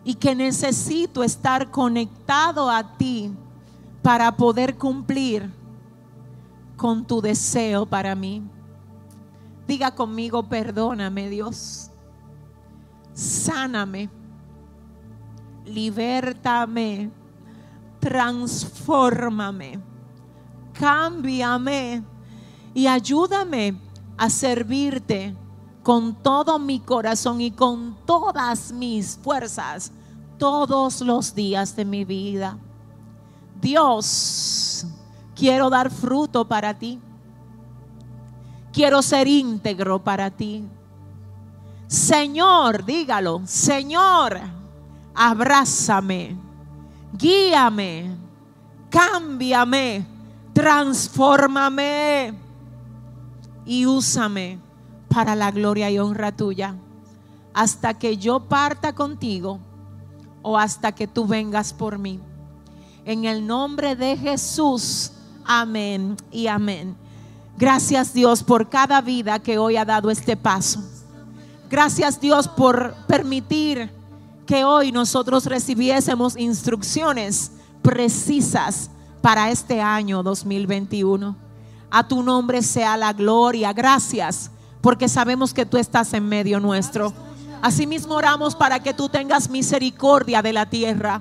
y 0.04 0.12
que 0.12 0.34
necesito 0.34 1.24
estar 1.24 1.70
conectado 1.70 2.68
a 2.68 2.98
ti 2.98 3.32
para 4.02 4.36
poder 4.36 4.76
cumplir 4.76 5.50
con 6.76 7.06
tu 7.06 7.22
deseo 7.22 7.86
para 7.86 8.14
mí. 8.14 8.42
Diga 9.66 9.94
conmigo, 9.94 10.42
perdóname 10.42 11.30
Dios. 11.30 11.90
Sáname. 13.14 14.10
Libértame. 15.64 17.10
Transfórmame. 18.00 19.80
Cámbiame. 20.74 22.02
Y 22.74 22.86
ayúdame 22.86 23.91
a 24.16 24.30
servirte 24.30 25.34
con 25.82 26.14
todo 26.14 26.58
mi 26.58 26.80
corazón 26.80 27.40
y 27.40 27.50
con 27.50 27.96
todas 28.06 28.72
mis 28.72 29.18
fuerzas 29.22 29.92
todos 30.38 31.00
los 31.00 31.34
días 31.34 31.74
de 31.76 31.84
mi 31.84 32.04
vida. 32.04 32.56
Dios, 33.60 34.86
quiero 35.34 35.70
dar 35.70 35.90
fruto 35.90 36.46
para 36.46 36.74
ti. 36.74 37.00
Quiero 38.72 39.02
ser 39.02 39.28
íntegro 39.28 40.02
para 40.02 40.30
ti. 40.30 40.64
Señor, 41.86 42.84
dígalo, 42.84 43.42
Señor, 43.44 44.40
abrázame, 45.14 46.36
guíame, 47.12 48.16
cámbiame, 48.88 50.06
transfórmame 50.54 52.41
y 53.64 53.86
úsame 53.86 54.58
para 55.08 55.34
la 55.34 55.50
gloria 55.50 55.90
y 55.90 55.98
honra 55.98 56.32
tuya, 56.32 56.74
hasta 57.54 57.94
que 57.94 58.16
yo 58.16 58.40
parta 58.40 58.94
contigo 58.94 59.60
o 60.42 60.58
hasta 60.58 60.92
que 60.92 61.06
tú 61.06 61.26
vengas 61.26 61.72
por 61.72 61.98
mí. 61.98 62.20
En 63.04 63.24
el 63.24 63.46
nombre 63.46 63.96
de 63.96 64.16
Jesús, 64.16 65.12
amén 65.44 66.16
y 66.30 66.46
amén. 66.46 66.96
Gracias 67.58 68.14
Dios 68.14 68.42
por 68.42 68.68
cada 68.68 69.00
vida 69.00 69.38
que 69.38 69.58
hoy 69.58 69.76
ha 69.76 69.84
dado 69.84 70.10
este 70.10 70.36
paso. 70.36 70.82
Gracias 71.70 72.20
Dios 72.20 72.48
por 72.48 72.94
permitir 73.06 73.90
que 74.46 74.64
hoy 74.64 74.92
nosotros 74.92 75.46
recibiésemos 75.46 76.36
instrucciones 76.36 77.52
precisas 77.82 78.90
para 79.20 79.50
este 79.50 79.80
año 79.80 80.22
2021. 80.22 81.51
A 81.94 82.08
tu 82.08 82.22
nombre 82.22 82.62
sea 82.62 82.96
la 82.96 83.12
gloria. 83.12 83.70
Gracias 83.74 84.50
porque 84.80 85.10
sabemos 85.10 85.52
que 85.52 85.66
tú 85.66 85.76
estás 85.76 86.14
en 86.14 86.26
medio 86.26 86.58
nuestro. 86.58 87.12
Asimismo 87.60 88.14
oramos 88.14 88.56
para 88.56 88.80
que 88.80 88.94
tú 88.94 89.10
tengas 89.10 89.50
misericordia 89.50 90.40
de 90.40 90.54
la 90.54 90.64
tierra. 90.64 91.20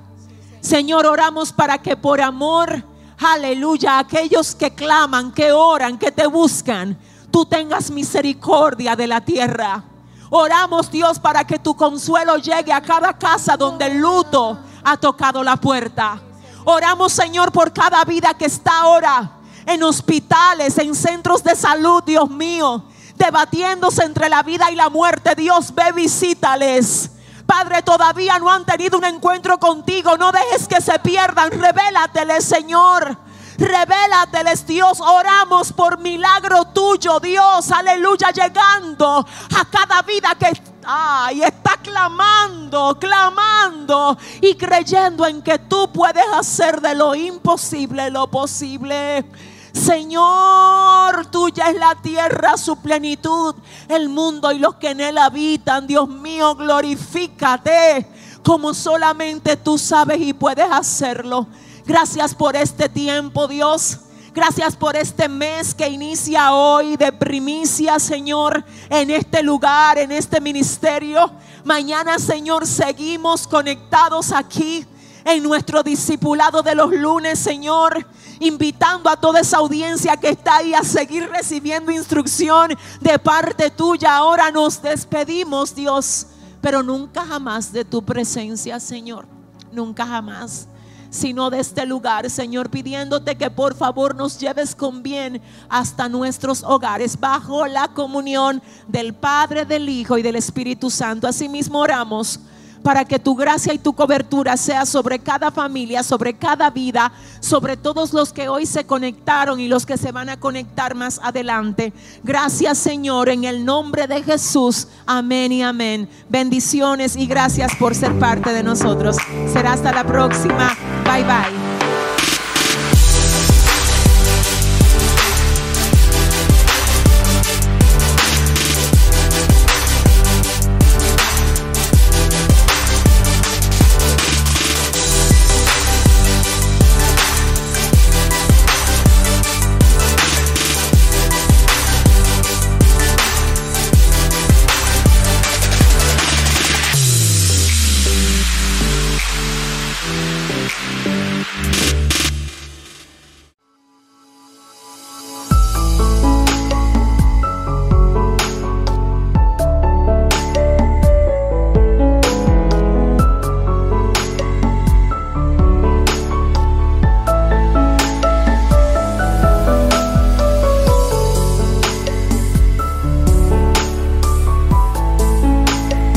Señor, 0.62 1.04
oramos 1.04 1.52
para 1.52 1.76
que 1.76 1.94
por 1.94 2.22
amor, 2.22 2.82
aleluya, 3.18 3.98
aquellos 3.98 4.54
que 4.54 4.74
claman, 4.74 5.30
que 5.32 5.52
oran, 5.52 5.98
que 5.98 6.10
te 6.10 6.26
buscan, 6.26 6.96
tú 7.30 7.44
tengas 7.44 7.90
misericordia 7.90 8.96
de 8.96 9.06
la 9.06 9.20
tierra. 9.20 9.84
Oramos 10.30 10.90
Dios 10.90 11.18
para 11.18 11.44
que 11.44 11.58
tu 11.58 11.74
consuelo 11.74 12.38
llegue 12.38 12.72
a 12.72 12.80
cada 12.80 13.12
casa 13.18 13.58
donde 13.58 13.88
el 13.88 13.98
luto 13.98 14.58
ha 14.82 14.96
tocado 14.96 15.42
la 15.42 15.56
puerta. 15.56 16.18
Oramos 16.64 17.12
Señor 17.12 17.52
por 17.52 17.74
cada 17.74 18.02
vida 18.06 18.32
que 18.32 18.46
está 18.46 18.80
ahora 18.80 19.41
en 19.66 19.82
hospitales, 19.82 20.78
en 20.78 20.94
centros 20.94 21.42
de 21.42 21.54
salud, 21.54 22.02
Dios 22.04 22.28
mío, 22.30 22.84
debatiéndose 23.16 24.04
entre 24.04 24.28
la 24.28 24.42
vida 24.42 24.70
y 24.70 24.76
la 24.76 24.88
muerte. 24.88 25.34
Dios, 25.34 25.74
ve, 25.74 25.92
visítales. 25.92 27.10
Padre, 27.46 27.82
todavía 27.82 28.38
no 28.38 28.50
han 28.50 28.64
tenido 28.64 28.98
un 28.98 29.04
encuentro 29.04 29.58
contigo. 29.58 30.16
No 30.16 30.32
dejes 30.32 30.66
que 30.66 30.80
se 30.80 30.98
pierdan. 31.00 31.50
Revélateles, 31.50 32.44
Señor. 32.44 33.16
Revélateles, 33.58 34.66
Dios. 34.66 35.00
Oramos 35.00 35.72
por 35.72 35.98
milagro 35.98 36.64
tuyo, 36.66 37.20
Dios. 37.20 37.70
Aleluya, 37.70 38.30
llegando 38.30 39.18
a 39.18 39.64
cada 39.66 40.02
vida 40.02 40.34
que 40.38 40.52
ay, 40.84 41.42
está 41.42 41.76
clamando, 41.82 42.96
clamando 42.98 44.16
y 44.40 44.54
creyendo 44.54 45.26
en 45.26 45.42
que 45.42 45.58
tú 45.58 45.90
puedes 45.92 46.26
hacer 46.34 46.80
de 46.80 46.94
lo 46.94 47.14
imposible 47.14 48.10
lo 48.10 48.28
posible. 48.28 49.24
Señor, 49.72 51.26
tuya 51.26 51.70
es 51.70 51.76
la 51.76 51.94
tierra, 51.94 52.56
su 52.56 52.76
plenitud, 52.76 53.54
el 53.88 54.08
mundo 54.08 54.52
y 54.52 54.58
los 54.58 54.74
que 54.76 54.90
en 54.90 55.00
él 55.00 55.18
habitan. 55.18 55.86
Dios 55.86 56.08
mío, 56.08 56.54
glorifícate 56.54 58.06
como 58.42 58.74
solamente 58.74 59.56
tú 59.56 59.78
sabes 59.78 60.20
y 60.20 60.32
puedes 60.32 60.70
hacerlo. 60.70 61.46
Gracias 61.86 62.34
por 62.34 62.56
este 62.56 62.88
tiempo, 62.88 63.48
Dios. 63.48 63.98
Gracias 64.34 64.76
por 64.76 64.96
este 64.96 65.28
mes 65.28 65.74
que 65.74 65.88
inicia 65.88 66.54
hoy 66.54 66.96
de 66.96 67.12
primicia, 67.12 67.98
Señor, 67.98 68.64
en 68.88 69.10
este 69.10 69.42
lugar, 69.42 69.98
en 69.98 70.10
este 70.10 70.40
ministerio. 70.40 71.30
Mañana, 71.64 72.18
Señor, 72.18 72.66
seguimos 72.66 73.46
conectados 73.46 74.32
aquí 74.32 74.86
en 75.24 75.42
nuestro 75.42 75.82
discipulado 75.82 76.62
de 76.62 76.74
los 76.74 76.92
lunes, 76.92 77.38
Señor 77.38 78.06
invitando 78.42 79.08
a 79.08 79.16
toda 79.16 79.40
esa 79.40 79.58
audiencia 79.58 80.16
que 80.16 80.30
está 80.30 80.56
ahí 80.56 80.74
a 80.74 80.82
seguir 80.82 81.28
recibiendo 81.28 81.92
instrucción 81.92 82.72
de 83.00 83.18
parte 83.18 83.70
tuya. 83.70 84.16
Ahora 84.16 84.50
nos 84.50 84.82
despedimos, 84.82 85.74
Dios, 85.74 86.26
pero 86.60 86.82
nunca 86.82 87.24
jamás 87.24 87.72
de 87.72 87.84
tu 87.84 88.02
presencia, 88.02 88.80
Señor. 88.80 89.26
Nunca 89.70 90.06
jamás 90.06 90.66
sino 91.12 91.50
de 91.50 91.60
este 91.60 91.84
lugar, 91.84 92.30
Señor, 92.30 92.70
pidiéndote 92.70 93.36
que 93.36 93.50
por 93.50 93.74
favor 93.74 94.14
nos 94.14 94.38
lleves 94.38 94.74
con 94.74 95.02
bien 95.02 95.42
hasta 95.68 96.08
nuestros 96.08 96.62
hogares, 96.62 97.20
bajo 97.20 97.66
la 97.66 97.88
comunión 97.88 98.62
del 98.88 99.12
Padre, 99.12 99.66
del 99.66 99.90
Hijo 99.90 100.16
y 100.16 100.22
del 100.22 100.36
Espíritu 100.36 100.88
Santo. 100.88 101.28
Asimismo 101.28 101.80
oramos 101.80 102.40
para 102.82 103.04
que 103.04 103.18
tu 103.18 103.34
gracia 103.34 103.72
y 103.72 103.78
tu 103.78 103.92
cobertura 103.92 104.56
sea 104.56 104.84
sobre 104.86 105.18
cada 105.18 105.50
familia, 105.50 106.02
sobre 106.02 106.34
cada 106.34 106.70
vida, 106.70 107.12
sobre 107.40 107.76
todos 107.76 108.12
los 108.12 108.32
que 108.32 108.48
hoy 108.48 108.66
se 108.66 108.84
conectaron 108.84 109.60
y 109.60 109.68
los 109.68 109.86
que 109.86 109.96
se 109.96 110.12
van 110.12 110.28
a 110.28 110.38
conectar 110.38 110.94
más 110.94 111.20
adelante. 111.22 111.92
Gracias 112.22 112.78
Señor, 112.78 113.28
en 113.28 113.44
el 113.44 113.64
nombre 113.64 114.06
de 114.06 114.22
Jesús. 114.22 114.88
Amén 115.06 115.52
y 115.52 115.62
amén. 115.62 116.08
Bendiciones 116.28 117.16
y 117.16 117.26
gracias 117.26 117.74
por 117.76 117.94
ser 117.94 118.18
parte 118.18 118.52
de 118.52 118.62
nosotros. 118.62 119.16
Será 119.52 119.72
hasta 119.72 119.92
la 119.92 120.04
próxima. 120.04 120.76
Bye 121.04 121.24
bye. 121.24 121.61